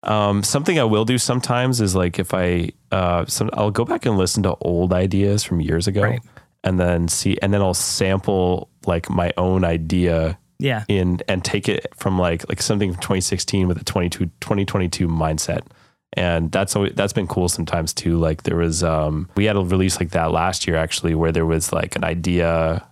[0.04, 4.06] um something I will do sometimes is like if I uh some I'll go back
[4.06, 6.22] and listen to old ideas from years ago Right.
[6.64, 10.86] and then see and then I'll sample like my own idea yeah.
[10.88, 15.62] in and take it from like like something from 2016 with a 22 2022 mindset.
[16.14, 18.18] And that's always, that's been cool sometimes too.
[18.18, 21.46] Like there was um we had a release like that last year actually where there
[21.46, 22.88] was like an idea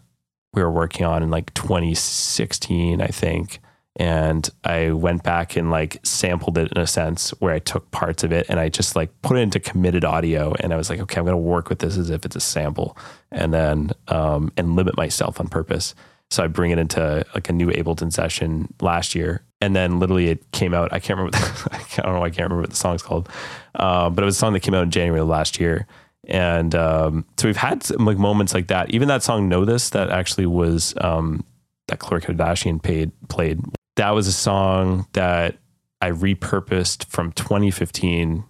[0.55, 3.59] we were working on in like 2016 i think
[3.97, 8.23] and i went back and like sampled it in a sense where i took parts
[8.23, 10.99] of it and i just like put it into committed audio and i was like
[10.99, 12.97] okay i'm to work with this as if it's a sample
[13.31, 15.95] and then um and limit myself on purpose
[16.31, 20.29] so I bring it into like a new Ableton session last year, and then literally
[20.29, 20.91] it came out.
[20.91, 21.37] I can't remember.
[21.71, 22.23] I don't know.
[22.23, 23.29] I can't remember what the song's called,
[23.75, 25.87] uh, but it was a song that came out in January of last year.
[26.27, 28.89] And um, so we've had some, like moments like that.
[28.89, 31.45] Even that song "Know This" that actually was um,
[31.87, 33.61] that Khloe Kardashian paid played.
[33.95, 35.57] That was a song that
[36.01, 38.43] I repurposed from 2015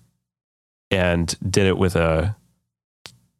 [0.91, 2.35] and did it with a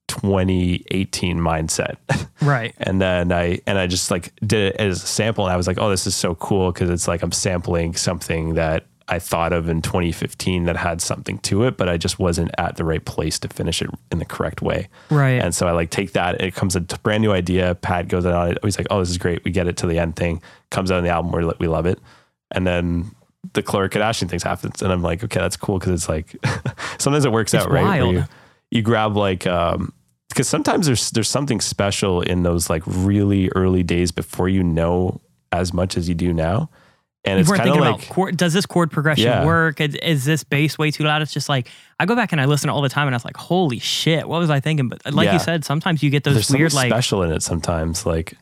[0.07, 1.98] 2018 mindset.
[2.41, 2.76] Right.
[2.77, 5.65] and then I and I just like did it as a sample and I was
[5.68, 9.53] like, "Oh, this is so cool because it's like I'm sampling something that I thought
[9.53, 13.03] of in 2015 that had something to it, but I just wasn't at the right
[13.06, 15.41] place to finish it in the correct way." Right.
[15.41, 16.41] And so I like take that.
[16.41, 17.76] It comes a brand new idea.
[17.76, 18.57] Pat goes on it.
[18.64, 19.44] He's like, "Oh, this is great.
[19.44, 20.41] We get it to the end thing.
[20.72, 21.32] Comes out on the album.
[21.32, 21.99] We we love it."
[22.52, 23.11] And then
[23.53, 26.36] the Khloe Kardashian things happens, and I'm like, "Okay, that's cool," because it's like
[26.98, 27.99] sometimes it works It's out right.
[27.99, 28.23] you,
[28.72, 29.94] you grab like um
[30.30, 35.22] because sometimes there's there's something special in those like really early days before you know
[35.52, 36.69] as much as you do now.
[37.26, 39.45] And you it's weren't kind of thinking like about chord, does this chord progression Yeah.
[39.45, 39.81] work?
[39.81, 41.22] Is, is this bass way too loud?
[41.22, 41.69] It's just like
[41.99, 44.27] I go back and I listen all the time, and I was like, "Holy shit,
[44.27, 45.34] what was I thinking?" But uh, like Yeah.
[45.34, 48.06] you said, sometimes you get those there's weird like special in it sometimes.
[48.06, 48.35] Like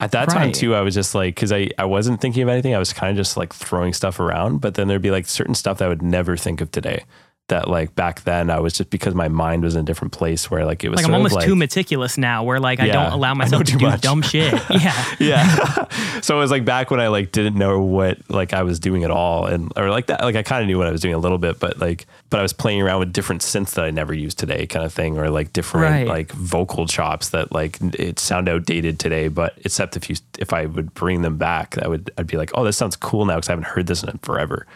[0.00, 2.74] at that time too, I was just like because I I wasn't thinking of anything.
[2.74, 4.60] I was kind of just like throwing stuff around.
[4.60, 7.04] But then there'd be like certain stuff that I would never think of today.
[7.48, 10.50] That like back then I was just because my mind was in a different place
[10.50, 13.12] where like it was like I'm almost like, too meticulous now, where like I don't
[13.12, 14.00] allow myself to do much.
[14.00, 14.52] dumb shit.
[14.70, 16.20] Yeah, yeah.
[16.22, 19.04] so it was like back when I like didn't know what like I was doing
[19.04, 20.22] at all, and or like that.
[20.22, 22.40] Like I kind of knew what I was doing a little bit, but like, but
[22.40, 25.16] I was playing around with different synths that I never use today, kind of thing,
[25.16, 26.08] or like different Right.
[26.08, 30.66] like vocal chops that like it sound outdated today, but except if you if I
[30.66, 33.50] would bring them back, I would I'd be like, oh, this sounds cool now because
[33.50, 34.66] I haven't heard this in forever.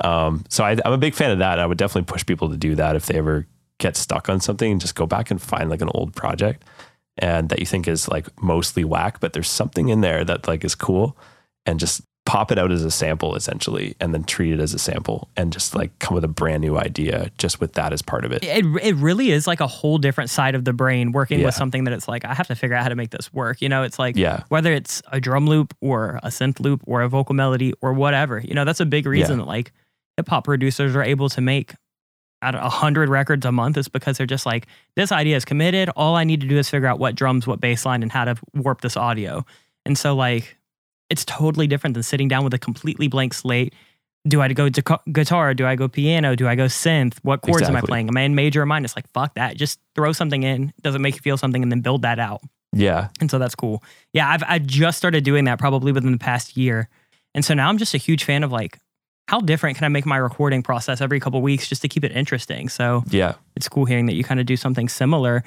[0.00, 1.58] Um, so I, I'm a big fan of that.
[1.58, 3.46] I would definitely push people to do that if they ever
[3.78, 6.64] get stuck on something and just go back and find like an old project
[7.18, 10.64] and that you think is like mostly whack, but there's something in there that like
[10.64, 11.16] is cool
[11.66, 14.78] and just pop it out as a sample essentially and then treat it as a
[14.78, 18.24] sample and just like come with a brand new idea just with that as part
[18.24, 18.42] of it.
[18.42, 21.46] it it really is like a whole different side of the brain working Yeah.
[21.46, 23.60] with something that it's like I have to figure out how to make this work.
[23.60, 24.42] You know, it's like Yeah.
[24.48, 28.38] whether it's a drum loop or a synth loop or a vocal melody or whatever.
[28.40, 29.72] You know, that's a big reason that like
[30.16, 31.74] hip hop producers are able to make
[32.42, 34.66] at a hundred records a month is because they're just like
[34.96, 35.88] this idea is committed.
[35.96, 38.24] All I need to do is figure out what drums, what bass line, and how
[38.26, 39.44] to warp this audio.
[39.86, 40.56] And so like
[41.10, 43.74] it's totally different than sitting down with a completely blank slate.
[44.26, 45.52] Do I go to guitar?
[45.52, 46.34] Do I go piano?
[46.34, 47.18] Do I go synth?
[47.22, 48.08] What chords am I playing?
[48.08, 48.84] Am I in major or minor?
[48.84, 49.56] It's like fuck that.
[49.56, 50.72] Just throw something in.
[50.82, 52.40] Doesn't make you feel something, and then build that out.
[52.72, 53.08] Yeah.
[53.20, 53.82] And so that's cool.
[54.12, 56.88] Yeah, I've I just started doing that probably within the past year.
[57.34, 58.78] And so now I'm just a huge fan of like
[59.28, 62.12] how different can I make my recording process every couple weeks just to keep it
[62.12, 62.68] interesting.
[62.68, 63.34] So Yeah.
[63.56, 65.42] it's cool hearing that you kind of do something similar.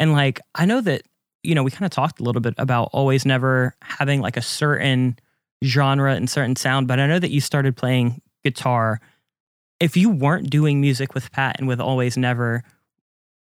[0.00, 1.02] And like I know that
[1.42, 4.42] you know we kind of talked a little bit about always never having like a
[4.42, 5.16] certain
[5.64, 9.00] genre and certain sound, but I know that you started playing guitar.
[9.78, 12.62] If you weren't doing music with Pat and with Always Never,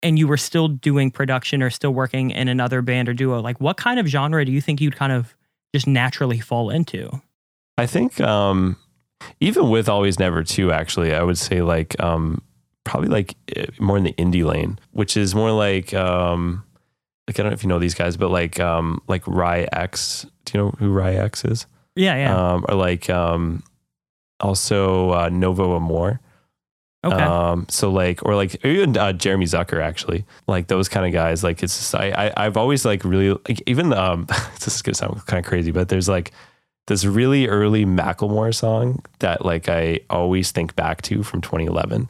[0.03, 3.61] and you were still doing production or still working in another band or duo, like
[3.61, 5.35] what kind of genre do you think you'd kind of
[5.75, 7.11] just naturally fall into?
[7.79, 8.77] I think um,
[9.41, 12.43] even with Always Never too, actually, I would say like um,
[12.85, 16.65] probably like eh, more in the indie lane, which is more like um,
[17.29, 20.27] like I don't know if you know these guys, but like um, like RY X.
[20.45, 21.67] Do you know who RY X is?
[21.97, 22.53] Yeah, yeah.
[22.53, 23.63] Um, or like um,
[24.41, 26.21] also uh, Novo Amor.
[27.05, 27.17] okay.
[27.17, 31.43] Um, so like, or like even uh, Jeremy Zucker actually, like those kind of guys.
[31.43, 34.27] Like it's just, I, I I've always like really like even um
[34.61, 36.33] this is gonna sound kind of crazy, but there's like
[36.87, 42.09] this really early Macklemore song that like I always think back to from 2011.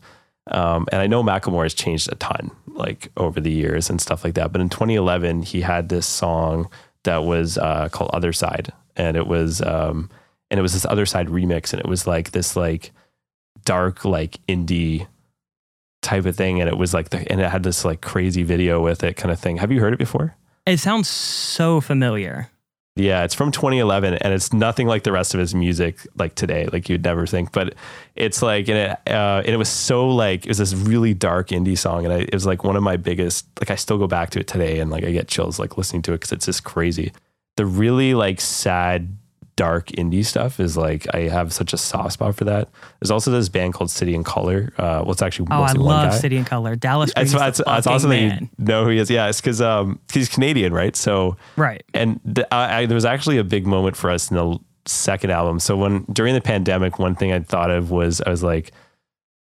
[0.49, 4.23] Um, and I know Macklemore has changed a ton like over the years and stuff
[4.23, 4.53] like that.
[4.53, 6.71] But in 2011, he had this song
[7.05, 10.11] that was uh, called Other Side, and it was um,
[10.51, 12.93] and it was this Other Side remix, and it was like this like
[13.65, 15.07] dark like indie
[16.03, 18.81] type of thing and it was like the, and it had this like crazy video
[18.81, 20.37] with it kind of thing have you heard it before
[20.67, 22.51] it sounds so familiar.
[22.97, 26.67] Yeah it's from 2011 and it's nothing like the rest of his music like today
[26.73, 27.53] like you'd never think.
[27.53, 27.75] But
[28.17, 31.49] it's like and it, uh, and it was so like it was this really dark
[31.49, 34.07] indie song and I, it was like one of my biggest like i still go
[34.07, 36.47] back to it today and like i get chills like listening to it because it's
[36.47, 37.13] just crazy.
[37.57, 39.17] The really like sad
[39.57, 42.69] dark indie stuff is like I have such a soft spot for that.
[43.01, 44.73] There's also this band called City and Colour.
[44.77, 46.19] Uh, well, it's actually Oh, I love guy.
[46.19, 46.77] City and Colour.
[46.77, 49.11] Dallas Green It's, it's, awesome that you know who he is.
[49.11, 50.95] Yeah, it's because um, he's Canadian, right?
[50.95, 51.83] So, Right.
[51.95, 55.31] and th- I, I, there was actually a big moment for us in the second
[55.31, 55.59] album.
[55.59, 58.73] So when during the pandemic, one thing I thought of was I was like,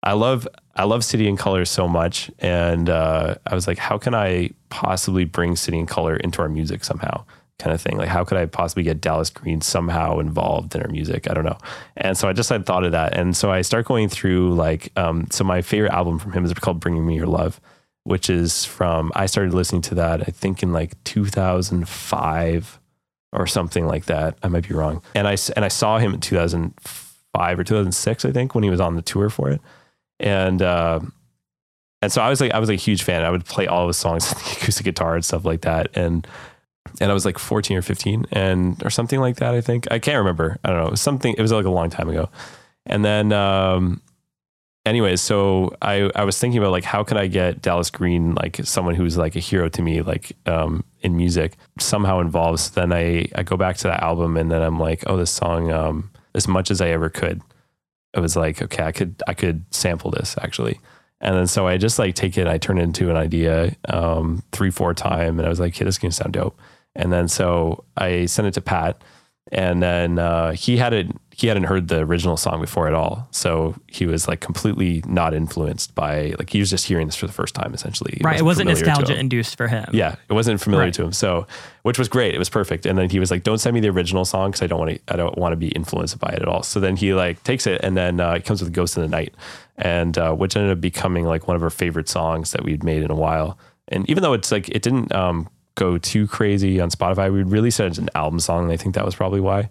[0.03, 3.97] I love I love City and Colour so much, and uh, I was like, how
[3.97, 7.25] can I possibly bring City and Colour into our music somehow?
[7.59, 7.97] Kind of thing.
[7.97, 11.29] Like, how could I possibly get Dallas Green somehow involved in our music?
[11.29, 11.57] I don't know.
[11.95, 14.91] And so I just had thought of that, and so I start going through like,
[14.95, 17.59] um, so my favorite album from him is called "Bringing Me Your Love."
[18.03, 22.79] Which is from I started listening to that I think in like 2005
[23.33, 24.37] or something like that.
[24.41, 25.01] I might be wrong.
[25.13, 27.07] And I and I saw him in 2005
[27.37, 29.61] 2005 or 2006, I think, when he was on the tour for it.
[30.19, 30.99] And uh,
[32.01, 33.23] and so I was like, I was like a huge fan.
[33.23, 35.95] I would play all of his songs acoustic guitar and stuff like that.
[35.95, 36.27] And
[36.99, 39.53] and I was like 14 or 15 and or something like that.
[39.53, 40.57] I think I can't remember.
[40.63, 40.87] I don't know.
[40.87, 41.33] It was something.
[41.37, 42.29] It was like a long time ago.
[42.85, 44.01] And then, um,
[44.85, 48.59] anyways, so I I was thinking about like how could I get Dallas Green like
[48.63, 52.71] someone who's like a hero to me like um, in music somehow involves.
[52.71, 55.71] Then I I go back to that album and then I'm like, oh, this song.
[55.71, 57.41] Um, as much as I ever could,
[58.13, 60.79] it was like okay, I could I could sample this actually.
[61.19, 64.43] And then so I just like take it, I turn it into an idea um,
[64.51, 66.57] three, four time, and I was like, hey, this is gonna sound dope.
[66.97, 69.01] And then so I sent it to Pat,
[69.51, 71.07] and then uh, he had it.
[71.35, 75.35] He hadn't heard the original song before at all, so he was like completely not
[75.35, 78.19] influenced by like he was just hearing this for the first time essentially.
[78.23, 79.85] right, it wasn't nostalgia induced for him.
[79.93, 80.93] Yeah, it wasn't familiar Right.
[80.95, 81.11] to him.
[81.13, 81.45] So,
[81.83, 82.33] which was great.
[82.33, 82.87] It was perfect.
[82.87, 84.91] And then he was like, "Don't send me the original song because I don't want
[84.95, 85.13] to.
[85.13, 87.67] I don't want to be influenced by it at all." So then he like takes
[87.67, 89.35] it, and then uh, it comes with "Ghost in the Night,"
[89.77, 93.03] and uh, which ended up becoming like one of our favorite songs that we'd made
[93.03, 93.59] in a while.
[93.89, 95.47] And even though it's like it didn't um,
[95.77, 98.95] go too crazy on Spotify, we released it as an album song, and I think
[98.95, 99.69] that was probably why.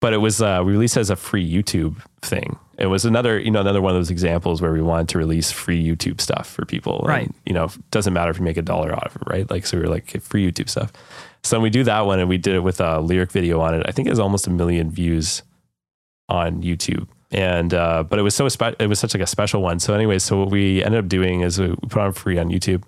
[0.00, 2.56] But it was uh, we released it as a free YouTube thing.
[2.78, 5.50] It was another, you know, another one of those examples where we wanted to release
[5.50, 7.00] free YouTube stuff for people.
[7.00, 7.30] And, Right.
[7.44, 9.50] you know, doesn't matter if you make a dollar out of it, right?
[9.50, 10.92] Like, so we were like, okay, free YouTube stuff.
[11.42, 13.74] So then we do that one and we did it with a lyric video on
[13.74, 13.82] it.
[13.88, 15.42] I think it was almost a million views
[16.28, 17.08] on YouTube.
[17.32, 19.80] And, uh, but it was so, spe- it was such like a special one.
[19.80, 22.84] So anyway, so what we ended up doing is we put on free on YouTube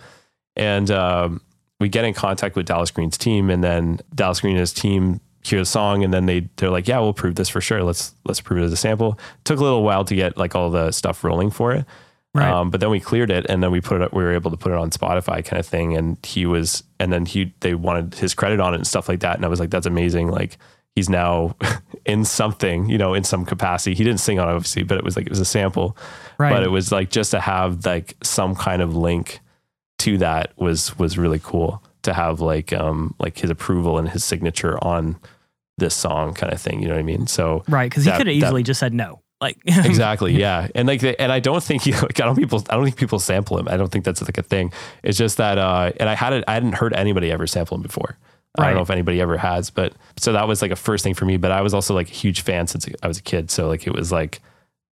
[0.54, 1.40] and, um,
[1.80, 5.20] we get in contact with Dallas Green's team and then Dallas Green and his team
[5.42, 7.82] hear the song and then they they're like, yeah, we'll prove this for sure.
[7.82, 9.18] Let's let's prove it as a sample.
[9.44, 11.86] Took a little while to get like all the stuff rolling for it.
[12.32, 12.48] Right.
[12.48, 14.56] Um, but then we cleared it and then we put it we were able to
[14.56, 15.96] put it on Spotify kind of thing.
[15.96, 19.20] And he was and then he they wanted his credit on it and stuff like
[19.20, 19.36] that.
[19.36, 20.28] And I was like, that's amazing.
[20.28, 20.58] Like
[20.94, 21.56] he's now
[22.04, 23.94] in something, you know, in some capacity.
[23.94, 25.96] He didn't sing on it obviously, but it was like it was a sample.
[26.38, 26.52] right.
[26.52, 29.40] But it was like just to have like some kind of link
[30.00, 34.24] to that was was really cool to have like um like his approval and his
[34.24, 35.16] signature on
[35.78, 36.80] this song kind of thing.
[36.82, 37.26] You know what I mean?
[37.26, 39.22] So right, because he could have that- easily just said no.
[39.40, 42.74] Like exactly yeah and like and i don't think he like i don't people i
[42.74, 44.70] don't think people sample him i don't think that's like a thing
[45.02, 47.80] it's just that uh and i had it i hadn't heard anybody ever sample him
[47.82, 48.18] before
[48.58, 51.14] i don't know if anybody ever has but so that was like a first thing
[51.14, 53.50] for me but i was also like a huge fan since i was a kid
[53.50, 54.42] so like it was like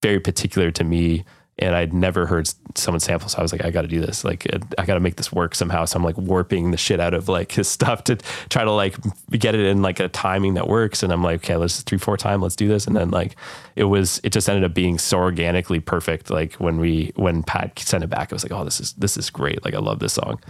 [0.02, 1.26] very particular to me
[1.58, 3.28] and I'd never heard someone sample.
[3.28, 4.24] So I was like, I got to do this.
[4.24, 5.84] Like, uh, I got to make this work somehow.
[5.84, 8.16] So I'm like warping the shit out of like his stuff to
[8.48, 8.96] try to like
[9.30, 11.02] get it in like a timing that works.
[11.02, 12.86] And I'm like, okay, let's three, four time, let's do this.
[12.86, 13.36] And then like,
[13.76, 16.30] it was, it just ended up being so organically perfect.
[16.30, 19.16] Like when we, when Pat sent it back, I was like, oh, this is, this
[19.16, 19.64] is great.
[19.64, 20.40] Like, I love this song.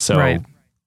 [0.00, 0.40] So Right.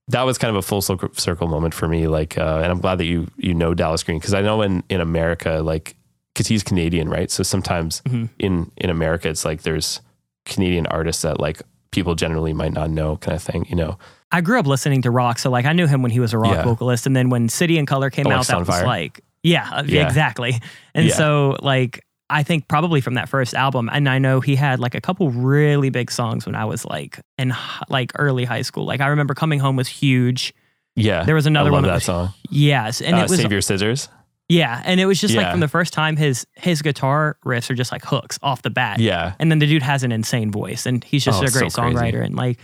[0.09, 2.07] that was kind of a full circle, circle moment for me.
[2.07, 4.19] Like, uh, and I'm glad that you, you know, Dallas Green.
[4.19, 5.95] Cause I know in, in America, like,
[6.35, 7.29] cause he's Canadian, right?
[7.31, 8.29] So sometimes Mhm.
[8.39, 10.01] in, in America, it's like, there's,
[10.45, 13.97] Canadian artists that like people generally might not know kind of thing, you know?
[14.31, 16.37] I grew up listening to rock, so like I knew him when he was a
[16.39, 16.63] rock Yeah.
[16.63, 19.83] vocalist, and then when City and Colour came Oh, out, that was like, yeah, uh,
[19.85, 20.07] Yeah.
[20.07, 20.59] exactly.
[20.95, 21.13] And Yeah.
[21.15, 24.95] so like I think probably from that first album, and I know he had like
[24.95, 27.53] a couple really big songs when I was like in
[27.89, 28.85] like early high school.
[28.85, 30.53] Like I remember coming home was huge.
[30.95, 31.23] Yeah.
[31.23, 32.33] There was another one that that was- song.
[32.49, 34.07] Yes, and uh, it was Save Your Scissors.
[34.51, 37.73] Yeah, and it was just like from the first time his his guitar riffs are
[37.75, 38.99] just like hooks off the bat.
[38.99, 39.33] Yeah.
[39.39, 41.59] And then the dude has an insane voice and he's just Oh, a it's so
[41.59, 41.95] great crazy.
[41.95, 42.25] songwriter.
[42.25, 42.59] And like,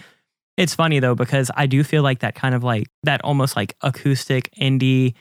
[0.57, 3.75] it's funny though, because I do feel like that kind of like that almost like
[3.81, 5.13] acoustic indie,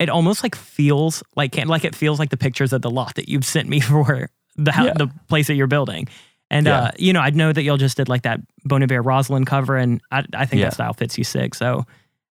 [0.00, 3.28] it almost like feels like, like it feels like the pictures of the lot that
[3.28, 4.94] you've sent me for the, Yeah.
[4.94, 6.08] the place that you're building.
[6.50, 6.78] And, Yeah.
[6.80, 9.76] uh, you know, I know that y'all just did like that Bon Iver Rosyln cover
[9.76, 10.66] and I, I think Yeah.
[10.70, 11.54] that style fits you sick.
[11.54, 11.84] So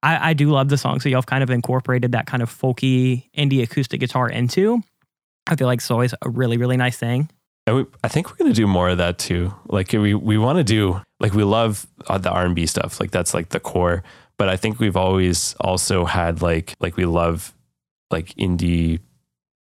[0.01, 0.99] I, I do love the song.
[0.99, 4.81] So y'all have kind of incorporated that kind of folky indie acoustic guitar into.
[5.47, 7.29] I feel like it's always a really, really nice thing.
[7.67, 9.53] I think we're gonna do more of that too.
[9.67, 12.99] Like we we want to do like we love uh, the R and B stuff.
[12.99, 14.01] Like that's like the core.
[14.39, 17.53] But I think we've always also had like like we love
[18.09, 19.01] like indie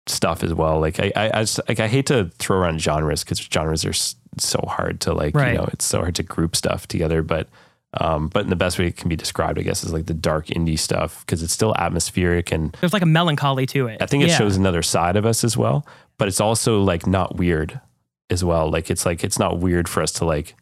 [0.08, 0.80] stuff as well.
[0.80, 3.92] Like I I, I just like I hate to throw around genres because genres are
[4.38, 5.52] so hard to like Right.
[5.52, 7.22] you know it's so hard to group stuff together.
[7.22, 7.48] But
[8.00, 10.14] um, but in the best way it can be described, I guess, is like the
[10.14, 14.00] dark indie stuff because it's still atmospheric and There's like a melancholy to it.
[14.00, 14.38] I think it Yeah.
[14.38, 15.86] shows another side of us as well,
[16.18, 17.80] but it's also like not weird
[18.30, 18.70] as well.
[18.70, 20.54] Like it's like it's not weird for us to like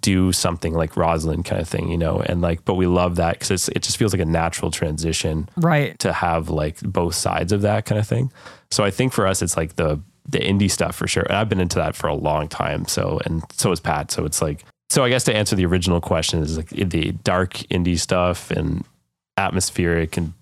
[0.00, 3.38] do something like Rosyln kind of thing, you know, and like, but we love that
[3.38, 5.98] because it just feels like a natural transition Right.
[5.98, 8.30] to have like both sides of that kind of thing.
[8.70, 10.00] So I think for us, it's like the
[10.30, 11.22] the indie stuff for sure.
[11.24, 12.86] And I've been into that for a long time.
[12.86, 14.10] So and so is Pat.
[14.10, 17.54] So it's like so I guess to answer the original question is like the dark
[17.70, 18.84] indie stuff and
[19.36, 20.32] atmospheric and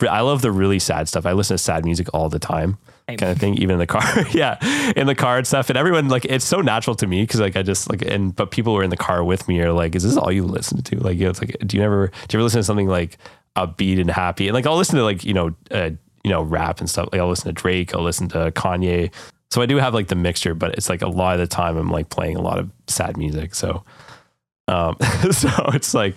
[0.00, 1.26] I love the really sad stuff.
[1.26, 2.78] I listen to sad music all the time.
[3.08, 3.18] Same.
[3.18, 4.02] kind of thing, even in the car.
[4.32, 4.58] yeah,
[4.96, 5.70] in the car and stuff.
[5.70, 8.50] And everyone like it's so natural to me because like I just like and but
[8.50, 10.82] people who are in the car with me are like, is this all you listen
[10.82, 10.96] to?
[10.98, 13.18] Like, you know, it's like, do you ever do you ever listen to something like
[13.56, 14.48] upbeat and happy?
[14.48, 15.90] And like I'll listen to like you know uh,
[16.22, 17.08] you know rap and stuff.
[17.12, 17.94] Like I'll listen to Drake.
[17.94, 19.12] I'll listen to Kanye.
[19.52, 21.76] So I do have like the mixture, but it's like a lot of the time
[21.76, 23.54] I'm like playing a lot of sad music.
[23.54, 23.84] So.
[24.68, 24.96] Um,
[25.32, 26.16] so it's like,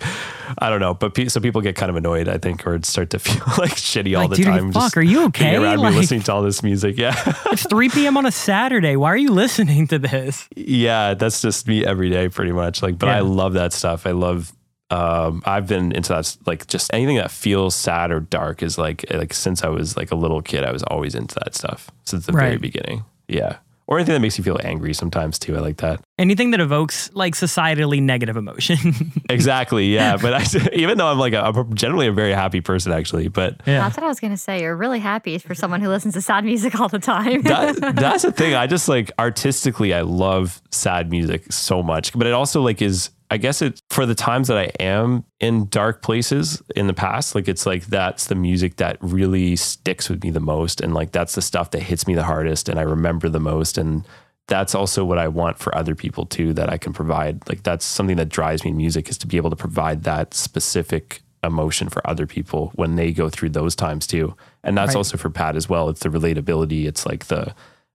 [0.58, 3.10] I don't know, but pe- so people get kind of annoyed, I think, or start
[3.10, 4.72] to feel like shitty all Like, the dude, time.
[4.72, 5.56] fuck, just are you okay?
[5.56, 6.96] around Like- me listening to all this music.
[6.96, 7.14] Yeah.
[7.46, 8.16] It's 3 p.m.
[8.16, 8.96] on a Saturday.
[8.96, 10.48] Why are you listening to this?
[10.56, 11.12] yeah.
[11.14, 12.82] That's just me every day pretty much.
[12.82, 14.06] Like, but I love that stuff.
[14.06, 14.52] I love,
[14.90, 19.04] um, I've been into that, like just anything that feels sad or dark is like,
[19.12, 22.24] like since I was like a little kid, I was always into that stuff since
[22.26, 23.04] the very beginning.
[23.28, 23.58] Yeah.
[23.88, 25.56] Or anything that makes you feel angry sometimes too.
[25.56, 26.00] I like that.
[26.18, 28.78] Anything that evokes like societally negative emotion.
[29.28, 29.92] Exactly.
[29.92, 30.16] Yeah.
[30.16, 33.60] But I, even though I'm like, a, I'm generally a very happy person actually, but
[33.66, 33.80] yeah.
[33.80, 34.62] That's what I was gonna say.
[34.62, 37.42] You're really happy for someone who listens to sad music all the time.
[37.42, 38.54] that, that's the thing.
[38.54, 43.10] I just like artistically, I love sad music so much, but it also like is.
[43.30, 47.34] I guess it for the times that I am in dark places in the past,
[47.34, 51.12] like it's like that's the music that really sticks with me the most, and like
[51.12, 54.06] that's the stuff that hits me the hardest, and I remember the most, and
[54.48, 56.52] that's also what I want for other people too.
[56.52, 57.48] That I can provide.
[57.48, 60.32] Like that's something that drives me in music is to be able to provide that
[60.32, 64.34] specific emotion for other people when they go through those times too.
[64.64, 64.96] And that's Right.
[64.96, 65.88] also for Pat as well.
[65.88, 66.86] It's the relatability.
[66.86, 67.54] It's like the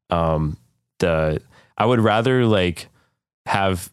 [0.10, 0.58] um
[1.00, 1.42] the
[1.78, 2.88] I would rather like
[3.46, 3.90] have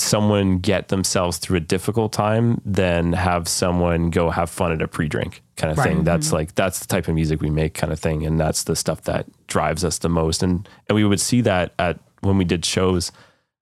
[0.00, 4.88] someone get themselves through a difficult time than have someone go have fun at a
[4.88, 5.88] pre-drink kind of Right.
[5.88, 6.04] thing.
[6.04, 8.74] That's like that's the type of music we make kind of thing and that's the
[8.76, 12.44] stuff that drives us the most and and we would see that at when we
[12.44, 13.12] did shows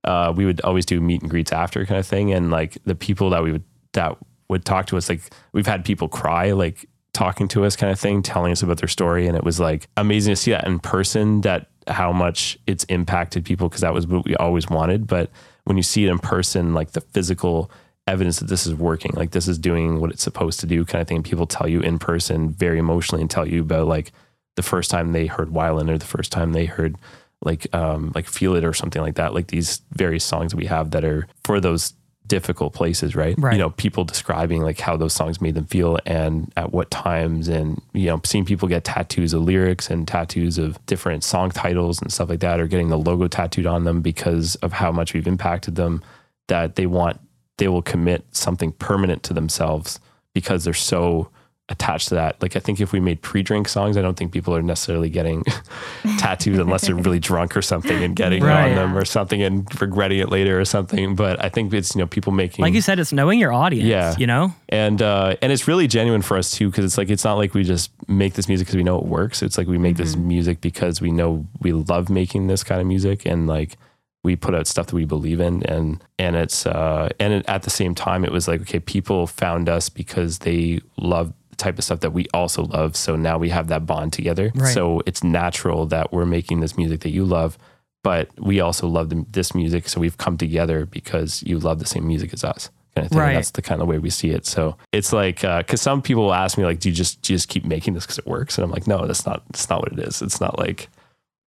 [0.05, 2.95] uh we would always do meet and greets after kind of thing and like the
[2.95, 4.17] people that we would that
[4.49, 5.21] would talk to us like
[5.53, 8.89] we've had people cry like talking to us kind of thing telling us about their
[8.89, 12.85] story and it was like amazing to see that in person that how much it's
[12.85, 15.31] impacted people because that was what we always wanted but
[15.69, 17.71] when you see it in person like the physical
[18.07, 21.03] evidence that this is working like this is doing what it's supposed to do kind
[21.03, 21.23] of thing.
[21.23, 24.11] People tell you in person very emotionally and tell you about like
[24.57, 26.97] the first time they heard Wyland or the first time they heard
[27.43, 29.35] like um like feel it or something like that.
[29.35, 31.93] Like these various songs that we have that are for those
[32.29, 33.55] difficult places right Right.
[33.55, 37.49] you know people describing like how those songs made them feel and at what times
[37.49, 42.01] and you know seeing people get tattoos of lyrics and tattoos of different song titles
[42.01, 45.15] and stuff like that or getting the logo tattooed on them because of how much
[45.15, 46.03] we've impacted them
[46.49, 47.19] that they want
[47.57, 49.99] they will commit something permanent to themselves
[50.35, 51.29] because they're so
[51.71, 52.41] attached to that.
[52.41, 55.45] Like I think if we made pre-drink songs, I don't think people are necessarily getting
[56.19, 58.71] tattoos unless they're really drunk or something and getting Right.
[58.71, 61.15] on them or something and regretting it later or something.
[61.15, 63.87] But I think it's you know people making Like you said, it's knowing your audience.
[63.87, 64.15] Yeah.
[64.19, 64.55] You know?
[64.69, 67.55] and uh, and it's really genuine for us too because it's like it's not like
[67.55, 69.43] we just make this music because we know it works.
[69.43, 72.87] It's like we make this music because we know we love making this kind of
[72.87, 73.77] music and like
[74.25, 77.63] we put out stuff that we believe in and and it's uh and it, at
[77.63, 81.79] the same time it was like okay people found us because they love the type
[81.79, 82.97] of stuff that we also love.
[82.97, 84.53] So now we have that bond together.
[84.55, 84.73] Right.
[84.73, 87.59] so it's natural that we're making this music that you love
[88.05, 89.89] but we also love the, this music.
[89.89, 93.19] So we've come together because you love the same music as us kind of thing.
[93.19, 93.35] Right.
[93.35, 94.47] that's the kind of way we see it.
[94.47, 97.33] So it's like uh, because some people will ask me like do you just do
[97.33, 98.57] you just keep making this because it works?
[98.57, 100.23] And i'm like no that's not that's not what it is.
[100.23, 100.89] It's not like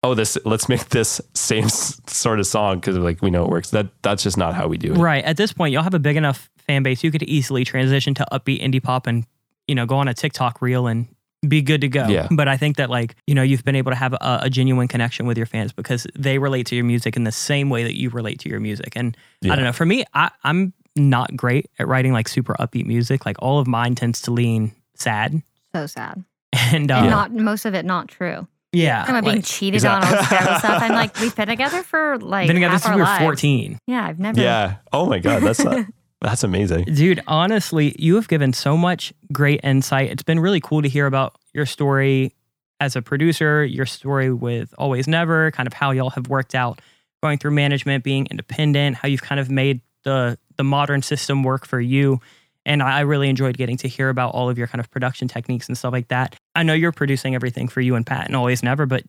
[0.03, 3.71] oh this let's make this same sort of song because like we know it works.
[3.71, 4.97] That that's just not how we do it.
[4.97, 5.23] Right.
[5.23, 7.03] At this point, you'll have a big enough fan base.
[7.03, 9.25] You could easily transition to upbeat indie pop and,
[9.71, 11.07] you know, go on a TikTok reel and
[11.47, 12.07] be good to go.
[12.07, 12.27] Yeah.
[12.29, 14.87] But I think that, like, you know, you've been able to have a, a genuine
[14.89, 17.95] connection with your fans because they relate to your music in the same way that
[17.97, 18.93] you relate to your music.
[18.97, 19.53] And Yeah.
[19.53, 23.25] I don't know, for me, I, I'm not great at writing like super upbeat music.
[23.25, 25.41] Like, all of mine tends to lean sad.
[25.73, 26.23] so sad.
[26.53, 27.09] And, uh, And Yeah.
[27.09, 28.45] not most of it not true.
[28.73, 29.05] yeah.
[29.07, 30.81] I'm being cheated Is that- on all this terrible stuff.
[30.83, 33.23] I'm like, we've been together for like been together half since our we were lives.
[33.23, 33.79] 14.
[33.87, 34.39] Yeah, I've never.
[34.41, 35.85] yeah oh my god that's not
[36.21, 40.11] that's amazing Dude, honestly, you have given so much great insight.
[40.11, 42.33] It's been really cool to hear about your story
[42.79, 46.81] as a producer, your story with Always Never, kind of how y'all have worked out
[47.21, 51.65] going through management, being independent, how you've kind of made the the modern system work
[51.65, 52.19] for you.
[52.65, 55.67] And I really enjoyed getting to hear about all of your kind of production techniques
[55.67, 56.35] and stuff like that.
[56.55, 59.03] I know you're producing everything for you and Pat and Always Never, but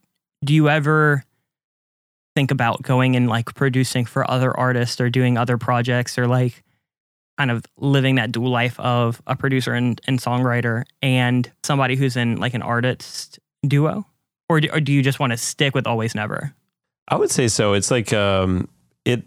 [0.45, 1.25] do you ever
[2.35, 6.63] think about going and like producing for other artists or doing other projects or like
[7.43, 12.17] kind of living that dual life of a producer and, and songwriter and somebody who's
[12.17, 14.07] in like an artist duo?
[14.49, 16.55] Or do, or do you just want to stick with Always Never?
[17.09, 17.73] I would say so.
[17.73, 18.69] It's like um,
[19.05, 19.25] it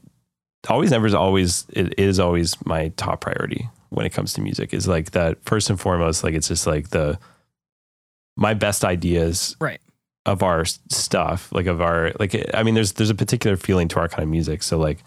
[0.70, 4.74] always never is always it is always my top priority when it comes to music.
[4.74, 6.24] Is like that first and foremost.
[6.24, 7.20] Like it's just like the
[8.38, 9.82] my best ideas Right.
[10.26, 14.00] of our stuff, like of our like I mean there's there's a particular feeling to
[14.00, 14.64] our kind of music.
[14.64, 15.04] So like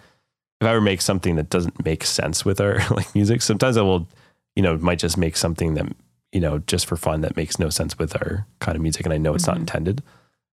[0.61, 3.83] if I ever make something that doesn't make sense with our like music, sometimes I
[3.83, 4.09] will,
[4.57, 5.87] you know, might just make something that,
[6.33, 9.13] you know, just for fun that makes no sense with our kind of music and
[9.15, 9.61] I know it's not Mhm.
[9.61, 10.03] intended.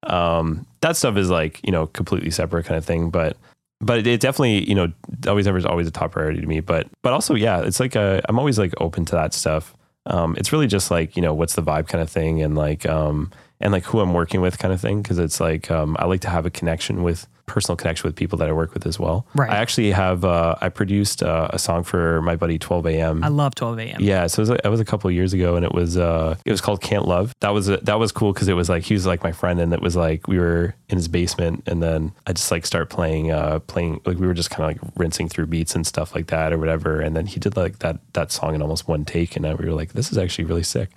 [0.04, 3.38] Um that stuff is like, you know, completely separate kind of thing, but
[3.82, 4.92] but it definitely, you know,
[5.28, 6.60] Always Never is always a top priority to me.
[6.60, 9.74] But but also, yeah, it's like a, I'm always like open to that stuff.
[10.06, 12.86] Um, it's really just like you know what's the vibe kind of thing, and like
[12.86, 15.02] um, and like who I'm working with kind of thing.
[15.02, 18.38] Because it's like um, I like to have a connection with personal connection with people
[18.40, 19.26] that I work with as well.
[19.36, 19.50] Right.
[19.50, 23.24] I actually have uh, I produced uh, a song for my buddy 12 a.m.
[23.24, 24.02] I love 12 a.m.
[24.02, 26.36] Yeah, so it was, it was a couple of years ago, and it was uh,
[26.46, 27.34] it was called Can't Love.
[27.42, 29.74] That was that was cool because it was like he was like my friend, and
[29.74, 33.32] it was like we were in his basement, and then I just like start playing
[33.32, 36.28] uh, playing like we were just kind of like rinsing through beats and stuff like
[36.28, 39.36] that or whatever, and then he did like that that song in almost one take,
[39.36, 40.90] and I, we were like, this is actually really sick.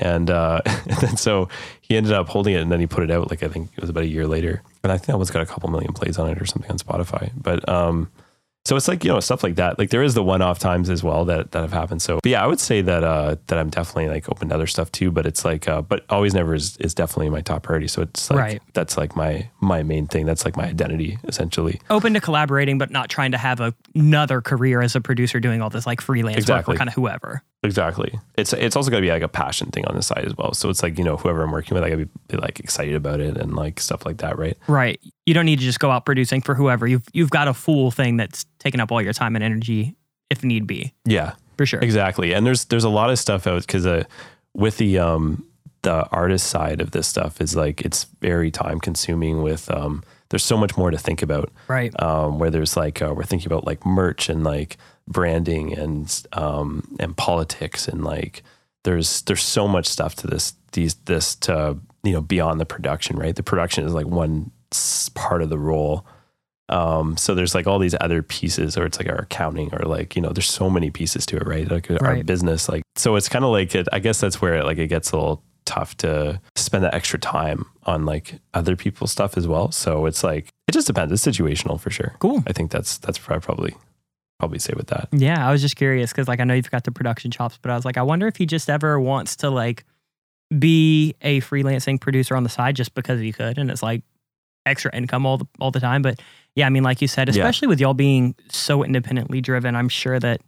[0.00, 1.48] And, uh, and then so
[1.80, 3.80] he ended up holding it and then he put it out like I think it
[3.80, 4.62] was about a year later.
[4.82, 6.78] And I think that one's got a couple million plays on it or something on
[6.78, 7.30] Spotify.
[7.36, 8.10] But um
[8.64, 9.78] so it's like, you know, stuff like that.
[9.78, 12.02] Like there is the one off times as well that that have happened.
[12.02, 14.66] So but yeah, I would say that uh that I'm definitely like open to other
[14.66, 15.12] stuff too.
[15.12, 17.86] But it's like uh but always never is, is definitely my top priority.
[17.86, 18.62] So it's like Right.
[18.72, 20.26] that's like my my main thing.
[20.26, 21.80] That's like my identity essentially.
[21.90, 25.62] Open to collaborating, but not trying to have a, another career as a producer doing
[25.62, 26.74] all this like freelance work Exactly.
[26.74, 27.44] or kind of whoever.
[27.66, 28.18] Exactly.
[28.36, 30.54] It's it's also to be like a passion thing on the side as well.
[30.54, 32.60] So it's like you know whoever I'm working with, I got to be, be like
[32.60, 34.56] excited about it and like stuff like that, right?
[34.68, 35.00] Right.
[35.26, 36.86] You don't need to just go out producing for whoever.
[36.86, 39.94] You've you've got a full thing that's taking up all your time and energy
[40.30, 40.92] if need be.
[41.04, 41.80] Yeah, For sure.
[41.80, 42.32] exactly.
[42.32, 44.04] And there's there's a lot of stuff out because uh,
[44.54, 45.44] with the um
[45.82, 49.42] the artist side of this stuff is like it's very time consuming.
[49.42, 51.52] With um there's so much more to think about.
[51.68, 51.92] Right.
[52.02, 54.76] um, where there's like uh, we're thinking about like merch and like
[55.08, 58.42] branding and um, and politics and like
[58.84, 63.16] there's there's so much stuff to this these this to you know beyond the production
[63.16, 63.36] right?
[63.36, 64.50] The production is like one
[65.14, 66.06] part of the role.
[66.68, 70.16] Um, so there's like all these other pieces or it's like our accounting or like
[70.16, 71.70] you know there's so many pieces to it right?
[71.70, 74.64] Like our business like so it's kind of like it, I guess that's where it,
[74.64, 79.12] like it gets a little tough to spend that extra time on like other people's
[79.12, 79.70] stuff as well.
[79.70, 81.12] So it's like it just depends.
[81.12, 82.16] It's situational for sure.
[82.18, 82.42] Cool.
[82.46, 83.74] I think that's that's probably
[84.38, 85.08] probably say with that.
[85.12, 87.70] Yeah, I was just curious because like I know you've got the production chops, but
[87.70, 89.84] I was like, I wonder if he just ever wants to like
[90.56, 94.02] be a freelancing producer on the side just because he could, and it's like
[94.64, 96.02] extra income all the all the time.
[96.02, 96.20] But
[96.54, 97.42] yeah, I mean, like you said, Yeah.
[97.42, 100.40] especially with y'all being so independently driven, I'm sure that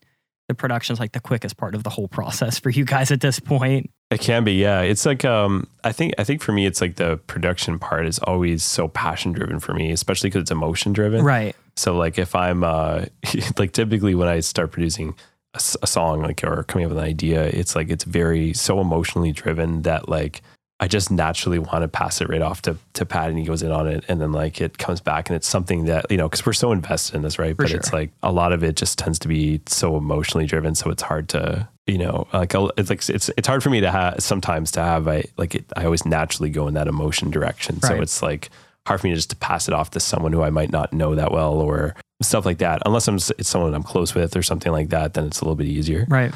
[0.49, 3.41] the production's like the quickest part of the whole process for you guys at this
[3.41, 3.91] point.
[4.11, 4.81] It can be, yeah.
[4.81, 8.19] It's like um, I think I think for me, it's like the production part is
[8.21, 11.25] always so passion driven for me, especially because it's emotion driven.
[11.25, 11.55] Right.
[11.77, 13.05] So like if I'm uh,
[13.59, 15.15] like typically when I start producing
[15.55, 19.33] a song like or coming up with an idea, it's like it's very so emotionally
[19.33, 20.43] driven that like
[20.81, 23.63] I just naturally want to pass it right off to to Pat and he goes
[23.63, 26.29] in on it and then like it comes back and it's something that you know
[26.29, 28.77] because we're so invested in this right, For but it's like a lot of it
[28.77, 32.71] just tends to be so emotionally driven, so it's hard to you know like I'll-
[32.77, 35.65] it's like it's it's hard for me to have sometimes to have I like it,
[35.77, 38.03] I always naturally go in that emotion direction, so Right.
[38.03, 38.51] it's like
[38.87, 41.15] hard for me just to pass it off to someone who I might not know
[41.15, 42.83] that well or stuff like that.
[42.87, 45.57] Unless I'm it's someone I'm close with or something like that, then it's a little
[45.57, 46.07] bit easier.
[46.09, 46.33] Right.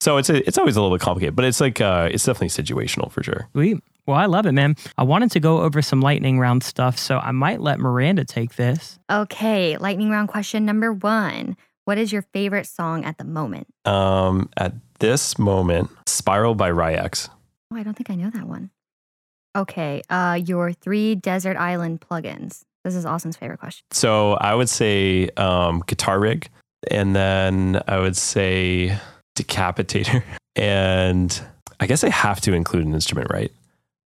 [0.00, 2.48] So it's a, it's always a little bit complicated, but it's like uh, it's definitely
[2.50, 3.48] situational for sure.
[3.52, 3.78] Sweet.
[4.06, 4.76] Well, I love it, man.
[4.96, 8.54] I wanted to go over some lightning round stuff, so I might let Miranda take
[8.54, 8.98] this.
[9.10, 11.56] Okay, lightning round question number one.
[11.84, 13.66] What is your favorite song at the moment?
[13.84, 17.28] Um, at this moment, Spiral by RY X.
[17.72, 18.70] Oh, I don't think I know that one.
[19.56, 22.62] Okay, uh, your three desert island plugins.
[22.84, 23.84] This is Austin's favorite question.
[23.90, 26.48] So I would say um, Guitar Rig,
[26.90, 28.98] and then I would say
[29.36, 30.22] Decapitator,
[30.56, 31.40] and
[31.80, 33.52] I guess I have to include an instrument, right?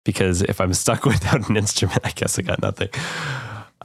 [0.05, 2.89] Because if I'm stuck without an instrument, I guess I got nothing.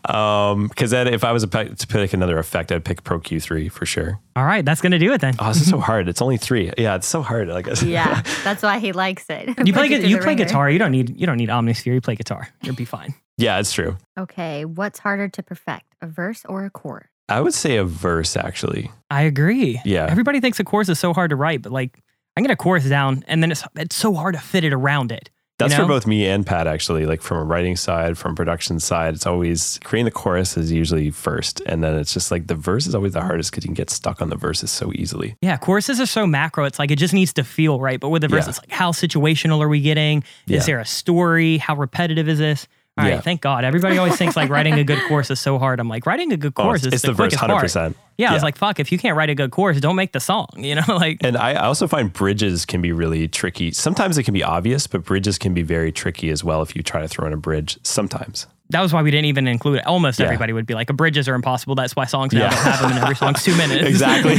[0.05, 3.19] Um, because then if I was a pe- to pick another effect, I'd pick Pro
[3.19, 4.21] Q3 for sure.
[4.37, 5.35] All right, that's gonna do it then.
[5.39, 6.09] Oh, this is so hard.
[6.09, 6.73] It's only three.
[6.79, 7.51] Yeah, it's so hard.
[7.51, 7.83] I guess.
[7.97, 9.49] Yeah, that's why he likes it.
[9.67, 10.45] You play gu- you play ringer.
[10.45, 10.71] guitar.
[10.71, 11.95] You don't need you don't need Omnisphere.
[11.95, 12.49] You play guitar.
[12.63, 13.15] You'll be fine.
[13.39, 13.97] yeah, it's true.
[14.19, 17.07] Okay, what's harder to perfect, a verse or a chord?
[17.29, 18.91] I would say a verse actually.
[19.11, 19.81] I agree.
[19.85, 20.07] Yeah.
[20.09, 21.99] Everybody thinks a chorus is so hard to write, but like
[22.37, 24.73] I can get a chorus down, and then it's it's so hard to fit it
[24.73, 25.31] around it.
[25.59, 25.85] That's know?
[25.85, 27.07] for both me and Pat, actually.
[27.07, 31.11] Like from a writing side, from production side, it's always creating the chorus is usually
[31.11, 33.75] first, and then it's just like the verse is always the hardest because you can
[33.75, 35.35] get stuck on the verses so easily.
[35.41, 36.65] Yeah, choruses are so macro.
[36.67, 37.99] It's like it just needs to feel right.
[37.99, 38.51] But with the verse, Yeah.
[38.51, 40.19] it's like how situational are we getting?
[40.19, 40.61] Is Yeah.
[40.67, 41.57] there a story?
[41.57, 42.69] How repetitive is this?
[42.99, 43.21] All right, Yeah.
[43.21, 43.65] thank God.
[43.65, 45.81] Everybody always thinks like writing a good course is so hard.
[45.81, 47.53] I'm like, writing a good Oh, course it's, is it's the, the verse, quickest hundred
[47.55, 47.63] part.
[47.65, 47.97] percent.
[48.17, 50.21] Yeah, I was like, fuck, if you can't write a good course, don't make the
[50.21, 50.49] song.
[50.57, 53.71] You know, like And I I also find bridges can be really tricky.
[53.73, 56.83] Sometimes it can be obvious, but bridges can be very tricky as well if you
[56.83, 57.79] try to throw in a bridge.
[57.83, 58.47] Sometimes.
[58.71, 59.87] that was why we didn't even include it.
[59.87, 60.27] Almost Yeah.
[60.27, 61.75] everybody would be like, bridges are impossible.
[61.77, 62.51] That's why songs now Yeah.
[62.51, 63.87] don't have them in every song's two minutes.
[63.87, 64.33] exactly.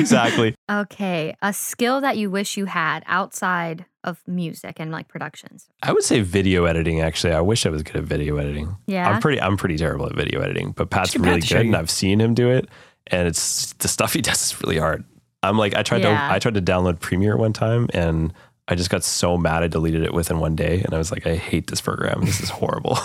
[0.00, 0.54] exactly.
[0.70, 5.68] Okay, a skill that you wish you had outside of music and like productions.
[5.82, 7.00] I would say video editing.
[7.00, 8.76] Actually, I wish I was good at video editing.
[8.86, 9.08] Yeah.
[9.10, 9.40] I'm pretty.
[9.40, 12.34] I'm pretty terrible at video editing, but Pat's Should really good, and I've seen him
[12.34, 12.68] do it.
[13.08, 15.04] And it's the stuff he does is really hard.
[15.42, 16.28] I'm like, I tried Yeah.
[16.28, 16.34] to.
[16.34, 18.32] I tried to download Premiere one time, and
[18.70, 20.82] I just got so mad I deleted it within one day.
[20.84, 22.20] And I was like, I hate this program.
[22.26, 22.98] This is horrible.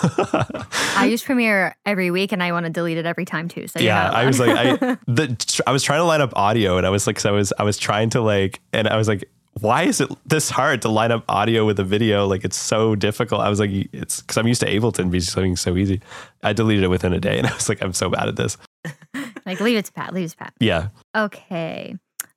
[0.96, 3.66] I use Premiere every week and I want to delete it every time too.
[3.66, 4.76] So yeah i was like i
[5.06, 7.52] the i was trying to line up audio and i was like 'cause i was
[7.58, 9.24] i was trying to like and i was like
[9.60, 12.94] why is it this hard to line up audio with a video like it's so
[12.94, 16.00] difficult i was like it's because i'm used to ableton being something so easy
[16.42, 18.56] i deleted it within a day and i was like i'm so bad at this
[19.46, 20.12] like leave it to Pat.
[20.12, 20.54] Leave it to Pat.
[20.60, 21.96] yeah Okay.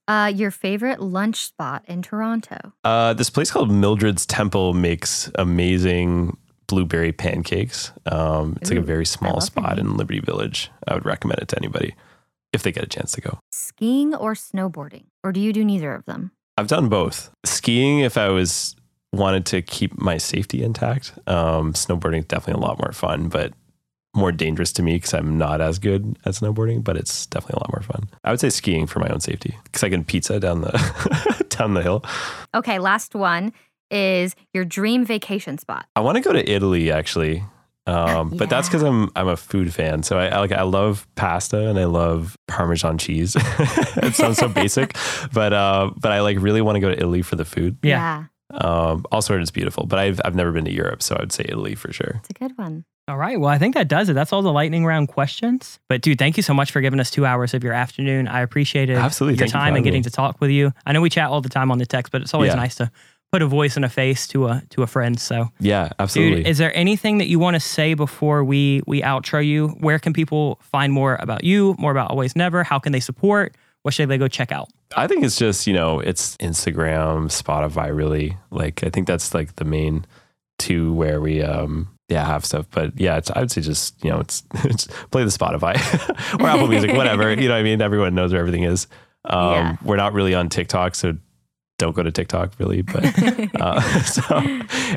[0.10, 2.72] Uh, your favorite lunch spot in Toronto?
[2.86, 6.38] uh, this place called mildred's temple makes amazing
[6.68, 11.40] blueberry pancakes um, it's like a very small spot in liberty village i would recommend
[11.40, 11.94] it to anybody
[12.54, 15.06] if they get a chance to go Skiing or snowboarding?
[15.24, 16.32] Or do you do neither of them?
[16.58, 17.30] I've done both.
[17.46, 18.76] Skiing, if I was
[19.14, 21.14] wanted to keep my safety intact.
[21.28, 23.54] Um, snowboarding is definitely a lot more fun, but
[24.16, 26.84] more dangerous to me because I'm not as good at snowboarding.
[26.84, 28.10] But it's definitely a lot more fun.
[28.24, 31.74] I would say skiing for my own safety because I can pizza down the down
[31.74, 32.04] the hill.
[32.56, 33.54] Okay, last one
[33.90, 35.86] is your dream vacation spot.
[35.96, 37.44] I want to go to Italy actually.
[37.88, 40.04] Um, but that's because I'm I'm a food fan.
[40.04, 43.36] So I, I like I love pasta and I love Parmesan cheese.
[43.40, 44.96] it sounds so basic,
[45.34, 47.78] but uh, but I like really want to go to Italy for the food.
[47.82, 48.26] Yeah.
[48.52, 51.46] Um, also, it's beautiful, but I've I've never been to Europe, so I would say
[51.48, 52.14] Italy for sure.
[52.20, 52.86] It's a good one.
[53.10, 53.40] All right.
[53.40, 54.14] Well, I think that does it.
[54.14, 55.80] That's all the lightning round questions.
[55.88, 58.28] But dude, thank you so much for giving us two hours of your afternoon.
[58.28, 58.98] I appreciate it.
[58.98, 59.36] Absolutely.
[59.36, 60.04] your Thank you time and getting me.
[60.04, 60.74] to talk with you.
[60.86, 62.56] I know we chat all the time on the text, but it's always Yeah.
[62.56, 62.92] nice to
[63.32, 65.20] put a voice and a face to a to a friend.
[65.20, 66.38] So, Yeah, absolutely.
[66.44, 69.70] dude, is there anything that you want to say before we we outro you?
[69.80, 72.64] Where can people find more about you, more about Always Never?
[72.64, 73.56] How can they support?
[73.84, 74.70] What should they go check out?
[74.96, 78.38] I think it's just, you know, it's Instagram, Spotify really.
[78.52, 80.06] Like I think that's like the main
[80.60, 82.66] two where we um yeah, have stuff.
[82.72, 85.76] But yeah, it's I would say just, you know, it's, it's play the Spotify
[86.42, 87.30] or Apple Music, whatever.
[87.36, 87.82] You know what I mean?
[87.82, 88.88] Everyone knows where everything is.
[89.26, 89.76] Um Yeah.
[89.84, 91.18] we're not really on TikTok, so
[91.78, 93.06] don't go to TikTok really, but
[93.62, 94.44] uh, so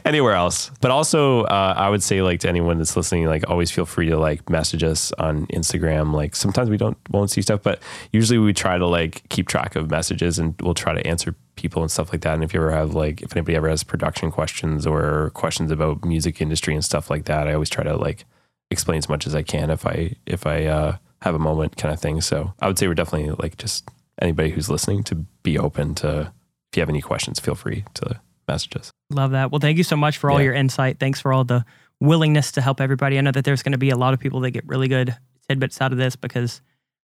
[0.05, 0.71] anywhere else.
[0.81, 4.09] But also, uh, I would say like to anyone that's listening, like always feel free
[4.09, 6.15] to like message us on Instagram.
[6.15, 7.81] Like sometimes we don't won't see stuff, but
[8.13, 11.83] usually we try to like keep track of messages and we'll try to answer people
[11.83, 12.35] and stuff like that.
[12.35, 16.05] And if you ever have like if anybody ever has production questions or questions about
[16.05, 18.25] music industry and stuff like that, I always try to like
[18.71, 21.93] explain as much as I can if I if I uh, have a moment kind
[21.93, 22.23] of thing.
[22.23, 23.87] So I would say we're definitely like just
[24.23, 26.33] anybody who's listening to be open to
[26.73, 28.91] if you have any questions, feel free to message us.
[29.11, 29.51] Love that.
[29.51, 30.47] Well, thank you so much for all Yeah.
[30.47, 30.99] your insight.
[30.99, 31.65] Thanks for all the
[32.01, 33.19] willingness to help everybody.
[33.19, 35.17] I know that there's going to be a lot of people that get really good
[35.49, 36.61] tidbits out of this because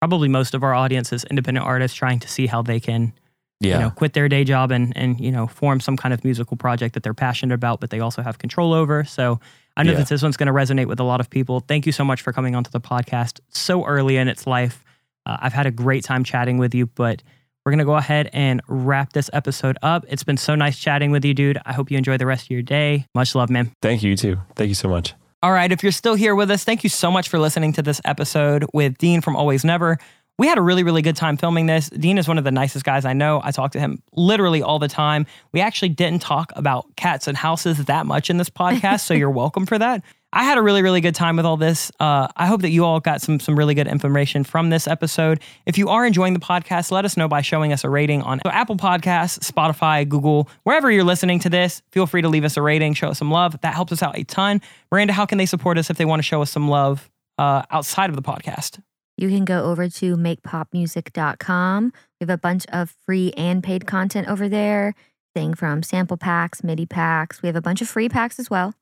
[0.02, 3.14] probably most of our audience is independent artists trying to see how they can,
[3.62, 3.76] Yeah.
[3.76, 6.58] you know, quit their day job and and you know form some kind of musical
[6.58, 9.04] project that they're passionate about, but they also have control over.
[9.06, 9.40] So
[9.78, 10.00] I know Yeah.
[10.00, 11.62] that this one's going to resonate with a lot of people.
[11.62, 14.84] Thank you so much for coming onto the podcast so early in its life.
[15.26, 17.24] Uh, I've had a great time chatting with you, but
[17.66, 20.06] we're going to go ahead and wrap this episode up.
[20.08, 21.60] It's been so nice chatting with you, dude.
[21.66, 23.06] I hope you enjoy the rest of your day.
[23.14, 23.72] Much love, man.
[23.82, 24.40] Thank you you too.
[24.56, 25.14] Thank you so much.
[25.42, 27.82] All right, if you're still here with us, thank you so much for listening to
[27.82, 29.98] this episode with Dean from Always Never.
[30.38, 31.90] We had a really, really good time filming this.
[31.90, 33.42] Dean is one of the nicest guys I know.
[33.44, 35.26] I talk to him literally all the time.
[35.52, 39.30] We actually didn't talk about cats and houses that much in this podcast, so you're
[39.44, 40.02] welcome for that.
[40.36, 41.92] I had a really, really good time with all this.
[42.00, 45.40] Uh, I hope that you all got some some really good information from this episode.
[45.68, 48.42] If you are enjoying the podcast, let us know by showing us a rating on
[48.46, 51.84] Apple Podcasts, Spotify, Google, wherever you're listening to this.
[51.92, 53.62] Feel free to leave us a rating, show us some love.
[53.62, 54.60] That helps us out a ton.
[54.92, 57.62] Miranda, how can they support us if they want to show us some love uh,
[57.70, 58.80] outside of the podcast?
[59.18, 61.94] You can go over to makepopmusic.com.
[62.20, 64.96] We have a bunch of free and paid content over there,
[65.36, 67.44] thing from sample packs, MIDI packs.
[67.44, 68.74] We have a bunch of free packs as well.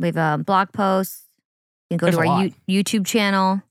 [0.00, 1.22] We have a blog post.
[1.90, 3.62] You can go There's to our you- YouTube channel.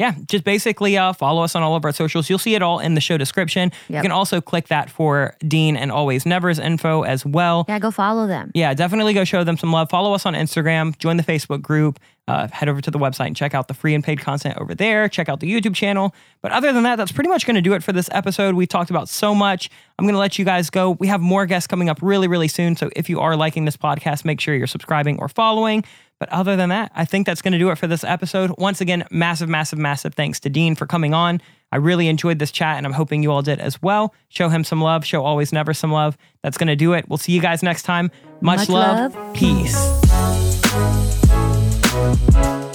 [0.00, 2.30] Yeah, just basically uh, follow us on all of our socials.
[2.30, 3.72] You'll see it all in the show description.
[3.88, 7.64] You can also click that for Dean and Always Never's info as well.
[7.68, 8.52] Yeah, go follow them.
[8.54, 9.90] Yeah, definitely go show them some love.
[9.90, 11.98] Follow us on Instagram, join the Facebook group.
[12.28, 14.74] Uh, head over to the website and check out the free and paid content over
[14.74, 15.08] there.
[15.08, 16.14] Check out the YouTube channel.
[16.42, 18.54] But other than that, that's pretty much going to do it for this episode.
[18.54, 19.70] We talked about so much.
[19.98, 20.90] I'm going to let you guys go.
[20.92, 22.76] We have more guests coming up really, really soon.
[22.76, 25.84] So if you are liking this podcast, make sure you're subscribing or following.
[26.20, 28.52] But other than that, I think that's going to do it for this episode.
[28.58, 31.40] Once again, massive, massive, massive thanks to Dean for coming on.
[31.72, 34.14] I really enjoyed this chat and I'm hoping you all did as well.
[34.28, 36.18] Show him some love, show always never some love.
[36.42, 37.08] That's going to do it.
[37.08, 38.10] We'll see you guys next time.
[38.40, 39.14] Much, Much love.
[39.14, 39.34] love.
[39.34, 39.76] Peace.
[41.98, 42.67] Música